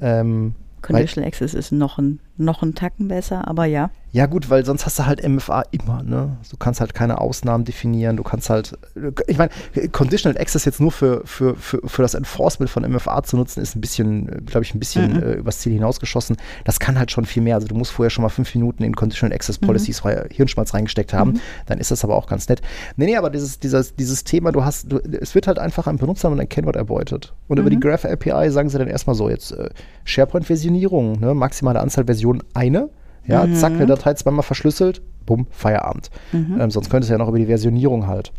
Ähm, 0.00 0.54
Conditional 0.82 1.28
Access 1.28 1.54
ist 1.54 1.72
noch 1.72 1.98
ein, 1.98 2.20
noch 2.36 2.62
ein 2.62 2.74
Tacken 2.74 3.08
besser, 3.08 3.46
aber 3.48 3.64
ja. 3.64 3.90
Ja, 4.12 4.26
gut, 4.26 4.50
weil 4.50 4.64
sonst 4.64 4.84
hast 4.84 4.98
du 4.98 5.06
halt 5.06 5.26
MFA 5.26 5.62
immer, 5.70 6.02
ne? 6.02 6.36
Du 6.50 6.58
kannst 6.58 6.80
halt 6.80 6.92
keine 6.92 7.18
Ausnahmen 7.18 7.64
definieren, 7.64 8.16
du 8.18 8.22
kannst 8.22 8.50
halt, 8.50 8.78
ich 9.26 9.38
meine, 9.38 9.50
Conditional 9.90 10.38
Access 10.38 10.66
jetzt 10.66 10.80
nur 10.80 10.92
für, 10.92 11.22
für, 11.24 11.54
für, 11.56 11.80
für 11.86 12.02
das 12.02 12.12
Enforcement 12.12 12.68
von 12.68 12.82
MFA 12.90 13.22
zu 13.22 13.38
nutzen, 13.38 13.62
ist 13.62 13.74
ein 13.74 13.80
bisschen, 13.80 14.44
glaube 14.44 14.64
ich, 14.64 14.74
ein 14.74 14.78
bisschen 14.78 15.02
Mhm. 15.02 15.22
äh, 15.22 15.32
übers 15.34 15.58
Ziel 15.60 15.72
hinausgeschossen. 15.72 16.36
Das 16.64 16.78
kann 16.78 16.98
halt 16.98 17.10
schon 17.10 17.24
viel 17.24 17.42
mehr. 17.42 17.54
Also 17.54 17.66
du 17.68 17.74
musst 17.74 17.92
vorher 17.92 18.10
schon 18.10 18.22
mal 18.22 18.28
fünf 18.28 18.54
Minuten 18.54 18.82
in 18.84 18.94
Conditional 18.94 19.34
Access 19.34 19.58
Policies 19.58 20.04
mhm. 20.04 20.24
Hirnschmalz 20.30 20.74
reingesteckt 20.74 21.12
haben, 21.12 21.40
dann 21.66 21.78
ist 21.78 21.90
das 21.90 22.04
aber 22.04 22.14
auch 22.14 22.26
ganz 22.26 22.48
nett. 22.48 22.60
Nee, 22.96 23.06
nee, 23.06 23.16
aber 23.16 23.30
dieses, 23.30 23.58
dieses, 23.58 23.94
dieses 23.96 24.24
Thema, 24.24 24.52
du 24.52 24.64
hast, 24.64 24.92
du, 24.92 24.98
es 24.98 25.34
wird 25.34 25.46
halt 25.46 25.58
einfach 25.58 25.86
ein 25.86 25.96
Benutzernamen 25.96 26.38
und 26.38 26.44
ein 26.44 26.48
Kennwort 26.48 26.76
erbeutet. 26.76 27.32
Und 27.48 27.58
über 27.58 27.70
die 27.70 27.80
Graph 27.80 28.04
API 28.04 28.50
sagen 28.50 28.68
sie 28.68 28.78
dann 28.78 28.88
erstmal 28.88 29.16
so, 29.16 29.28
jetzt 29.30 29.52
äh, 29.52 29.70
SharePoint-Versionierung, 30.04 31.18
ne? 31.20 31.34
maximale 31.34 31.80
Anzahl 31.80 32.04
Versionen 32.04 32.42
eine. 32.54 32.90
Ja, 33.26 33.46
zack, 33.54 33.72
eine 33.72 33.86
Datei 33.86 34.14
zweimal 34.14 34.42
verschlüsselt, 34.42 35.00
bumm, 35.26 35.46
Feierabend. 35.50 36.10
Ähm, 36.32 36.70
sonst 36.70 36.90
könnte 36.90 37.04
es 37.04 37.10
ja 37.10 37.18
noch 37.18 37.28
über 37.28 37.38
die 37.38 37.46
Versionierung 37.46 38.06
halt 38.06 38.32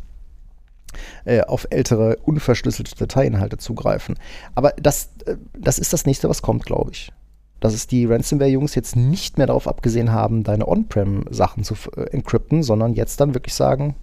äh, 1.26 1.42
auf 1.42 1.68
ältere, 1.70 2.18
unverschlüsselte 2.24 2.96
Dateiinhalte 2.96 3.58
zugreifen. 3.58 4.16
Aber 4.56 4.72
das, 4.72 5.10
äh, 5.26 5.38
das 5.58 5.80
ist 5.80 5.94
das 5.94 6.06
nächste, 6.06 6.30
was 6.30 6.42
kommt, 6.42 6.66
glaube 6.66 6.92
ich. 6.92 7.12
Dass 7.60 7.74
es 7.74 7.88
die 7.88 8.06
Ransomware-Jungs 8.06 8.76
jetzt 8.76 8.96
nicht 8.96 9.38
mehr 9.38 9.48
darauf 9.48 9.68
abgesehen 9.68 10.12
haben, 10.12 10.44
deine 10.44 10.68
On-Prem-Sachen 10.68 11.64
zu 11.64 11.76
äh, 11.96 12.10
encrypten, 12.12 12.64
sondern 12.64 12.94
jetzt 12.94 13.20
dann 13.22 13.34
wirklich 13.34 13.54
sagen, 13.54 13.96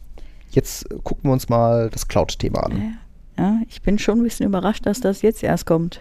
jetzt 0.51 0.89
gucken 1.05 1.31
wir 1.31 1.33
uns 1.33 1.49
mal 1.49 1.91
das 1.91 2.09
Cloud-Thema 2.09 2.65
an. 2.65 2.99
Ja, 3.39 3.61
ich 3.69 3.83
bin 3.83 3.99
schon 3.99 4.21
ein 4.21 4.23
bisschen 4.25 4.47
überrascht, 4.47 4.87
dass 4.87 5.01
das 5.01 5.23
jetzt 5.23 5.43
erst 5.43 5.67
kommt. 5.67 6.01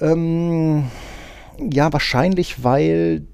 Ähm, 0.00 0.84
ja, 1.58 1.92
wahrscheinlich, 1.92 2.62
weil 2.64 3.26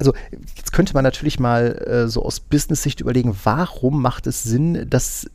also 0.00 0.14
jetzt 0.56 0.72
könnte 0.72 0.94
man 0.94 1.04
natürlich 1.04 1.38
mal 1.38 1.76
äh, 1.86 2.08
so 2.08 2.24
aus 2.24 2.40
Business-Sicht 2.40 3.00
überlegen, 3.00 3.36
warum 3.44 4.00
macht 4.00 4.26
es 4.26 4.42
Sinn, 4.42 4.86
dass 4.88 5.30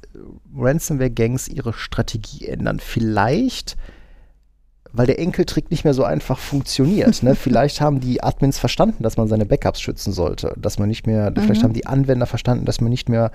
Ransomware-Gangs 0.57 1.47
ihre 1.47 1.71
Strategie 1.71 2.47
ändern? 2.47 2.79
Vielleicht, 2.79 3.77
weil 4.91 5.05
der 5.05 5.19
Enkeltrick 5.19 5.69
nicht 5.69 5.83
mehr 5.83 5.93
so 5.93 6.03
einfach 6.03 6.39
funktioniert. 6.39 7.21
Ne? 7.21 7.35
vielleicht 7.35 7.79
haben 7.79 7.99
die 7.99 8.23
Admins 8.23 8.57
verstanden, 8.57 9.03
dass 9.03 9.17
man 9.17 9.27
seine 9.27 9.45
Backups 9.45 9.81
schützen 9.81 10.11
sollte, 10.11 10.55
dass 10.57 10.79
man 10.79 10.89
nicht 10.89 11.05
mehr, 11.05 11.29
mhm. 11.29 11.41
vielleicht 11.41 11.63
haben 11.63 11.73
die 11.73 11.85
Anwender 11.85 12.25
verstanden, 12.25 12.65
dass 12.65 12.81
man 12.81 12.89
nicht 12.89 13.07
mehr 13.07 13.31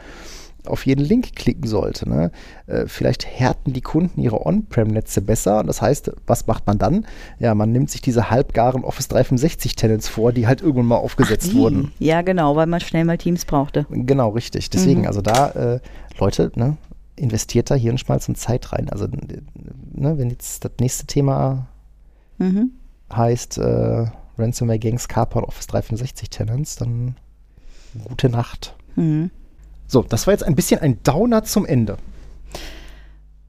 auf 0.66 0.86
jeden 0.86 1.04
Link 1.04 1.34
klicken 1.34 1.66
sollte. 1.66 2.08
Ne? 2.08 2.30
Äh, 2.66 2.86
vielleicht 2.86 3.26
härten 3.26 3.72
die 3.72 3.80
Kunden 3.80 4.20
ihre 4.20 4.44
On-Prem-Netze 4.46 5.22
besser. 5.22 5.60
Und 5.60 5.66
das 5.66 5.82
heißt, 5.82 6.12
was 6.26 6.46
macht 6.46 6.66
man 6.66 6.78
dann? 6.78 7.06
Ja, 7.38 7.54
man 7.54 7.72
nimmt 7.72 7.90
sich 7.90 8.00
diese 8.00 8.30
halbgaren 8.30 8.84
Office 8.84 9.10
365-Tenants 9.10 10.08
vor, 10.08 10.32
die 10.32 10.46
halt 10.46 10.60
irgendwann 10.60 10.86
mal 10.86 10.96
aufgesetzt 10.96 11.50
Ach, 11.52 11.56
wurden. 11.56 11.92
Ja, 11.98 12.22
genau, 12.22 12.56
weil 12.56 12.66
man 12.66 12.80
schnell 12.80 13.04
mal 13.04 13.18
Teams 13.18 13.44
brauchte. 13.44 13.86
Genau, 13.90 14.30
richtig. 14.30 14.70
Deswegen, 14.70 15.02
mhm. 15.02 15.06
also 15.06 15.20
da, 15.20 15.50
äh, 15.50 15.80
Leute, 16.18 16.52
ne, 16.54 16.76
investiert 17.16 17.70
da 17.70 17.74
Hirnschmalz 17.74 18.28
und 18.28 18.36
Zeit 18.36 18.72
rein. 18.72 18.88
Also, 18.90 19.06
ne, 19.06 20.18
wenn 20.18 20.30
jetzt 20.30 20.64
das 20.64 20.72
nächste 20.80 21.06
Thema 21.06 21.68
mhm. 22.38 22.72
heißt 23.12 23.58
äh, 23.58 24.06
Ransomware 24.38 24.78
Gangs 24.78 25.08
kapern 25.08 25.44
Office 25.44 25.66
365 25.68 26.30
Tenants, 26.30 26.76
dann 26.76 27.16
gute 28.04 28.28
Nacht. 28.28 28.74
Mhm. 28.96 29.30
So, 29.90 30.04
das 30.04 30.28
war 30.28 30.32
jetzt 30.32 30.44
ein 30.44 30.54
bisschen 30.54 30.80
ein 30.80 31.02
Downer 31.02 31.42
zum 31.42 31.66
Ende. 31.66 31.96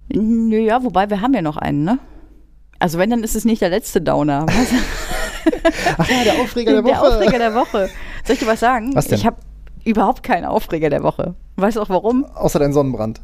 Ja, 0.09 0.83
wobei 0.83 1.07
wir 1.11 1.21
haben 1.21 1.35
ja 1.35 1.43
noch 1.43 1.55
einen, 1.55 1.83
ne? 1.83 1.99
Also 2.79 2.97
wenn, 2.97 3.11
dann 3.11 3.23
ist 3.23 3.35
es 3.35 3.45
nicht 3.45 3.61
der 3.61 3.69
letzte 3.69 4.01
Downer. 4.01 4.47
Ach 5.97 6.09
ja, 6.09 6.23
der 6.23 6.41
Aufreger 6.41 6.71
der 6.71 6.83
Woche. 6.83 6.93
Der 6.93 7.03
Aufreger 7.03 7.37
der 7.37 7.53
Woche. 7.53 7.89
Soll 8.25 8.33
ich 8.33 8.39
dir 8.39 8.47
was 8.47 8.59
sagen? 8.59 8.95
Was 8.95 9.05
denn? 9.05 9.19
Ich 9.19 9.25
habe 9.27 9.37
überhaupt 9.85 10.23
keinen 10.23 10.45
Aufreger 10.45 10.89
der 10.89 11.03
Woche. 11.03 11.35
Weißt 11.57 11.77
du 11.77 11.81
auch 11.81 11.89
warum? 11.89 12.25
Außer 12.25 12.57
dein 12.57 12.73
Sonnenbrand. 12.73 13.21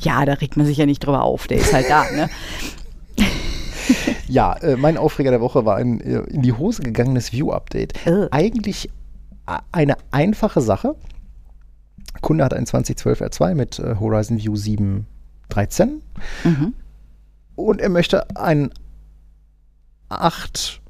Ja, 0.00 0.24
da 0.24 0.32
regt 0.32 0.56
man 0.56 0.66
sich 0.66 0.78
ja 0.78 0.86
nicht 0.86 1.06
drüber 1.06 1.22
auf. 1.22 1.46
Der 1.46 1.58
ist 1.58 1.72
halt 1.72 1.88
da, 1.88 2.10
ne? 2.10 2.30
ja, 4.26 4.54
äh, 4.54 4.74
mein 4.74 4.96
Aufreger 4.96 5.30
der 5.30 5.40
Woche 5.40 5.64
war 5.64 5.76
ein 5.76 6.00
äh, 6.00 6.18
in 6.30 6.42
die 6.42 6.52
Hose 6.52 6.82
gegangenes 6.82 7.32
View-Update. 7.32 7.92
Eigentlich 8.32 8.90
eine 9.70 9.96
einfache 10.10 10.60
Sache. 10.60 10.96
Kunde 12.20 12.44
hat 12.44 12.54
ein 12.54 12.66
2012 12.66 13.20
R2 13.20 13.54
mit 13.54 13.78
äh, 13.78 13.96
Horizon 13.98 14.38
View 14.38 14.54
7.13 14.54 16.00
mhm. 16.44 16.74
und 17.56 17.80
er 17.80 17.88
möchte 17.88 18.36
ein 18.36 18.70
8 20.08 20.80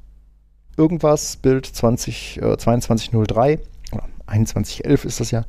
irgendwas 0.77 1.37
Bild 1.37 1.65
20, 1.65 2.41
äh, 2.41 2.57
2203 2.57 3.59
oder 3.91 4.07
2111 4.27 5.05
ist 5.05 5.19
das 5.19 5.31
ja, 5.31 5.45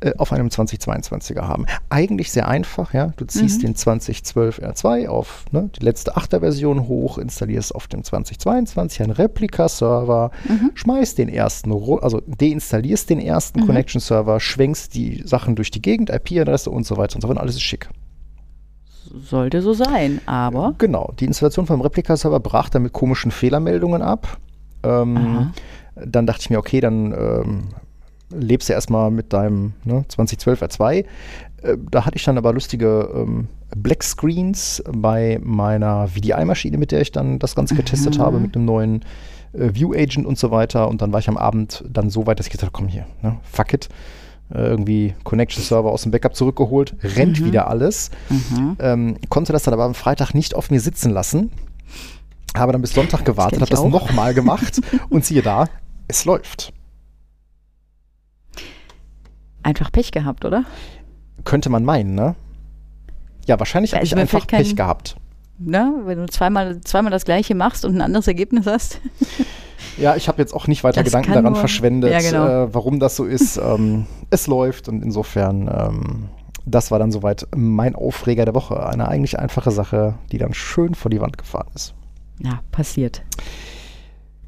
äh, 0.00 0.12
auf 0.18 0.30
einem 0.30 0.48
2022er 0.48 1.42
haben. 1.42 1.64
Eigentlich 1.88 2.30
sehr 2.30 2.48
einfach, 2.48 2.92
ja. 2.92 3.14
Du 3.16 3.24
ziehst 3.24 3.62
mhm. 3.62 3.68
den 3.68 3.76
2012 3.76 4.58
R2 4.58 5.08
auf 5.08 5.46
ne, 5.52 5.70
die 5.74 5.82
letzte 5.82 6.16
8er 6.16 6.40
Version 6.40 6.86
hoch, 6.86 7.16
installierst 7.16 7.74
auf 7.74 7.88
dem 7.88 8.04
2022 8.04 9.02
einen 9.02 9.12
Replika-Server, 9.12 10.32
mhm. 10.46 10.70
schmeißt 10.74 11.16
den 11.16 11.30
ersten, 11.30 11.72
also 11.72 12.20
deinstallierst 12.26 13.08
den 13.08 13.20
ersten 13.20 13.60
mhm. 13.60 13.66
Connection-Server, 13.68 14.38
schwenkst 14.38 14.94
die 14.94 15.22
Sachen 15.24 15.56
durch 15.56 15.70
die 15.70 15.80
Gegend, 15.80 16.10
IP-Adresse 16.10 16.70
und 16.70 16.84
so 16.84 16.98
weiter 16.98 17.14
und 17.14 17.22
so 17.22 17.28
fort. 17.28 17.38
Alles 17.38 17.54
ist 17.54 17.62
schick. 17.62 17.88
Sollte 19.18 19.62
so 19.62 19.72
sein, 19.72 20.20
aber. 20.26 20.74
Genau, 20.76 21.14
die 21.18 21.24
Installation 21.24 21.66
vom 21.66 21.80
Replika-Server 21.80 22.40
brach 22.40 22.68
dann 22.68 22.82
mit 22.82 22.92
komischen 22.92 23.30
Fehlermeldungen 23.30 24.02
ab. 24.02 24.36
Ähm, 24.82 25.52
dann 25.94 26.26
dachte 26.26 26.42
ich 26.42 26.50
mir, 26.50 26.58
okay, 26.58 26.80
dann 26.80 27.12
ähm, 27.12 27.68
lebst 28.30 28.68
ja 28.68 28.74
erstmal 28.74 29.10
mit 29.10 29.32
deinem 29.32 29.74
ne, 29.84 30.04
2012 30.08 30.62
R2. 30.62 30.92
Äh, 30.92 31.04
da 31.90 32.04
hatte 32.04 32.16
ich 32.16 32.24
dann 32.24 32.38
aber 32.38 32.52
lustige 32.52 33.08
ähm, 33.14 33.48
Black 33.76 34.02
Screens 34.02 34.82
bei 34.90 35.40
meiner 35.42 36.08
VDI-Maschine, 36.08 36.78
mit 36.78 36.92
der 36.92 37.00
ich 37.00 37.12
dann 37.12 37.38
das 37.38 37.54
Ganze 37.54 37.74
getestet 37.74 38.18
mhm. 38.18 38.22
habe, 38.22 38.40
mit 38.40 38.56
einem 38.56 38.64
neuen 38.64 39.04
äh, 39.52 39.70
View 39.72 39.92
Agent 39.92 40.26
und 40.26 40.38
so 40.38 40.50
weiter. 40.50 40.88
Und 40.88 41.02
dann 41.02 41.12
war 41.12 41.20
ich 41.20 41.28
am 41.28 41.36
Abend 41.36 41.84
dann 41.88 42.10
so 42.10 42.26
weit, 42.26 42.38
dass 42.38 42.46
ich 42.46 42.52
gesagt 42.52 42.72
habe, 42.72 42.84
komm 42.84 42.88
hier, 42.88 43.06
ne, 43.22 43.36
fuck 43.42 43.72
it. 43.72 43.88
Äh, 44.52 44.58
irgendwie 44.58 45.14
Connection 45.24 45.62
Server 45.62 45.90
aus 45.90 46.02
dem 46.02 46.12
Backup 46.12 46.36
zurückgeholt, 46.36 46.94
rennt 47.02 47.40
mhm. 47.40 47.46
wieder 47.46 47.68
alles. 47.68 48.10
Mhm. 48.28 48.76
Ähm, 48.78 49.16
konnte 49.28 49.52
das 49.52 49.64
dann 49.64 49.74
aber 49.74 49.84
am 49.84 49.94
Freitag 49.94 50.34
nicht 50.34 50.54
auf 50.54 50.70
mir 50.70 50.80
sitzen 50.80 51.10
lassen. 51.10 51.50
Habe 52.56 52.72
dann 52.72 52.80
bis 52.80 52.94
Sonntag 52.94 53.24
gewartet, 53.24 53.60
habe 53.60 53.70
das 53.70 53.84
nochmal 53.84 54.32
gemacht 54.32 54.80
und 55.10 55.24
siehe 55.24 55.42
da, 55.42 55.66
es 56.08 56.24
läuft 56.24 56.72
einfach 59.66 59.92
Pech 59.92 60.12
gehabt, 60.12 60.44
oder? 60.44 60.64
Könnte 61.44 61.68
man 61.68 61.84
meinen, 61.84 62.14
ne? 62.14 62.34
Ja, 63.46 63.58
wahrscheinlich 63.58 63.94
habe 63.94 64.04
ich 64.04 64.16
einfach 64.16 64.46
kein, 64.46 64.62
Pech 64.62 64.76
gehabt. 64.76 65.16
Ne? 65.58 66.02
Wenn 66.04 66.18
du 66.18 66.26
zweimal, 66.26 66.80
zweimal 66.80 67.10
das 67.10 67.24
gleiche 67.24 67.54
machst 67.54 67.84
und 67.84 67.94
ein 67.96 68.00
anderes 68.00 68.26
Ergebnis 68.26 68.66
hast. 68.66 69.00
ja, 69.98 70.16
ich 70.16 70.28
habe 70.28 70.38
jetzt 70.38 70.54
auch 70.54 70.66
nicht 70.66 70.84
weiter 70.84 71.02
das 71.02 71.12
Gedanken 71.12 71.32
daran 71.32 71.52
nur, 71.52 71.56
verschwendet, 71.56 72.10
ja, 72.12 72.20
genau. 72.20 72.64
äh, 72.64 72.74
warum 72.74 72.98
das 72.98 73.16
so 73.16 73.24
ist. 73.24 73.56
ähm, 73.62 74.06
es 74.30 74.46
läuft 74.46 74.88
und 74.88 75.02
insofern, 75.02 75.68
ähm, 75.68 76.28
das 76.64 76.90
war 76.90 76.98
dann 76.98 77.12
soweit 77.12 77.46
mein 77.54 77.94
Aufreger 77.94 78.44
der 78.44 78.54
Woche. 78.54 78.86
Eine 78.86 79.08
eigentlich 79.08 79.38
einfache 79.38 79.70
Sache, 79.70 80.14
die 80.32 80.38
dann 80.38 80.54
schön 80.54 80.94
vor 80.94 81.10
die 81.10 81.20
Wand 81.20 81.38
gefahren 81.38 81.68
ist. 81.74 81.94
Ja, 82.42 82.60
passiert. 82.70 83.22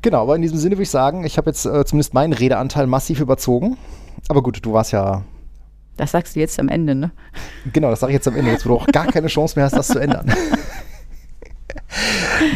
Genau, 0.02 0.22
aber 0.22 0.36
in 0.36 0.42
diesem 0.42 0.58
Sinne 0.58 0.76
würde 0.76 0.82
ich 0.82 0.90
sagen, 0.90 1.24
ich 1.24 1.38
habe 1.38 1.50
jetzt 1.50 1.64
äh, 1.64 1.84
zumindest 1.84 2.14
meinen 2.14 2.32
Redeanteil 2.32 2.86
massiv 2.86 3.20
überzogen. 3.20 3.76
Aber 4.28 4.42
gut, 4.42 4.64
du 4.64 4.72
warst 4.72 4.92
ja. 4.92 5.22
Das 5.96 6.12
sagst 6.12 6.36
du 6.36 6.40
jetzt 6.40 6.58
am 6.60 6.68
Ende, 6.68 6.94
ne? 6.94 7.10
Genau, 7.72 7.90
das 7.90 8.00
sage 8.00 8.12
ich 8.12 8.14
jetzt 8.14 8.28
am 8.28 8.36
Ende, 8.36 8.52
jetzt 8.52 8.64
wo 8.64 8.70
du 8.70 8.76
auch 8.76 8.86
gar 8.86 9.06
keine 9.06 9.26
Chance 9.26 9.56
mehr 9.56 9.64
hast, 9.64 9.76
das 9.76 9.88
zu 9.88 9.98
ändern. 9.98 10.32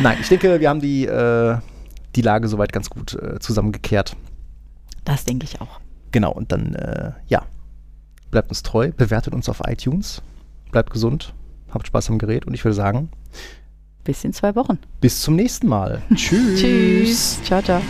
Nein, 0.02 0.18
ich 0.20 0.28
denke, 0.28 0.60
wir 0.60 0.68
haben 0.68 0.80
die, 0.80 1.06
äh, 1.06 1.56
die 2.14 2.22
Lage 2.22 2.46
soweit 2.48 2.72
ganz 2.72 2.88
gut 2.88 3.14
äh, 3.14 3.40
zusammengekehrt. 3.40 4.16
Das 5.04 5.24
denke 5.24 5.44
ich 5.44 5.60
auch. 5.60 5.80
Genau, 6.12 6.32
und 6.32 6.52
dann, 6.52 6.74
äh, 6.74 7.12
ja, 7.26 7.42
bleibt 8.30 8.50
uns 8.50 8.62
treu, 8.62 8.92
bewertet 8.96 9.34
uns 9.34 9.48
auf 9.48 9.62
iTunes, 9.66 10.22
bleibt 10.70 10.90
gesund, 10.90 11.34
habt 11.70 11.86
Spaß 11.86 12.10
am 12.10 12.18
Gerät 12.18 12.46
und 12.46 12.54
ich 12.54 12.64
würde 12.64 12.74
sagen, 12.74 13.10
bis 14.04 14.24
in 14.24 14.32
zwei 14.32 14.54
Wochen. 14.56 14.78
Bis 15.00 15.20
zum 15.22 15.36
nächsten 15.36 15.68
Mal. 15.68 16.02
Tschüss. 16.14 16.60
Tschüss. 16.60 17.42
Ciao, 17.44 17.62
ciao. 17.62 17.80